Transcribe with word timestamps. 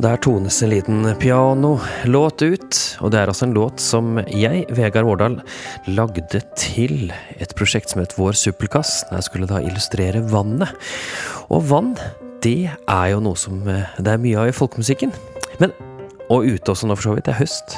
Og 0.00 0.04
der 0.06 0.16
tones 0.24 0.56
en 0.64 0.70
liten 0.72 1.02
pianolåt 1.20 2.40
ut. 2.40 2.76
Og 3.04 3.10
det 3.12 3.18
er 3.20 3.28
altså 3.28 3.44
en 3.44 3.52
låt 3.52 3.82
som 3.84 4.16
jeg, 4.32 4.62
Vegard 4.72 5.04
Vårdal, 5.04 5.34
lagde 5.92 6.40
til 6.56 7.10
et 7.36 7.50
prosjekt 7.52 7.92
som 7.92 8.00
het 8.00 8.14
Vår 8.16 8.32
suppelkass. 8.32 9.02
Der 9.10 9.18
jeg 9.18 9.26
skulle 9.26 9.48
da 9.50 9.58
illustrere 9.60 10.22
vannet. 10.24 10.70
Og 11.52 11.66
vann, 11.68 11.90
det 12.40 12.70
er 12.72 13.10
jo 13.12 13.18
noe 13.20 13.36
som 13.36 13.58
eh, 13.68 13.90
det 14.00 14.14
er 14.14 14.22
mye 14.22 14.38
av 14.40 14.48
i 14.48 14.54
folkemusikken. 14.56 15.12
Men, 15.60 15.74
og 16.32 16.48
ute 16.48 16.72
også 16.72 16.88
nå 16.88 16.96
for 16.96 17.10
så 17.10 17.16
vidt, 17.18 17.26
det 17.28 17.34
er 17.34 17.42
høst. 17.42 17.76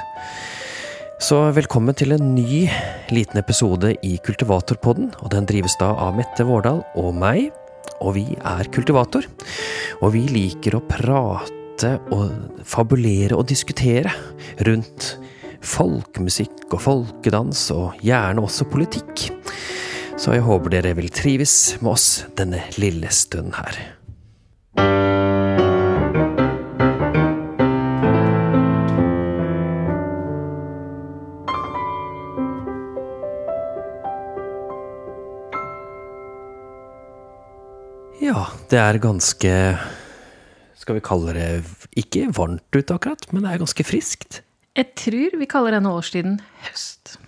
Så 1.26 1.40
velkommen 1.56 1.96
til 1.98 2.14
en 2.14 2.36
ny 2.36 2.68
liten 3.10 3.40
episode 3.40 3.96
i 4.06 4.12
Kultivatorpodden. 4.22 5.10
Og 5.26 5.32
den 5.34 5.50
drives 5.50 5.74
da 5.82 5.90
av 6.06 6.14
Mette 6.20 6.46
Vårdal 6.46 6.84
og 7.02 7.18
meg. 7.18 7.50
Og 7.98 8.14
vi 8.14 8.24
er 8.38 8.70
kultivator. 8.70 9.26
Og 10.06 10.14
vi 10.14 10.22
liker 10.30 10.78
å 10.78 10.84
prate 10.86 11.61
og 12.12 12.62
fabulere 12.68 13.38
og 13.38 13.48
diskutere 13.48 14.12
rundt 14.66 15.16
folkemusikk 15.62 16.66
og 16.74 16.80
folkedans, 16.82 17.70
og 17.74 17.98
gjerne 18.02 18.42
også 18.42 18.68
politikk. 18.70 19.30
Så 20.18 20.36
jeg 20.36 20.44
håper 20.46 20.76
dere 20.76 20.94
vil 20.98 21.10
trives 21.10 21.78
med 21.80 21.94
oss 21.94 22.08
denne 22.38 22.62
lille 22.78 23.10
stunden 23.14 23.56
her. 23.56 23.80
Ja, 38.22 38.46
det 38.70 38.78
er 38.78 39.02
ganske 39.02 39.52
Skal 40.82 40.98
vi 40.98 41.04
kalle 41.04 41.34
det 41.36 41.48
ikke 42.00 42.26
varmt 42.34 42.74
ute 42.74 42.96
akkurat, 42.96 43.28
men 43.30 43.44
det 43.44 43.52
er 43.52 43.60
ganske 43.62 43.84
friskt. 43.86 44.40
Jeg 44.74 44.88
tror 44.98 45.36
vi 45.38 45.46
kaller 45.46 45.76
denne 45.76 45.92
årstiden 45.92 46.38
høst. 46.66 47.18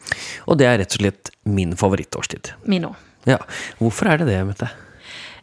Og 0.49 0.59
det 0.59 0.67
er 0.67 0.81
rett 0.81 0.97
og 0.97 1.03
slett 1.03 1.31
min 1.47 1.77
favorittårstid. 1.79 2.55
Min 2.67 2.89
òg. 2.89 2.97
Ja, 3.29 3.39
Hvorfor 3.79 4.11
er 4.11 4.21
det 4.21 4.27
det, 4.33 4.41
Mette? 4.49 4.71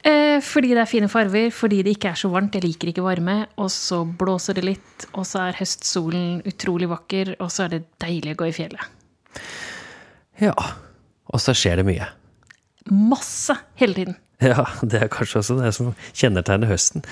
Eh, 0.04 0.39
fordi 0.42 0.73
det 0.73 0.82
er 0.82 0.89
fine 0.89 1.09
farver, 1.14 1.52
fordi 1.54 1.84
det 1.86 1.94
ikke 1.95 2.12
er 2.12 2.17
så 2.20 2.30
varmt. 2.34 2.56
Jeg 2.58 2.66
liker 2.66 2.89
ikke 2.89 3.06
varme. 3.06 3.36
Og 3.62 3.70
så 3.73 4.02
blåser 4.04 4.58
det 4.58 4.66
litt, 4.66 5.06
og 5.14 5.28
så 5.30 5.45
er 5.48 5.59
høstsolen 5.62 6.42
utrolig 6.50 6.89
vakker, 6.89 7.36
og 7.39 7.52
så 7.54 7.67
er 7.67 7.76
det 7.76 7.84
deilig 8.02 8.34
å 8.36 8.42
gå 8.42 8.50
i 8.50 8.56
fjellet. 8.56 9.42
Ja, 10.42 10.56
og 11.32 11.42
så 11.42 11.54
skjer 11.58 11.82
det 11.82 11.88
mye. 11.88 12.09
Masse 12.89 13.56
hele 13.78 13.98
tiden. 13.98 14.17
Ja, 14.52 14.64
det 14.81 15.03
er 15.03 15.11
kanskje 15.14 15.42
også 15.42 15.59
det 15.59 15.72
som 15.78 15.92
kjennetegner 16.17 16.72
høsten. 16.72 17.03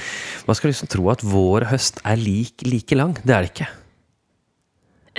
Man 0.47 0.58
skal 0.58 0.72
liksom 0.72 0.89
tro 0.89 1.09
at 1.13 1.22
vår 1.25 1.67
høst 1.69 2.02
er 2.08 2.17
lik, 2.17 2.63
like 2.66 2.97
lang. 2.97 3.13
Det 3.21 3.36
er 3.36 3.45
det 3.45 3.52
ikke. 3.53 3.67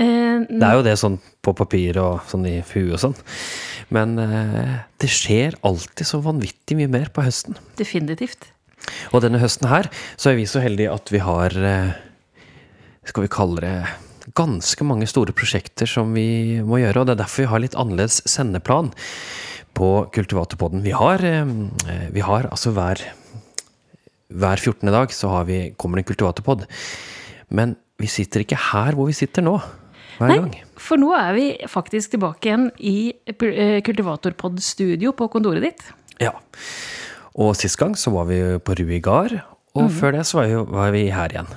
Eh, 0.01 0.47
Det 0.51 0.65
er 0.67 0.79
jo 0.79 0.87
det 0.87 0.97
sånn 0.99 1.19
på 1.45 1.55
papir 1.57 1.99
og 2.03 2.25
sånn 2.31 2.47
i 2.51 2.57
huet 2.73 2.97
og 2.97 3.03
sånn. 3.05 3.17
Men 3.95 4.19
eh, 4.23 4.75
det 5.03 5.11
skjer 5.13 5.59
alltid 5.67 6.07
så 6.09 6.21
vanvittig 6.25 6.79
mye 6.79 6.91
mer 6.91 7.11
på 7.15 7.25
høsten. 7.27 7.59
definitivt. 7.79 8.51
Og 9.13 9.21
denne 9.23 9.39
høsten 9.43 9.69
her 9.69 9.91
så 10.17 10.31
er 10.31 10.39
vi 10.39 10.47
så 10.49 10.63
heldige 10.65 10.93
at 10.95 11.11
vi 11.13 11.21
har 11.21 11.53
eh, 11.53 11.91
Skal 13.05 13.25
vi 13.27 13.33
kalle 13.33 13.61
det 13.61 13.75
ganske 14.37 14.85
mange 14.87 15.07
store 15.11 15.33
prosjekter 15.35 15.89
som 15.89 16.13
vi 16.15 16.61
må 16.63 16.79
gjøre. 16.83 17.01
Og 17.01 17.07
det 17.09 17.15
er 17.17 17.23
derfor 17.25 17.43
vi 17.45 17.51
har 17.51 17.63
litt 17.65 17.75
annerledes 17.79 18.21
sendeplan 18.31 18.93
på 19.77 19.91
Kultivatorpodden. 20.15 20.83
Vi 20.85 20.95
har, 20.97 21.23
eh, 21.25 22.09
vi 22.13 22.21
har 22.25 22.49
altså 22.51 22.73
hver, 22.77 23.03
hver 24.31 24.57
14. 24.57 24.91
dag 24.91 25.13
så 25.15 25.29
har 25.29 25.45
vi, 25.45 25.75
kommer 25.77 25.99
det 25.99 26.07
en 26.07 26.11
kultivatorpod. 26.15 26.67
Men 27.51 27.77
vi 27.99 28.07
sitter 28.07 28.45
ikke 28.45 28.59
her 28.71 28.97
hvor 28.97 29.11
vi 29.11 29.17
sitter 29.17 29.43
nå. 29.43 29.59
Hver 30.21 30.35
gang. 30.35 30.51
Nei, 30.53 30.65
for 30.77 31.01
nå 31.01 31.15
er 31.17 31.33
vi 31.37 31.47
faktisk 31.69 32.13
tilbake 32.15 32.51
igjen 32.51 32.69
i 32.77 33.13
eh, 33.27 33.81
Kultivatorpod-studio 33.87 35.15
på 35.17 35.31
kontoret 35.33 35.65
ditt. 35.65 35.87
Ja. 36.21 36.35
Og 37.41 37.55
sist 37.57 37.79
gang 37.81 37.97
så 37.97 38.13
var 38.13 38.29
vi 38.29 38.41
på 38.61 38.77
Rui 38.77 39.01
Gard, 39.01 39.39
og 39.79 39.91
før 39.95 40.17
det 40.19 40.27
så 40.27 40.41
var, 40.41 40.51
vi, 40.51 40.63
var 40.77 40.93
vi 40.93 41.05
her 41.15 41.33
igjen. 41.33 41.53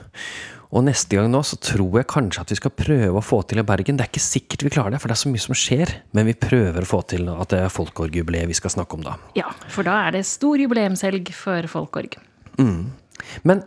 Og 0.74 0.82
neste 0.88 1.20
gang 1.20 1.30
nå 1.30 1.44
så 1.46 1.58
tror 1.62 2.00
jeg 2.00 2.10
kanskje 2.10 2.42
at 2.42 2.52
vi 2.52 2.58
skal 2.58 2.74
prøve 2.74 3.20
å 3.20 3.24
få 3.24 3.44
til 3.46 3.62
i 3.62 3.66
Bergen. 3.68 4.00
Det 4.00 4.08
er 4.08 4.10
ikke 4.10 4.24
sikkert 4.24 4.64
vi 4.66 4.72
klarer 4.74 4.96
det, 4.96 5.02
for 5.04 5.12
det 5.12 5.18
er 5.18 5.22
så 5.22 5.30
mye 5.30 5.44
som 5.44 5.58
skjer. 5.58 5.92
Men 6.18 6.26
vi 6.26 6.34
prøver 6.34 6.82
å 6.82 6.90
få 6.90 7.04
til 7.14 7.30
at 7.30 7.54
det 7.54 7.60
er 7.62 7.74
folkeorgjubileet 7.74 8.50
vi 8.50 8.58
skal 8.58 8.74
snakke 8.74 8.98
om 8.98 9.06
da. 9.06 9.20
Ja, 9.38 9.52
for 9.70 9.86
da 9.86 10.00
er 10.08 10.18
det 10.18 10.24
stor 10.26 10.58
jubileumshelg 10.62 11.30
for 11.38 11.70
Folkorg. 11.70 12.18
Men 12.58 13.62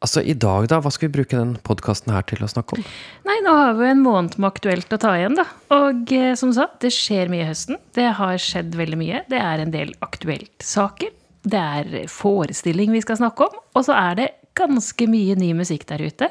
altså, 0.00 0.22
i 0.24 0.32
dag, 0.32 0.70
da? 0.72 0.80
Hva 0.80 0.94
skal 0.94 1.10
vi 1.10 1.18
bruke 1.18 1.36
den 1.36 1.54
podkasten 1.66 2.16
her 2.16 2.24
til 2.30 2.40
å 2.44 2.50
snakke 2.50 2.78
om? 2.78 2.88
Nei, 3.28 3.38
nå 3.44 3.58
har 3.60 3.76
vi 3.76 3.92
en 3.92 4.02
måned 4.04 4.40
med 4.40 4.48
aktuelt 4.48 4.96
å 4.96 5.00
ta 5.04 5.12
igjen, 5.18 5.36
da. 5.36 5.44
Og 5.76 6.16
eh, 6.16 6.32
som 6.40 6.56
sagt, 6.56 6.80
det 6.86 6.94
skjer 6.96 7.28
mye 7.32 7.44
i 7.44 7.50
høsten. 7.52 7.80
Det 7.98 8.08
har 8.16 8.40
skjedd 8.40 8.80
veldig 8.80 9.00
mye. 9.04 9.24
Det 9.28 9.44
er 9.44 9.64
en 9.64 9.76
del 9.76 9.92
aktuelt 10.04 10.56
saker. 10.64 11.12
Det 11.48 11.60
er 11.60 12.10
forestilling 12.12 12.96
vi 12.96 13.04
skal 13.04 13.20
snakke 13.20 13.48
om. 13.48 13.64
Og 13.76 13.84
så 13.86 13.94
er 13.96 14.18
det 14.18 14.28
ganske 14.58 15.08
mye 15.10 15.36
ny 15.38 15.52
musikk 15.58 15.86
der 15.88 16.02
ute 16.04 16.30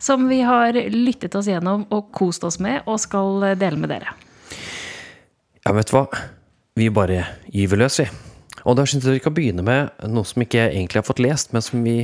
som 0.00 0.26
vi 0.30 0.40
har 0.46 0.76
lyttet 0.90 1.36
oss 1.38 1.48
gjennom 1.50 1.86
og 1.94 2.10
kost 2.16 2.44
oss 2.46 2.58
med 2.62 2.82
og 2.86 3.00
skal 3.02 3.54
dele 3.60 3.78
med 3.80 3.92
dere. 3.92 4.16
Ja, 5.64 5.74
vet 5.76 5.90
du 5.90 5.96
hva? 5.98 6.06
Vi 6.78 6.88
bare 6.94 7.24
gyver 7.52 7.82
løs, 7.82 8.00
vi. 8.00 8.08
Og 8.68 8.76
da 8.76 8.84
syns 8.88 9.06
jeg 9.06 9.18
vi 9.18 9.22
kan 9.24 9.34
begynne 9.36 9.64
med 9.64 10.04
noe 10.08 10.28
som 10.28 10.42
ikke 10.44 10.58
jeg 10.58 10.74
egentlig 10.74 11.00
har 11.00 11.08
fått 11.08 11.22
lest, 11.22 11.54
men 11.54 11.64
som 11.64 11.82
vi 11.84 11.96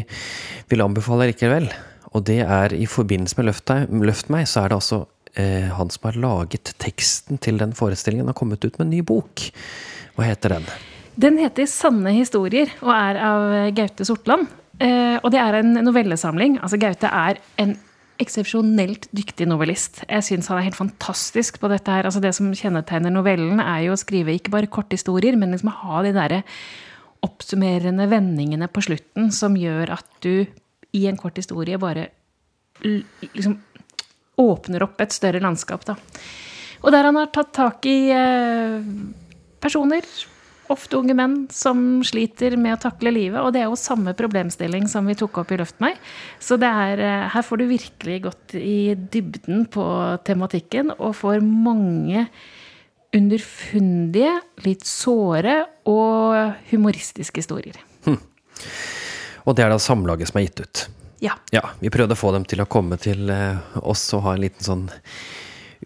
vil 0.71 0.85
anbefale 0.85 1.29
likevel. 1.31 1.69
Og 2.17 2.25
det 2.29 2.41
er 2.45 2.73
i 2.77 2.87
forbindelse 2.89 3.37
med 3.39 3.51
Løft, 3.51 3.73
Løft 4.09 4.31
meg, 4.33 4.47
så 4.49 4.63
er 4.63 4.73
det 4.73 4.79
altså 4.79 5.03
eh, 5.37 5.69
han 5.77 5.93
som 5.93 6.09
har 6.09 6.21
laget 6.21 6.73
teksten 6.83 7.41
til 7.43 7.61
den 7.61 7.75
forestillingen, 7.77 8.31
har 8.31 8.39
kommet 8.39 8.65
ut 8.65 8.79
med 8.79 8.87
en 8.87 8.95
ny 8.95 9.03
bok. 9.07 9.49
Hva 10.17 10.29
heter 10.31 10.57
den? 10.57 10.69
Den 11.17 11.39
heter 11.41 11.65
'Sanne 11.65 12.13
historier' 12.13 12.73
og 12.83 12.93
er 12.93 13.17
av 13.17 13.75
Gaute 13.77 14.05
Sortland. 14.05 14.49
Eh, 14.83 15.17
og 15.23 15.31
det 15.33 15.41
er 15.41 15.61
en 15.61 15.77
novellesamling. 15.87 16.59
Altså, 16.61 16.79
Gaute 16.81 17.09
er 17.09 17.41
en 17.63 17.77
eksepsjonelt 18.23 19.11
dyktig 19.17 19.47
novellist. 19.49 20.03
Jeg 20.09 20.25
syns 20.25 20.49
han 20.49 20.61
er 20.61 20.69
helt 20.69 20.79
fantastisk 20.79 21.61
på 21.61 21.71
dette 21.73 21.93
her. 21.93 22.09
Altså, 22.09 22.23
det 22.25 22.33
som 22.37 22.53
kjennetegner 22.57 23.13
novellen, 23.13 23.61
er 23.61 23.87
jo 23.87 23.97
å 23.97 24.01
skrive 24.01 24.37
ikke 24.37 24.53
bare 24.55 24.73
korthistorier, 24.73 25.37
men 25.37 25.53
liksom 25.53 25.73
ha 25.83 26.03
de 26.07 26.15
derre 26.17 26.43
oppsummerende 27.27 28.07
vendingene 28.11 28.69
på 28.73 28.85
slutten 28.85 29.33
som 29.35 29.57
gjør 29.59 29.97
at 29.97 30.07
du 30.25 30.47
i 30.97 31.07
en 31.09 31.19
kort 31.21 31.37
historie 31.41 31.79
bare 31.81 32.11
liksom 32.85 33.57
åpner 34.41 34.85
opp 34.85 35.01
et 35.01 35.15
større 35.17 35.41
landskap, 35.41 35.85
da. 35.89 35.97
Og 36.85 36.93
der 36.93 37.09
han 37.09 37.17
har 37.17 37.31
tatt 37.33 37.55
tak 37.57 37.87
i 37.89 38.13
eh, 38.13 38.85
personer, 39.65 40.05
ofte 40.73 40.99
unge 40.99 41.15
menn, 41.17 41.37
som 41.53 42.03
sliter 42.07 42.57
med 42.61 42.77
å 42.77 42.83
takle 42.87 43.13
livet. 43.15 43.41
Og 43.43 43.53
det 43.55 43.63
er 43.63 43.71
jo 43.71 43.79
samme 43.81 44.15
problemstilling 44.19 44.89
som 44.91 45.07
vi 45.09 45.17
tok 45.19 45.43
opp 45.43 45.55
i 45.55 45.61
Løft 45.61 45.81
meg. 45.83 45.99
Så 46.43 46.59
det 46.61 46.71
er, 46.71 47.01
eh, 47.01 47.29
her 47.33 47.43
får 47.47 47.63
du 47.63 47.67
virkelig 47.71 48.23
gått 48.29 48.55
i 48.55 48.95
dybden 48.95 49.67
på 49.71 49.87
tematikken, 50.25 50.93
og 50.99 51.17
får 51.17 51.41
mange 51.43 52.29
underfundige, 53.17 54.41
litt 54.67 54.85
såre 54.85 55.65
og 55.87 56.57
humoristiske 56.71 57.41
historier. 57.41 57.79
Og 59.47 59.55
det 59.55 59.65
er 59.65 59.71
da 59.71 59.79
Samlaget 59.79 60.31
som 60.31 60.41
er 60.41 60.49
gitt 60.49 60.61
ut. 60.65 60.85
Ja. 61.23 61.37
Ja, 61.55 61.63
vi 61.81 61.91
prøvde 61.93 62.17
å 62.17 62.19
få 62.19 62.33
dem 62.35 62.45
til 62.49 62.61
å 62.61 62.69
komme 62.69 62.99
til 63.01 63.31
eh, 63.33 63.63
oss 63.81 64.03
og 64.17 64.27
ha 64.27 64.35
en 64.35 64.43
liten 64.43 64.67
sånn 64.67 64.87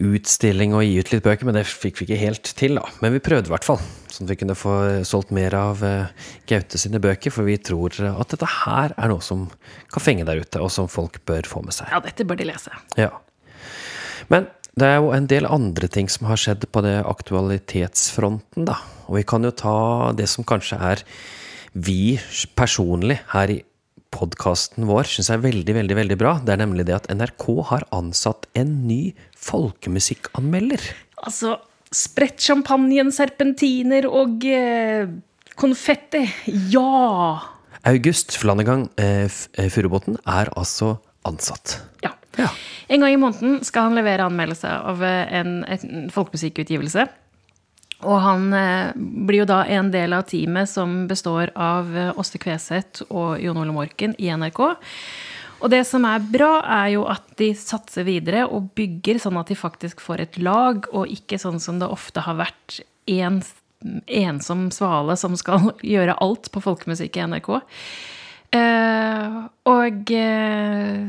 utstilling 0.01 0.73
og 0.77 0.85
gi 0.87 1.01
ut 1.01 1.11
litt 1.13 1.25
bøker, 1.25 1.47
men 1.49 1.59
det 1.59 1.67
fikk 1.69 2.01
vi 2.01 2.07
ikke 2.09 2.21
helt 2.21 2.53
til, 2.57 2.79
da. 2.81 2.85
Men 3.05 3.15
vi 3.15 3.23
prøvde 3.25 3.51
i 3.51 3.53
hvert 3.53 3.67
fall, 3.67 3.81
sånn 4.09 4.27
at 4.27 4.33
vi 4.33 4.39
kunne 4.43 4.57
få 4.59 4.75
solgt 5.09 5.33
mer 5.37 5.57
av 5.57 5.83
eh, 5.87 6.31
Gaute 6.51 6.81
sine 6.81 7.03
bøker, 7.03 7.35
for 7.35 7.49
vi 7.49 7.59
tror 7.61 7.99
at 8.11 8.33
dette 8.33 8.49
her 8.65 8.95
er 8.97 9.13
noe 9.13 9.25
som 9.25 9.49
kan 9.93 10.05
fenge 10.05 10.27
der 10.29 10.41
ute, 10.41 10.63
og 10.63 10.73
som 10.73 10.89
folk 10.91 11.21
bør 11.29 11.49
få 11.49 11.65
med 11.67 11.77
seg. 11.77 11.93
ja, 11.93 12.01
dette 12.05 12.27
bør 12.27 12.41
de 12.41 12.49
lese. 12.49 12.73
Ja. 13.01 13.13
Men 14.33 14.49
det 14.79 14.89
er 14.89 15.01
jo 15.03 15.13
en 15.13 15.29
del 15.29 15.49
andre 15.51 15.91
ting 15.93 16.09
som 16.13 16.29
har 16.31 16.41
skjedd 16.41 16.65
på 16.73 16.85
det 16.87 17.01
aktualitetsfronten, 17.05 18.69
da. 18.69 18.79
Og 19.11 19.19
vi 19.19 19.27
kan 19.27 19.45
jo 19.45 19.53
ta 19.53 19.79
det 20.17 20.31
som 20.31 20.47
kanskje 20.47 20.79
er 20.81 21.05
vi 21.75 22.19
personlig 22.59 23.21
her 23.35 23.53
i 23.53 23.61
podkasten 24.11 24.89
vår 24.89 25.07
syns 25.07 25.31
er 25.31 25.43
veldig, 25.43 25.75
veldig, 25.77 25.97
veldig 26.01 26.19
bra. 26.19 26.35
Det 26.43 26.55
er 26.55 26.63
nemlig 26.63 26.87
det 26.89 26.97
at 26.97 27.09
NRK 27.13 27.47
har 27.71 27.87
ansatt 27.95 28.49
en 28.59 28.73
ny 28.89 29.13
folkemusikkanmelder. 29.41 30.85
Altså, 31.25 31.57
spredt 31.93 32.41
champagnen, 32.45 33.13
serpentiner 33.15 34.07
og 34.09 34.45
eh, 34.47 35.09
konfetti. 35.61 36.25
Ja! 36.73 37.41
August 37.89 38.37
Flannegang 38.37 38.89
eh, 39.01 39.25
eh, 39.27 39.71
Furubotn 39.73 40.21
er 40.29 40.53
altså 40.57 40.99
ansatt. 41.29 41.81
ja. 42.05 42.15
Ja. 42.39 42.47
En 42.87 43.01
gang 43.03 43.13
i 43.13 43.19
måneden 43.19 43.59
skal 43.67 43.89
han 43.89 43.97
levere 43.99 44.27
anmeldelse 44.27 44.71
av 44.71 45.03
eh, 45.05 45.33
en, 45.41 45.65
en 45.67 46.11
folkemusikkutgivelse. 46.15 47.07
Og 48.09 48.17
han 48.25 48.47
eh, 48.57 48.93
blir 48.97 49.43
jo 49.43 49.49
da 49.51 49.61
en 49.69 49.91
del 49.93 50.15
av 50.17 50.25
teamet 50.31 50.71
som 50.71 51.05
består 51.11 51.53
av 51.59 51.91
eh, 51.97 52.13
Åste 52.19 52.41
Kveseth 52.41 53.05
og 53.11 53.43
Jon 53.43 53.61
Ole 53.61 53.75
Morken 53.77 54.15
i 54.19 54.31
NRK. 54.33 54.63
Og 55.61 55.69
det 55.73 55.83
som 55.89 56.05
er 56.09 56.23
bra, 56.25 56.53
er 56.65 56.95
jo 56.95 57.05
at 57.11 57.27
de 57.41 57.51
satser 57.59 58.07
videre 58.09 58.47
og 58.49 58.71
bygger 58.79 59.21
sånn 59.21 59.39
at 59.41 59.51
de 59.53 59.57
faktisk 59.59 60.01
får 60.01 60.19
et 60.25 60.39
lag, 60.41 60.87
og 60.93 61.11
ikke 61.13 61.39
sånn 61.41 61.61
som 61.61 61.81
det 61.83 61.91
ofte 61.91 62.25
har 62.25 62.37
vært 62.41 62.81
én 63.11 63.43
ensom 63.81 64.71
svale 64.75 65.17
som 65.17 65.37
skal 65.41 65.71
gjøre 65.95 66.19
alt 66.21 66.51
på 66.53 66.61
folkemusikk 66.65 67.17
i 67.17 67.27
NRK. 67.29 67.51
Uh, 68.51 69.47
og 69.71 70.11
uh, 70.11 71.07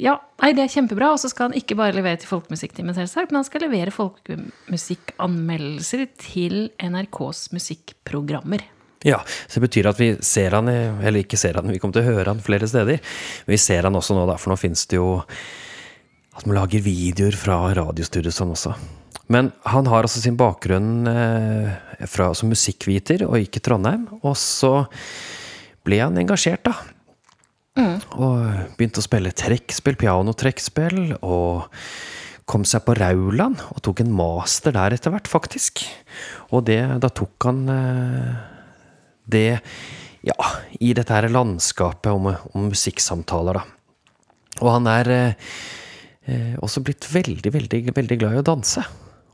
ja, 0.00 0.14
nei, 0.40 0.50
det 0.56 0.64
er 0.64 0.72
kjempebra. 0.72 1.12
Og 1.12 1.20
så 1.20 1.28
skal 1.28 1.50
han 1.50 1.58
ikke 1.58 1.76
bare 1.76 1.96
levere 1.96 2.16
til 2.22 2.30
Folkemusikktimen, 2.30 2.94
selvsagt, 2.96 3.30
men 3.30 3.38
han 3.42 3.50
skal 3.50 3.64
levere 3.66 3.92
folkemusikkanmeldelser 3.92 6.00
til 6.22 6.54
NRKs 6.80 7.52
musikkprogrammer. 7.52 8.60
Ja, 9.04 9.20
så 9.46 9.58
det 9.58 9.66
betyr 9.66 9.90
at 9.90 10.00
vi 10.00 10.14
ser 10.24 10.56
han, 10.56 10.70
eller 10.70 11.20
ikke 11.20 11.38
ser 11.40 11.58
han, 11.60 11.68
vi 11.68 11.80
kommer 11.82 11.98
til 11.98 12.06
å 12.06 12.14
høre 12.14 12.32
han 12.32 12.42
flere 12.44 12.68
steder. 12.70 13.02
Men 13.44 13.52
vi 13.52 13.60
ser 13.60 13.84
han 13.84 13.98
også 13.98 14.16
nå, 14.16 14.24
da, 14.30 14.38
for 14.40 14.54
nå 14.54 14.58
finnes 14.60 14.86
det 14.88 14.96
jo 14.96 15.18
at 16.34 16.46
man 16.48 16.56
lager 16.56 16.82
videoer 16.82 17.36
fra 17.38 17.58
radiostudioet 17.76 18.34
sånn 18.34 18.54
også. 18.54 18.72
Men 19.32 19.52
han 19.68 19.86
har 19.88 20.04
altså 20.04 20.20
sin 20.20 20.38
bakgrunn 20.40 21.06
eh, 21.08 21.68
fra, 22.10 22.32
som 22.36 22.50
musikkviter, 22.52 23.24
og 23.28 23.38
gikk 23.40 23.60
i 23.60 23.64
Trondheim. 23.68 24.08
Og 24.22 24.34
så 24.40 24.72
ble 25.84 26.00
han 26.02 26.18
engasjert, 26.20 26.66
da. 26.66 26.74
Mm. 27.74 27.96
Og 28.22 28.74
begynte 28.78 29.00
å 29.02 29.06
spille 29.06 29.34
trekkspill, 29.34 29.96
pianotrekkspill, 30.00 31.16
og 31.20 31.68
kom 32.48 32.66
seg 32.68 32.84
på 32.84 32.96
Rauland 32.98 33.62
og 33.72 33.80
tok 33.84 34.02
en 34.04 34.12
master 34.14 34.74
der 34.76 34.96
etter 34.96 35.14
hvert, 35.14 35.30
faktisk. 35.30 35.84
Og 36.52 36.66
det, 36.68 36.82
da 37.00 37.08
tok 37.08 37.48
han 37.48 37.64
eh, 37.72 38.53
det 39.24 39.60
ja, 40.24 40.36
i 40.80 40.92
dette 40.96 41.12
her 41.12 41.28
landskapet 41.28 42.12
om, 42.12 42.30
om 42.32 42.68
musikksamtaler, 42.72 43.60
da. 43.60 43.64
Og 44.62 44.70
han 44.70 44.86
er 44.88 45.10
eh, 45.10 45.48
eh, 46.30 46.52
også 46.62 46.84
blitt 46.86 47.08
veldig, 47.10 47.50
veldig, 47.54 47.80
veldig 47.96 48.20
glad 48.20 48.36
i 48.36 48.42
å 48.42 48.46
danse. 48.46 48.84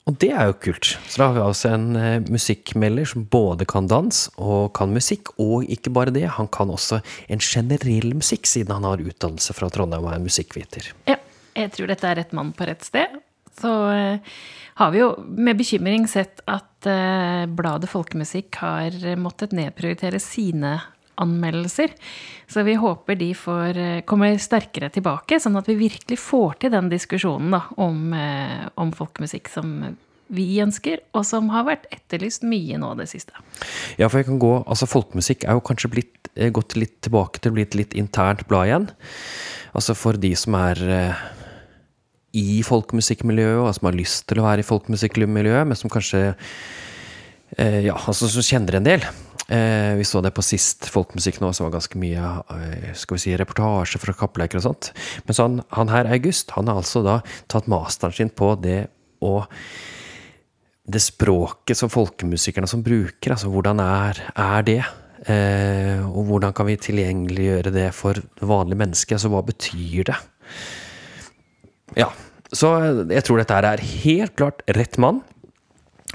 Og 0.09 0.17
det 0.19 0.31
er 0.33 0.49
jo 0.49 0.57
kult. 0.65 0.95
Så 1.07 1.21
da 1.21 1.29
har 1.29 1.37
vi 1.37 1.43
altså 1.45 1.73
en 1.75 1.89
eh, 1.99 2.31
musikkmelder 2.33 3.07
som 3.13 3.27
både 3.31 3.67
kan 3.69 3.87
dans 3.91 4.25
og 4.41 4.73
kan 4.77 4.93
musikk. 4.95 5.35
Og 5.43 5.69
ikke 5.71 5.93
bare 5.95 6.15
det, 6.15 6.25
han 6.39 6.49
kan 6.51 6.73
også 6.73 7.03
en 7.31 7.43
generell 7.45 8.15
musikk, 8.17 8.49
siden 8.51 8.75
han 8.75 8.89
har 8.89 9.05
utdannelse 9.05 9.55
fra 9.57 9.69
Trondheim 9.71 10.09
og 10.09 10.15
er 10.17 10.25
musikkviter. 10.25 10.91
Ja, 11.11 11.21
jeg 11.59 11.75
tror 11.77 11.93
dette 11.93 12.09
er 12.09 12.23
rett 12.23 12.35
mann 12.37 12.55
på 12.57 12.67
rett 12.67 12.87
sted. 12.87 13.21
Så 13.61 13.75
eh, 13.93 14.41
har 14.81 14.95
vi 14.95 15.03
jo 15.03 15.11
med 15.37 15.61
bekymring 15.61 16.07
sett 16.09 16.41
at 16.49 16.89
eh, 16.89 17.45
bladet 17.47 17.91
Folkemusikk 17.93 18.63
har 18.63 18.97
måttet 19.21 19.53
nedprioritere 19.57 20.21
sine 20.23 20.79
anmeldelser. 21.21 21.93
Så 22.49 22.63
vi 22.63 22.75
håper 22.81 23.15
de 23.21 23.35
får, 23.37 23.79
eh, 23.79 24.01
kommer 24.01 24.39
sterkere 24.41 24.91
tilbake, 24.91 25.41
sånn 25.41 25.59
at 25.61 25.69
vi 25.69 25.77
virkelig 25.77 26.19
får 26.19 26.61
til 26.61 26.73
den 26.73 26.89
diskusjonen 26.89 27.51
da, 27.51 27.63
om, 27.77 28.13
eh, 28.15 28.69
om 28.77 28.93
folkemusikk 28.93 29.49
som 29.49 29.97
vi 30.31 30.61
ønsker, 30.63 31.01
og 31.15 31.27
som 31.27 31.51
har 31.51 31.67
vært 31.67 31.89
etterlyst 31.91 32.45
mye 32.47 32.79
nå 32.79 32.93
det 32.99 33.09
siste. 33.11 33.35
Ja, 33.99 34.09
for 34.09 34.21
jeg 34.21 34.27
kan 34.31 34.39
gå, 34.39 34.53
altså 34.67 34.87
Folkemusikk 34.87 35.45
er 35.45 35.59
jo 35.59 35.65
kanskje 35.67 35.91
blitt, 35.91 36.31
eh, 36.37 36.51
gått 36.51 36.77
litt 36.77 37.01
tilbake 37.03 37.41
til 37.41 37.51
å 37.51 37.55
bli 37.55 37.63
et 37.63 37.75
litt 37.75 37.95
internt 37.95 38.47
blad 38.47 38.69
igjen. 38.69 38.89
Altså 39.75 39.95
for 39.97 40.13
de 40.13 40.35
som 40.35 40.55
er 40.55 40.77
eh, 40.89 41.15
i 42.37 42.61
folkemusikkmiljøet, 42.67 43.59
og 43.65 43.73
som 43.77 43.89
har 43.91 43.99
lyst 43.99 44.29
til 44.31 44.41
å 44.41 44.47
være 44.47 44.63
i 44.63 44.69
folkemusikkmiljøet, 44.69 45.67
men 45.67 45.79
som 45.79 45.91
kanskje 45.93 46.23
eh, 47.57 47.81
ja, 47.89 47.97
altså 47.97 48.31
som 48.31 48.47
kjenner 48.47 48.79
en 48.79 48.87
del. 48.87 49.05
Eh, 49.51 49.97
vi 49.99 50.07
så 50.07 50.21
det 50.23 50.31
på 50.31 50.45
sist 50.47 50.87
Folkemusikk 50.95 51.41
nå, 51.43 51.49
som 51.57 51.67
var 51.67 51.73
ganske 51.75 51.99
mye 51.99 52.23
eh, 52.55 52.91
skal 52.95 53.17
vi 53.17 53.23
si, 53.25 53.33
reportasje 53.39 53.99
fra 53.99 54.15
kappleker 54.15 54.61
og 54.61 54.69
sånt. 54.69 54.93
Men 55.27 55.37
så 55.37 55.47
han, 55.49 55.61
han, 55.75 55.91
her, 55.91 56.11
August, 56.15 56.55
han 56.55 56.71
har 56.71 56.79
altså 56.79 57.03
da 57.03 57.19
tatt 57.51 57.67
masteren 57.71 58.15
sin 58.15 58.31
på 58.31 58.55
det 58.63 58.85
å 59.27 59.41
Det 60.91 60.99
språket 61.03 61.77
som 61.77 61.91
folkemusikerne 61.93 62.67
som 62.67 62.81
bruker, 62.83 63.35
altså 63.35 63.51
hvordan 63.53 63.79
er, 63.85 64.23
er 64.35 64.63
det? 64.67 64.81
Eh, 65.31 66.01
og 66.09 66.31
hvordan 66.31 66.55
kan 66.57 66.67
vi 66.67 66.79
tilgjengeliggjøre 66.81 67.71
det 67.75 67.91
for 67.95 68.19
vanlige 68.41 68.81
mennesker? 68.81 69.19
Altså 69.19 69.31
hva 69.31 69.43
betyr 69.47 70.09
det? 70.09 70.17
Ja. 71.99 72.11
Så 72.51 72.71
jeg 73.11 73.23
tror 73.27 73.39
dette 73.39 73.57
er 73.57 73.85
helt 74.03 74.35
klart 74.39 74.65
rett 74.75 74.99
mann 74.99 75.23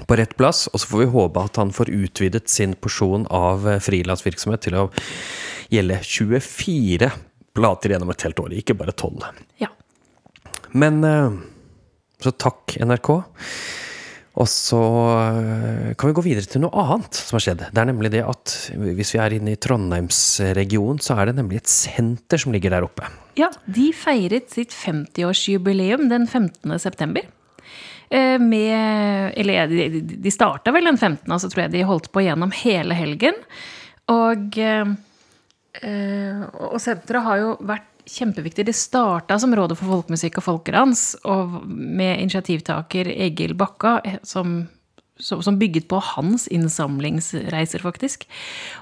på 0.04 0.18
rett 0.20 0.34
plass, 0.36 0.66
og 0.72 0.80
så 0.82 0.90
får 0.90 1.02
vi 1.02 1.12
håpe 1.14 1.44
at 1.48 1.56
han 1.60 1.72
får 1.72 1.92
utvidet 1.94 2.50
sin 2.52 2.74
porsjon 2.76 3.24
av 3.32 3.64
eh, 3.68 3.80
frilansvirksomhet 3.80 4.66
til 4.66 4.76
å 4.76 4.84
gjelde 5.72 6.02
24 6.04 7.08
plater 7.56 7.94
gjennom 7.94 8.12
et 8.12 8.26
helt 8.26 8.42
år, 8.42 8.52
ikke 8.60 8.76
bare 8.76 8.92
12. 8.92 9.24
Ja. 9.62 9.70
Men 10.76 11.00
eh, 11.08 11.38
så 12.20 12.34
takk, 12.36 12.76
NRK. 12.76 13.10
Og 14.36 14.48
så 14.52 14.80
eh, 15.16 15.92
kan 15.96 16.10
vi 16.10 16.16
gå 16.18 16.24
videre 16.26 16.48
til 16.50 16.60
noe 16.66 16.82
annet 16.82 17.16
som 17.16 17.38
har 17.38 17.44
skjedd. 17.46 17.62
Det 17.72 17.80
er 17.80 17.88
nemlig 17.88 18.10
det 18.12 18.20
at 18.26 18.56
hvis 18.74 19.14
vi 19.14 19.20
er 19.22 19.36
inne 19.38 19.54
i 19.54 19.60
Trondheimsregionen, 19.60 21.00
så 21.00 21.16
er 21.16 21.30
det 21.30 21.38
nemlig 21.38 21.62
et 21.62 21.72
senter 21.72 22.42
som 22.42 22.52
ligger 22.52 22.74
der 22.74 22.84
oppe. 22.84 23.08
Ja, 23.40 23.48
de 23.64 23.88
feiret 23.96 24.52
sitt 24.52 24.76
50-årsjubileum 24.76 26.10
den 26.12 26.28
15. 26.28 26.76
september. 26.82 27.24
Eh, 28.12 28.36
med 28.38 29.32
Eller 29.34 29.66
de 29.66 30.30
starta 30.30 30.70
vel 30.74 30.92
den 30.92 31.00
15., 31.00 31.24
og 31.32 31.40
så 31.40 31.50
tror 31.50 31.64
jeg 31.64 31.74
de 31.78 31.88
holdt 31.88 32.12
på 32.12 32.26
gjennom 32.28 32.52
hele 32.60 32.94
helgen. 32.94 33.40
Og, 34.12 34.58
eh, 34.60 34.84
og 36.60 36.76
senteret 36.82 37.24
har 37.24 37.40
jo 37.40 37.56
vært 37.64 37.88
kjempeviktig. 38.06 38.66
Det 38.66 38.76
starta 38.76 39.38
som 39.38 39.54
Rådet 39.56 39.78
for 39.80 39.90
folkemusikk 39.90 40.40
og 40.40 40.46
folkedans, 40.46 41.08
og 41.26 41.60
med 41.66 42.22
initiativtaker 42.22 43.10
Egil 43.12 43.56
Bakka, 43.58 43.98
eh, 44.04 44.18
som, 44.26 44.66
som, 45.18 45.58
bygget 45.58 45.88
på 45.90 46.00
hans 46.14 46.46
innsamlingsreiser, 46.52 47.82
faktisk. 47.82 48.26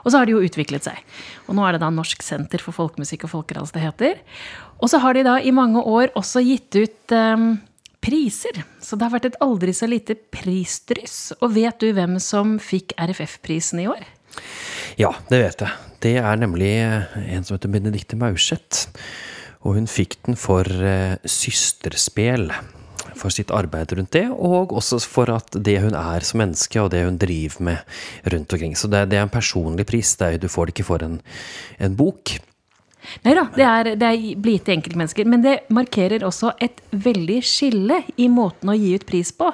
Og 0.04 0.12
så 0.12 0.20
har 0.20 0.26
det 0.26 0.36
jo 0.36 0.44
utviklet 0.44 0.86
seg. 0.86 1.00
Og 1.48 1.56
nå 1.56 1.66
er 1.66 1.76
det 1.76 1.84
da 1.84 1.92
Norsk 1.94 2.24
senter 2.24 2.62
for 2.62 2.76
folkemusikk 2.76 3.26
og 3.28 3.34
folkedans 3.38 3.74
det 3.74 3.84
heter. 3.84 4.18
Og 4.80 4.90
så 4.92 5.00
har 5.02 5.16
de 5.16 5.24
da 5.26 5.38
i 5.40 5.54
mange 5.54 5.80
år 5.80 6.12
også 6.18 6.42
gitt 6.44 6.76
ut 6.76 7.14
um, 7.16 7.54
priser. 8.04 8.64
Så 8.82 8.98
det 8.98 9.06
har 9.06 9.14
vært 9.14 9.30
et 9.30 9.40
aldri 9.44 9.72
så 9.76 9.88
lite 9.88 10.18
prisdryss. 10.34 11.32
Og 11.40 11.54
vet 11.56 11.80
du 11.80 11.94
hvem 11.96 12.18
som 12.20 12.58
fikk 12.60 12.92
RFF-prisen 13.00 13.80
i 13.84 13.88
år? 13.88 14.04
Ja, 15.00 15.10
det 15.30 15.40
vet 15.42 15.64
jeg. 15.64 15.90
Det 16.04 16.14
er 16.20 16.38
nemlig 16.38 16.70
en 16.78 17.44
som 17.46 17.56
heter 17.56 17.72
Benedicte 17.72 18.18
Maurseth. 18.18 18.86
Og 19.64 19.78
hun 19.78 19.88
fikk 19.90 20.18
den 20.26 20.38
for 20.38 20.68
uh, 20.68 21.16
Systerspel. 21.24 22.50
For 23.14 23.30
sitt 23.30 23.52
arbeid 23.54 23.92
rundt 23.94 24.10
det, 24.16 24.24
og 24.32 24.72
også 24.74 24.98
for 25.06 25.30
at 25.30 25.54
det 25.54 25.76
hun 25.84 25.94
er 25.94 26.24
som 26.26 26.40
menneske, 26.40 26.80
og 26.82 26.90
det 26.90 27.04
hun 27.04 27.18
driver 27.20 27.62
med 27.62 28.32
rundt 28.32 28.52
omkring. 28.56 28.74
Så 28.74 28.90
det, 28.90 29.04
det 29.12 29.20
er 29.20 29.26
en 29.26 29.32
personlig 29.32 29.86
pris. 29.86 30.16
Er, 30.18 30.34
du 30.40 30.48
får 30.50 30.66
det 30.66 30.74
ikke 30.74 30.88
for 30.88 31.04
en, 31.06 31.20
en 31.78 31.94
bok. 31.96 32.34
Nei 33.22 33.36
da, 33.36 33.44
det 33.54 33.66
er, 33.68 33.90
det 34.00 34.10
er 34.10 34.42
blite 34.42 34.74
enkeltmennesker. 34.74 35.30
Men 35.30 35.44
det 35.44 35.56
markerer 35.74 36.26
også 36.26 36.56
et 36.64 36.82
veldig 36.90 37.38
skille 37.46 38.02
i 38.18 38.28
måten 38.32 38.72
å 38.72 38.78
gi 38.78 38.94
ut 38.98 39.06
pris 39.08 39.30
på. 39.36 39.52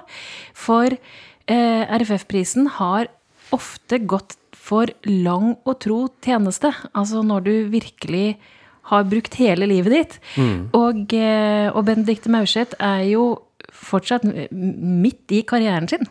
For 0.56 0.96
eh, 0.96 1.96
RFF-prisen 2.00 2.70
har 2.78 3.10
ofte 3.54 4.00
gått 4.08 4.38
for 4.70 4.92
lang 5.08 5.56
og 5.66 5.76
tro 5.82 6.04
tjeneste. 6.22 6.72
Altså 6.94 7.24
når 7.26 7.46
du 7.48 7.54
virkelig 7.72 8.38
har 8.90 9.06
brukt 9.10 9.36
hele 9.38 9.68
livet 9.70 9.94
ditt. 9.94 10.16
Mm. 10.36 10.70
Og, 10.76 11.12
eh, 11.14 11.68
og 11.70 11.84
Benedicte 11.86 12.32
Maurseth 12.32 12.78
er 12.78 13.04
jo 13.10 13.26
fortsatt 13.70 14.24
midt 14.50 15.34
i 15.36 15.44
karrieren 15.46 15.88
sin. 15.90 16.08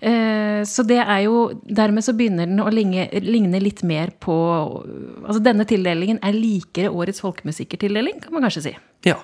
Eh, 0.00 0.60
så 0.68 0.84
det 0.84 0.98
er 1.00 1.22
jo 1.24 1.36
Dermed 1.64 2.04
så 2.04 2.12
begynner 2.12 2.44
den 2.44 2.60
å 2.60 2.68
ligne, 2.68 3.06
ligne 3.24 3.56
litt 3.64 3.80
mer 3.80 4.10
på 4.20 4.34
Altså 5.24 5.40
denne 5.40 5.64
tildelingen 5.64 6.18
er 6.20 6.36
likere 6.36 6.92
årets 6.92 7.22
folkemusikkertildeling, 7.24 8.20
kan 8.20 8.36
man 8.36 8.44
kanskje 8.44 8.66
si. 8.66 8.74
Ja, 9.08 9.16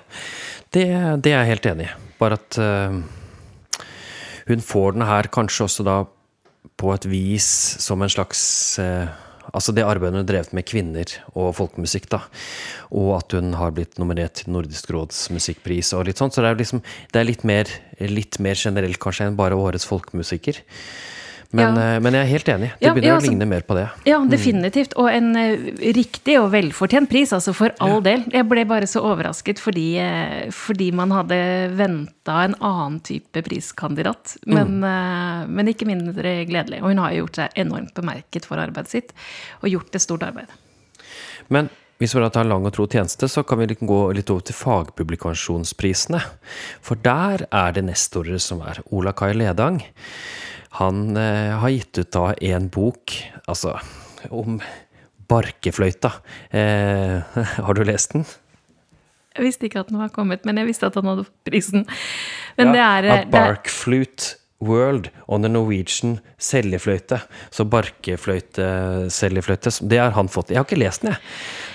det, 0.73 0.87
det 1.21 1.33
er 1.33 1.43
jeg 1.43 1.51
helt 1.53 1.69
enig 1.69 1.85
i. 1.91 1.93
Bare 2.17 2.39
at 2.39 2.57
uh, 2.57 2.97
hun 4.49 4.65
får 4.65 4.97
den 4.97 5.05
her 5.07 5.29
kanskje 5.33 5.67
også 5.67 5.85
da 5.85 5.97
på 6.79 6.93
et 6.93 7.05
vis 7.09 7.45
som 7.83 8.01
en 8.01 8.11
slags 8.11 8.41
uh, 8.81 9.07
Altså 9.53 9.73
det 9.75 9.83
arbeidet 9.83 10.15
hun 10.15 10.21
har 10.21 10.27
drevet 10.29 10.53
med 10.55 10.65
kvinner 10.65 11.09
og 11.35 11.49
folkemusikk, 11.57 12.05
da. 12.13 12.21
Og 12.95 13.09
at 13.17 13.35
hun 13.35 13.51
har 13.59 13.73
blitt 13.75 13.99
nominert 13.99 14.37
til 14.39 14.53
Nordisk 14.55 14.87
råds 14.95 15.25
musikkpris 15.35 15.91
og 15.97 16.07
litt 16.07 16.21
sånn. 16.21 16.31
Så 16.31 16.41
det 16.41 16.53
er, 16.53 16.59
liksom, 16.61 16.79
det 17.11 17.19
er 17.19 17.27
litt, 17.27 17.43
mer, 17.45 17.69
litt 17.99 18.39
mer 18.41 18.55
generelt 18.55 19.01
kanskje 19.03 19.27
enn 19.27 19.37
bare 19.37 19.59
årets 19.59 19.85
folkemusiker. 19.89 20.61
Men, 21.53 21.75
ja. 21.77 21.95
Eh, 21.95 21.99
men, 22.01 22.15
jeg 22.17 22.25
er 22.25 22.29
helt 22.31 22.49
enig. 22.49 22.69
Det 22.79 22.91
begynner 22.95 23.07
ja, 23.07 23.15
altså, 23.19 23.29
å 23.29 23.33
ligne 23.35 23.47
mer 23.51 23.65
på 23.67 23.75
det. 23.77 23.83
Ja, 24.09 24.17
mm. 24.23 24.29
definitivt. 24.31 24.95
Og 24.97 25.09
en 25.11 25.27
uh, 25.37 25.67
riktig 25.93 26.39
og 26.41 26.47
velfortjent 26.55 27.11
pris, 27.11 27.33
altså 27.35 27.53
for 27.53 27.75
all 27.83 28.01
del. 28.05 28.23
Jeg 28.33 28.47
ble 28.49 28.63
bare 28.69 28.89
så 28.89 29.03
overrasket 29.05 29.61
fordi, 29.61 29.85
uh, 30.01 30.49
fordi 30.55 30.89
man 30.97 31.13
hadde 31.13 31.37
venta 31.77 32.39
en 32.47 32.57
annen 32.57 32.97
type 33.05 33.45
priskandidat. 33.45 34.33
Men, 34.49 34.79
mm. 34.81 35.53
men, 35.53 35.69
ikke 35.69 35.85
mindre 35.89 36.39
gledelig. 36.49 36.81
Og 36.81 36.89
hun 36.89 37.03
har 37.03 37.13
jo 37.13 37.21
gjort 37.23 37.43
seg 37.43 37.61
enormt 37.67 37.93
bemerket 38.01 38.49
for 38.49 38.61
arbeidet 38.61 38.95
sitt, 38.95 39.13
og 39.61 39.69
gjort 39.69 39.93
et 39.93 40.05
stort 40.05 40.25
arbeid. 40.25 40.49
Men 41.53 41.69
hvis 42.01 42.15
vi 42.17 42.23
da 42.23 42.31
tar 42.33 42.49
lang 42.49 42.65
og 42.65 42.73
tro 42.73 42.87
tjeneste, 42.89 43.29
så 43.29 43.45
kan 43.45 43.61
vi 43.61 43.69
liksom 43.69 43.87
gå 43.87 43.99
litt 44.17 44.31
over 44.33 44.41
til 44.49 44.57
fagpublikasjonsprisene. 44.57 46.23
For 46.81 46.97
der 46.99 47.45
er 47.53 47.77
det 47.77 47.85
nestorer 47.85 48.41
som 48.41 48.65
er 48.65 48.81
Ola 48.89 49.13
Kai 49.13 49.35
Ledang. 49.37 49.77
Han 50.79 51.17
eh, 51.17 51.53
har 51.61 51.69
gitt 51.69 51.99
ut 52.01 52.11
da 52.15 52.31
en 52.53 52.69
bok, 52.73 53.13
altså 53.45 53.75
om 54.33 54.59
barkefløyta. 55.29 56.11
Eh, 56.49 57.41
har 57.65 57.77
du 57.77 57.83
lest 57.87 58.15
den? 58.15 58.25
Jeg 59.33 59.47
visste 59.47 59.65
ikke 59.65 59.81
at 59.81 59.89
den 59.89 59.97
var 60.01 60.11
kommet, 60.13 60.43
men 60.45 60.59
jeg 60.61 60.69
visste 60.69 60.89
at 60.89 60.97
han 60.99 61.09
hadde 61.09 61.25
fått 61.25 61.49
prisen. 61.49 61.85
Men 62.57 62.69
Ja, 62.69 62.73
det 62.73 62.83
er 62.85 63.09
A 63.09 63.19
er- 63.23 63.29
Bark 63.33 63.69
Flute 63.71 64.35
World 64.63 65.09
on 65.27 65.41
the 65.43 65.49
Norwegian 65.49 66.19
seljefløyte. 66.39 67.17
Så 67.51 67.65
barkefløyte, 67.67 69.09
seljefløyte, 69.11 69.73
det 69.89 69.99
har 69.99 70.13
han 70.15 70.29
fått. 70.31 70.53
Jeg 70.53 70.61
har 70.61 70.67
ikke 70.69 70.79
lest 70.79 71.03
den, 71.03 71.11
jeg. 71.11 71.19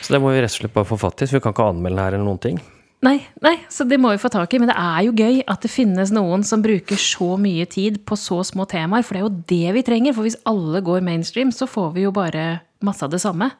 Så 0.02 0.14
det 0.14 0.22
må 0.22 0.32
vi 0.32 0.40
rett 0.40 0.54
og 0.54 0.62
slett 0.62 0.74
bare 0.74 0.88
få 0.88 0.98
fatt 1.02 1.22
i, 1.22 1.28
så 1.28 1.36
vi 1.36 1.42
kan 1.44 1.52
ikke 1.52 1.66
anmelde 1.68 1.98
den 1.98 2.04
her 2.04 2.16
eller 2.16 2.24
noen 2.30 2.40
ting. 2.46 2.60
Nei, 3.06 3.20
nei, 3.44 3.54
så 3.70 3.84
det 3.86 4.00
må 4.02 4.10
vi 4.10 4.18
få 4.18 4.30
tak 4.32 4.54
i. 4.54 4.58
Men 4.58 4.72
det 4.72 4.78
er 4.78 5.02
jo 5.06 5.14
gøy 5.14 5.42
at 5.46 5.62
det 5.62 5.70
finnes 5.70 6.10
noen 6.14 6.42
som 6.46 6.62
bruker 6.64 6.98
så 6.98 7.36
mye 7.38 7.66
tid 7.70 8.00
på 8.08 8.18
så 8.18 8.40
små 8.46 8.66
temaer. 8.70 9.04
For 9.06 9.14
det 9.14 9.20
er 9.20 9.26
jo 9.26 9.42
det 9.52 9.74
vi 9.76 9.84
trenger. 9.86 10.16
For 10.16 10.26
hvis 10.26 10.40
alle 10.48 10.82
går 10.84 11.04
mainstream, 11.06 11.52
så 11.54 11.68
får 11.70 11.92
vi 11.94 12.06
jo 12.08 12.14
bare 12.14 12.64
masse 12.84 13.04
av 13.06 13.12
det 13.14 13.22
samme. 13.22 13.52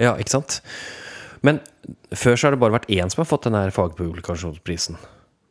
Ja, 0.00 0.12
ikke 0.20 0.36
sant? 0.36 0.60
Men 1.44 1.62
før 2.12 2.36
så 2.36 2.46
har 2.46 2.54
det 2.54 2.60
bare 2.60 2.76
vært 2.76 2.90
én 2.92 3.08
som 3.12 3.22
har 3.22 3.30
fått 3.30 3.48
denne 3.48 3.64
fagpublikasjonsprisen. 3.72 5.00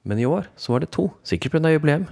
Men 0.10 0.22
i 0.22 0.28
år 0.30 0.46
så 0.58 0.76
var 0.76 0.84
det 0.84 0.92
to, 0.94 1.10
sikkert 1.28 1.58
pga. 1.58 1.74
jubileum. 1.74 2.06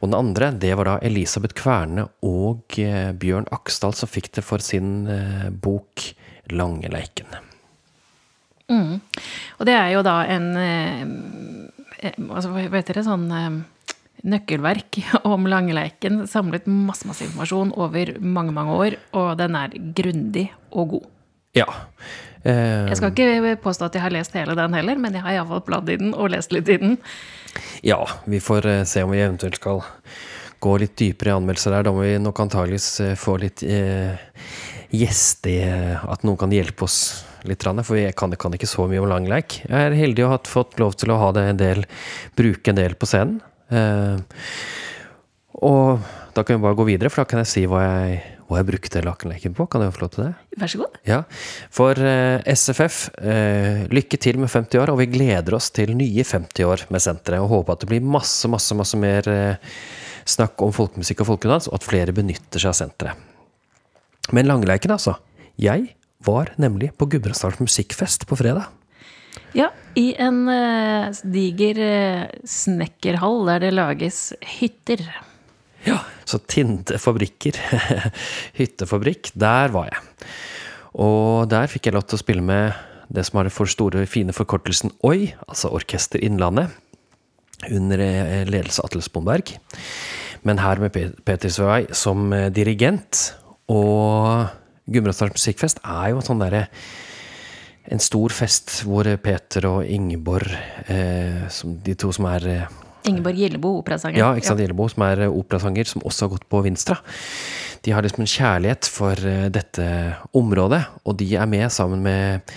Og 0.00 0.08
den 0.08 0.16
andre, 0.16 0.50
det 0.52 0.72
var 0.76 0.88
da 0.88 0.96
Elisabeth 1.04 1.56
Kverne 1.56 2.08
og 2.24 2.76
eh, 2.80 3.12
Bjørn 3.16 3.48
Aksdal 3.52 3.94
som 3.96 4.10
fikk 4.10 4.32
det 4.36 4.44
for 4.44 4.64
sin 4.64 5.04
bok 5.60 6.16
bok 6.48 7.55
Langeleiken. 8.70 9.00
Og 9.58 9.66
det 9.68 9.74
er 9.78 9.92
jo 9.94 10.02
da 10.02 10.16
en 10.26 10.46
eh, 10.58 11.02
eh, 12.02 12.16
altså, 12.28 12.50
Hva 12.52 12.64
heter 12.80 12.98
det? 12.98 13.04
Sånn 13.06 13.26
eh, 13.30 13.58
nøkkelverk 14.26 14.98
om 15.32 15.46
Langeleiken. 15.46 16.24
Samlet 16.30 16.66
masse, 16.66 17.06
masse 17.08 17.24
informasjon 17.26 17.74
over 17.76 18.16
mange, 18.20 18.54
mange 18.56 18.74
år. 18.76 18.98
Og 19.16 19.34
den 19.40 19.54
er 19.58 19.76
grundig 19.96 20.48
og 20.72 20.96
god. 20.96 21.10
Ja. 21.56 21.68
Eh, 22.42 22.86
Jeg 22.90 22.98
skal 23.00 23.14
ikke 23.14 23.56
påstå 23.62 23.88
at 23.88 23.94
jeg 23.96 24.04
har 24.04 24.14
lest 24.14 24.34
hele 24.36 24.56
den 24.58 24.74
heller, 24.76 24.98
men 25.00 25.14
jeg 25.16 25.24
har 25.24 25.38
iallfall 25.38 25.62
bladd 25.66 25.88
i 25.94 25.98
den 26.02 26.14
og 26.14 26.32
lest 26.34 26.52
litt 26.52 26.68
i 26.68 26.80
den. 26.82 26.98
Ja, 27.86 28.02
vi 28.28 28.42
får 28.44 28.66
se 28.84 29.04
om 29.06 29.14
vi 29.14 29.22
eventuelt 29.24 29.56
skal 29.56 29.80
gå 30.60 30.74
litt 30.80 30.96
dypere 30.98 31.30
i 31.32 31.36
anmeldelser 31.36 31.72
der. 31.72 31.86
Da 31.86 31.92
må 31.94 32.02
vi 32.04 32.18
nok 32.20 32.42
antageligvis 32.44 32.90
få 33.20 33.38
litt 33.40 33.62
eh, 33.64 34.18
gjester, 34.92 35.56
eh, 35.70 36.04
at 36.04 36.26
noen 36.26 36.38
kan 36.40 36.52
hjelpe 36.52 36.84
oss 36.86 36.98
litt. 37.50 37.66
For 37.86 37.98
jeg 37.98 38.16
kan, 38.18 38.34
kan 38.36 38.56
ikke 38.56 38.70
så 38.70 38.86
mye 38.90 39.02
om 39.02 39.10
langleik. 39.10 39.60
Jeg 39.64 39.90
er 39.90 39.96
heldig 39.98 40.26
å 40.26 40.32
ha 40.34 40.40
fått 40.46 40.78
lov 40.82 40.96
til 41.00 41.14
å 41.14 41.20
ha 41.20 41.32
det 41.36 41.48
en 41.50 41.60
del, 41.60 41.86
bruke 42.38 42.72
en 42.72 42.78
del 42.78 42.96
på 42.98 43.08
scenen. 43.10 43.40
Eh, 43.72 44.16
og 45.56 46.04
da 46.36 46.44
kan 46.44 46.58
vi 46.58 46.66
bare 46.66 46.76
gå 46.76 46.84
videre, 46.84 47.10
for 47.12 47.22
da 47.22 47.30
kan 47.30 47.40
jeg 47.40 47.48
si 47.48 47.62
hva 47.70 47.80
jeg, 47.82 48.16
hva 48.46 48.60
jeg 48.60 48.68
brukte 48.68 49.02
lakenleken 49.04 49.54
på. 49.56 49.66
Kan 49.72 49.84
jeg 49.86 49.94
få 49.96 50.04
lov 50.04 50.12
til 50.14 50.24
det? 50.26 50.32
Vær 50.60 50.72
så 50.72 50.80
god. 50.82 50.98
Ja, 51.08 51.20
for 51.74 52.02
eh, 52.12 52.44
SFF, 52.52 52.98
eh, 53.18 53.86
lykke 53.88 54.20
til 54.20 54.40
med 54.42 54.52
50 54.52 54.82
år, 54.82 54.92
og 54.92 55.00
vi 55.00 55.08
gleder 55.14 55.56
oss 55.56 55.70
til 55.74 55.94
nye 55.96 56.26
50 56.26 56.68
år 56.68 56.84
med 56.92 57.04
senteret. 57.04 57.40
Og 57.40 57.52
håper 57.54 57.76
at 57.76 57.86
det 57.86 57.90
blir 57.94 58.04
masse, 58.04 58.50
masse, 58.52 58.76
masse 58.76 59.00
mer 59.00 59.30
eh, 59.32 59.72
snakk 60.28 60.60
om 60.66 60.74
folkemusikk 60.76 61.24
og 61.24 61.32
folkedans, 61.32 61.70
og 61.70 61.80
at 61.80 61.88
flere 61.88 62.14
benytter 62.16 62.60
seg 62.62 62.74
av 62.74 62.78
senteret. 62.82 63.24
Men 64.34 64.48
Langleiken, 64.50 64.92
altså. 64.92 65.16
Jeg 65.56 65.94
var 66.26 66.52
nemlig 66.60 66.92
på 66.98 67.08
Gudbrandsdals 67.12 67.60
musikkfest 67.62 68.26
på 68.28 68.38
fredag. 68.38 68.66
Ja, 69.56 69.70
i 69.96 70.10
en 70.20 70.42
uh, 70.50 71.08
diger 71.32 71.78
uh, 71.80 72.26
snekkerhall 72.48 73.46
der 73.48 73.62
det 73.66 73.72
lages 73.76 74.20
hytter. 74.58 75.00
Ja, 75.86 76.00
så 76.28 76.40
Tinde 76.50 76.98
fabrikker, 77.00 77.56
hyttefabrikk, 78.58 79.30
der 79.38 79.72
var 79.74 79.88
jeg. 79.92 80.02
Og 80.98 81.46
der 81.52 81.70
fikk 81.70 81.88
jeg 81.88 81.96
lov 81.96 82.06
til 82.08 82.18
å 82.18 82.22
spille 82.24 82.44
med 82.44 82.74
det 83.12 83.22
som 83.28 83.38
har 83.38 83.46
den 83.46 83.54
for 83.54 83.70
store, 83.70 84.02
fine 84.10 84.34
forkortelsen 84.34 84.90
OI, 85.06 85.30
altså 85.46 85.70
Orkester 85.76 86.18
Innlandet, 86.26 86.72
under 87.70 88.02
eh, 88.02 88.42
ledelse 88.48 88.82
av 88.82 88.90
Atle 88.90 89.04
Sponberg. 89.04 89.52
Men 90.48 90.58
her 90.60 90.82
med 90.82 90.92
Pe- 90.96 91.12
Peter 91.24 91.52
Svei 91.52 91.84
som 91.96 92.32
dirigent. 92.54 93.28
Og 93.72 94.48
Gudbrandsdals 94.86 95.34
musikkfest 95.34 95.82
er 95.82 96.14
jo 96.14 96.22
sånn 96.24 96.42
derre 96.42 96.66
en 97.86 98.02
stor 98.02 98.34
fest 98.34 98.80
hvor 98.86 99.06
Peter 99.22 99.68
og 99.70 99.86
Ingeborg, 99.86 100.50
eh, 100.90 101.46
som 101.54 101.76
de 101.84 101.94
to 101.98 102.10
som 102.14 102.26
er 102.32 102.48
eh, 102.50 102.74
Ingeborg 103.06 103.38
Gjellebo, 103.38 103.76
operasanger. 103.82 104.18
ja, 104.18 104.32
ikke 104.34 104.48
sant, 104.48 104.62
Gjellebo, 104.62 104.88
som 104.90 105.04
er 105.06 105.26
eh, 105.26 105.36
operasanger, 105.42 105.90
som 105.90 106.02
også 106.06 106.26
har 106.26 106.32
gått 106.34 106.48
på 106.50 106.62
Vinstra. 106.66 106.98
De 107.86 107.94
har 107.94 108.02
liksom 108.02 108.24
en 108.24 108.32
kjærlighet 108.32 108.88
for 108.90 109.22
eh, 109.30 109.46
dette 109.54 109.86
området, 110.34 110.82
og 111.06 111.18
de 111.20 111.30
er 111.38 111.46
med 111.50 111.70
sammen 111.74 112.02
med 112.06 112.56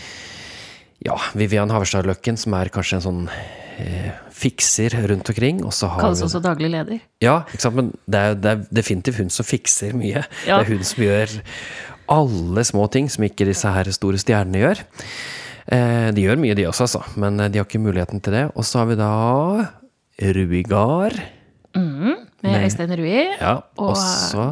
ja, 1.05 1.15
Vivian 1.37 1.69
Haverstad 1.71 2.09
Løkken, 2.09 2.39
som 2.39 2.57
er 2.57 2.71
kanskje 2.73 2.97
en 2.97 3.05
sånn 3.05 3.21
eh, 3.29 4.09
fikser 4.39 4.95
rundt 5.11 5.29
omkring. 5.31 5.61
Og 5.67 5.75
så 5.75 5.91
har 5.91 6.01
Kalles 6.07 6.23
også 6.25 6.41
daglig 6.43 6.71
leder. 6.73 7.03
Ja, 7.23 7.43
ikke 7.53 7.63
sant, 7.67 7.77
men 7.77 7.93
det 8.09 8.23
er, 8.25 8.39
det 8.39 8.55
er 8.55 8.65
definitivt 8.81 9.21
hun 9.21 9.31
som 9.33 9.47
fikser 9.47 9.93
mye. 9.97 10.25
Ja. 10.49 10.57
Det 10.57 10.65
er 10.65 10.73
hun 10.73 10.83
som 10.87 11.05
gjør 11.05 11.37
alle 12.09 12.63
små 12.67 12.87
ting 12.91 13.09
som 13.11 13.25
ikke 13.27 13.47
disse 13.49 13.69
her 13.73 13.89
store 13.93 14.19
stjernene 14.21 14.61
gjør. 14.63 14.81
Eh, 15.69 16.09
de 16.17 16.23
gjør 16.25 16.39
mye, 16.41 16.55
de 16.57 16.65
også, 16.69 16.87
altså, 16.87 17.01
men 17.21 17.39
eh, 17.39 17.49
de 17.53 17.61
har 17.61 17.67
ikke 17.67 17.81
muligheten 17.81 18.21
til 18.25 18.33
det. 18.33 18.45
Og 18.57 18.65
så 18.65 18.81
har 18.81 18.89
vi 18.89 18.97
da 18.99 19.09
Ruigard. 20.35 21.19
Med 21.79 22.63
Øystein 22.65 22.91
Rui 22.97 23.11
Ja, 23.39 23.59
og 23.77 23.91
også 23.93 24.45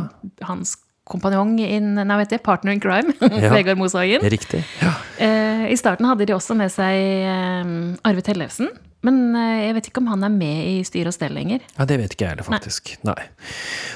hans 0.45 0.75
kompanjong 1.07 1.55
in, 1.63 1.93
nei, 1.97 2.17
vet 2.19 2.35
jeg, 2.35 2.41
partner 2.45 2.75
in 2.75 2.81
crime, 2.83 3.13
Ja. 3.41 3.49
Vegard 3.55 3.79
Moshagen. 3.79 4.21
Riktig. 4.27 4.61
Ja. 4.83 4.91
Eh, 5.23 5.65
I 5.71 5.77
starten 5.79 6.05
hadde 6.07 6.27
de 6.27 6.35
også 6.35 6.55
med 6.59 6.69
seg 6.71 6.93
eh, 6.99 7.73
Arve 8.07 8.23
Tellefsen. 8.27 8.69
Men 9.07 9.19
jeg 9.37 9.75
vet 9.77 9.87
ikke 9.91 10.01
om 10.01 10.07
han 10.09 10.25
er 10.25 10.31
med 10.33 10.61
i 10.67 10.77
styr 10.83 11.07
og 11.07 11.13
stell 11.15 11.35
lenger. 11.37 11.61
Ja, 11.77 11.85
det 11.87 11.99
vet 12.01 12.15
ikke 12.15 12.25
jeg 12.25 12.33
heller, 12.33 12.47
faktisk. 12.47 12.95
Nei. 13.07 13.19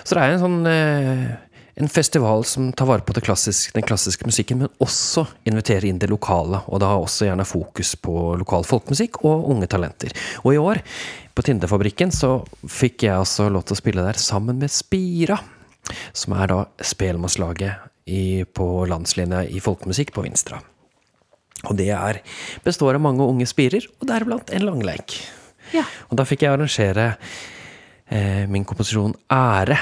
Så 0.05 0.15
det 0.15 0.21
er 0.23 0.35
en 0.35 0.43
sånn 0.43 0.59
eh, 0.69 1.23
en 1.81 1.89
festival 1.89 2.43
som 2.45 2.69
tar 2.73 2.85
vare 2.85 3.01
på 3.01 3.13
det 3.13 3.23
klassiske, 3.25 3.73
den 3.73 3.85
klassiske 3.85 4.25
musikken, 4.27 4.61
men 4.61 4.69
også 4.83 5.25
inviterer 5.49 5.87
inn 5.89 5.99
det 6.01 6.11
lokale. 6.11 6.61
Og 6.69 6.81
da 6.83 6.91
også 6.93 7.25
gjerne 7.25 7.47
fokus 7.47 7.95
på 7.97 8.35
lokal 8.37 8.67
folkemusikk 8.69 9.23
og 9.25 9.47
unge 9.49 9.69
talenter. 9.71 10.13
Og 10.43 10.53
i 10.53 10.59
år, 10.61 10.81
på 11.33 11.45
Tindefabrikken, 11.47 12.11
så 12.13 12.41
fikk 12.69 13.07
jeg 13.07 13.17
altså 13.17 13.47
lov 13.49 13.65
til 13.65 13.77
å 13.77 13.81
spille 13.81 14.05
der 14.05 14.19
sammen 14.21 14.59
med 14.61 14.73
Spira. 14.73 15.39
Som 16.13 16.35
er 16.37 16.51
da 16.51 16.59
spelmannslaget 16.85 17.89
på 18.53 18.67
landslinja 18.89 19.41
i 19.49 19.61
folkemusikk 19.63 20.13
på 20.13 20.25
Vinstra. 20.25 20.59
Og 21.69 21.77
det 21.77 21.89
er, 21.93 22.19
består 22.65 22.97
av 22.97 23.01
mange 23.01 23.25
unge 23.25 23.47
spirer, 23.49 23.85
og 23.99 24.05
deriblant 24.09 24.53
en 24.53 24.67
langleik. 24.67 25.17
Ja. 25.73 25.85
Og 26.09 26.19
da 26.19 26.25
fikk 26.27 26.45
jeg 26.45 26.53
arrangere 26.53 27.13
eh, 28.11 28.45
min 28.49 28.65
komposisjon 28.67 29.15
Ære 29.31 29.79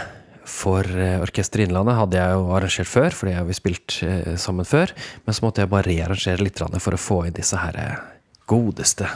for 0.49 0.87
eh, 0.89 1.19
Orkester 1.21 1.63
Innlandet. 1.63 1.97
Hadde 1.97 2.19
jeg 2.19 2.37
jo 2.37 2.49
arrangert 2.55 2.89
før, 2.89 3.15
fordi 3.15 3.33
jeg 3.33 3.41
har 3.41 3.47
vi 3.47 3.57
spilt 3.57 3.99
eh, 4.05 4.33
sammen 4.41 4.67
før. 4.67 4.93
Men 5.25 5.37
så 5.37 5.45
måtte 5.45 5.63
jeg 5.63 5.71
bare 5.71 5.87
rearrangere 5.87 6.43
litt 6.43 6.59
for 6.59 6.95
å 6.95 7.01
få 7.01 7.21
inn 7.27 7.37
disse 7.37 7.59
her 7.59 7.77
eh, 7.79 8.01
godeste 8.49 9.07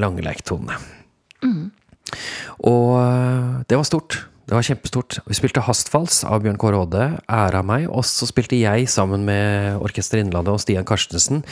langeleiktonene. 0.00 0.78
langeleiktonene. 1.44 1.68
Og 2.64 3.64
det 3.68 3.76
var 3.76 3.84
stort. 3.84 4.16
Det 4.48 4.56
var 4.56 4.64
kjempestort. 4.66 5.18
Vi 5.28 5.36
spilte 5.36 5.62
Hastfalls 5.62 6.22
av 6.26 6.40
Bjørn 6.42 6.58
Kåre 6.58 6.80
Aade, 6.80 7.04
ære 7.28 7.60
av 7.60 7.68
meg. 7.68 7.84
Og 7.92 8.02
så 8.08 8.26
spilte 8.26 8.58
jeg 8.58 8.88
sammen 8.90 9.28
med 9.28 9.76
Orkester 9.84 10.22
Innlandet 10.22 10.56
og 10.56 10.64
Stian 10.64 10.88
Karstensen 10.88 11.44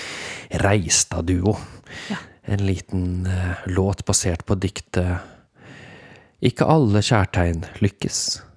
Reistad-duo. 0.65 1.55
Ja. 2.09 2.19
En 2.49 2.65
liten 2.65 3.29
låt 3.69 4.07
basert 4.09 4.47
på 4.49 4.57
diktet 4.57 5.21
Ikke 6.41 6.65
alle 6.65 7.05
kjærtegn 7.05 7.67
lykkes. 7.85 8.48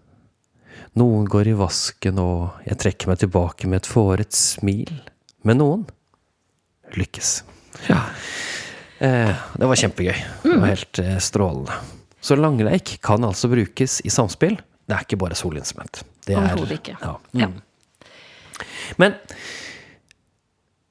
Noen 1.00 1.26
går 1.32 1.48
i 1.48 1.56
vasken, 1.56 2.18
og 2.20 2.58
jeg 2.68 2.78
trekker 2.82 3.08
meg 3.12 3.22
tilbake 3.22 3.70
med 3.72 3.80
et 3.82 3.88
fåret 3.90 4.36
smil. 4.36 4.92
Men 5.48 5.62
noen 5.62 5.86
lykkes. 6.98 7.30
Ja. 7.88 8.02
Eh, 9.02 9.32
det 9.58 9.70
var 9.72 9.80
kjempegøy. 9.80 10.18
Det 10.44 10.58
var 10.60 10.68
helt 10.74 11.00
eh, 11.02 11.16
strålende. 11.24 11.78
Så 12.22 12.36
langleik 12.38 12.98
kan 13.02 13.24
altså 13.26 13.48
brukes 13.50 14.02
i 14.06 14.12
samspill. 14.14 14.58
Det 14.86 14.98
er 14.98 15.06
ikke 15.08 15.18
bare 15.24 15.38
solinstrument. 15.40 16.04
Det 16.28 16.36
er- 16.36 16.44
Overhodet 16.44 16.76
ikke. 16.82 16.98
Ja. 17.02 17.16
Ja. 17.40 17.48
Men 19.00 19.16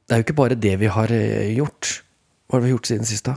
det 0.08 0.16
er 0.16 0.22
jo 0.22 0.24
ikke 0.24 0.38
bare 0.40 0.56
det 0.58 0.72
vi 0.80 0.88
har 0.90 1.12
eh, 1.12 1.52
gjort. 1.54 2.00
Hva 2.48 2.58
har 2.58 2.64
vi 2.64 2.72
gjort 2.72 2.88
siden 2.90 3.06
sist, 3.06 3.28
da? 3.28 3.36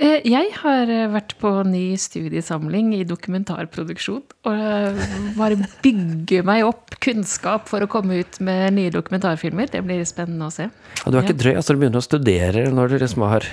Eh, 0.00 0.22
Jeg 0.24 0.54
har 0.62 0.88
eh, 0.88 1.08
vært 1.12 1.34
på 1.42 1.50
ny 1.68 1.92
studiesamling 2.00 2.94
i 2.96 3.02
dokumentarproduksjon. 3.04 4.22
Og 4.48 4.62
eh, 4.64 5.00
bare 5.36 5.58
bygge 5.84 6.40
meg 6.48 6.64
opp 6.64 6.96
kunnskap 7.04 7.68
for 7.68 7.84
å 7.84 7.90
komme 7.90 8.22
ut 8.22 8.40
med 8.44 8.78
nye 8.78 8.92
dokumentarfilmer. 8.94 9.68
Det 9.72 9.84
blir 9.84 10.00
spennende 10.08 10.48
å 10.48 10.54
se. 10.54 10.70
Ja, 11.02 11.12
du 11.12 11.20
er 11.20 11.26
ikke 11.26 11.36
drøy, 11.42 11.52
altså 11.60 11.76
du 11.76 11.82
begynner 11.82 12.00
å 12.00 12.06
studere 12.06 12.68
når 12.72 12.94
du 12.94 12.96
liksom 13.04 13.26
har 13.28 13.44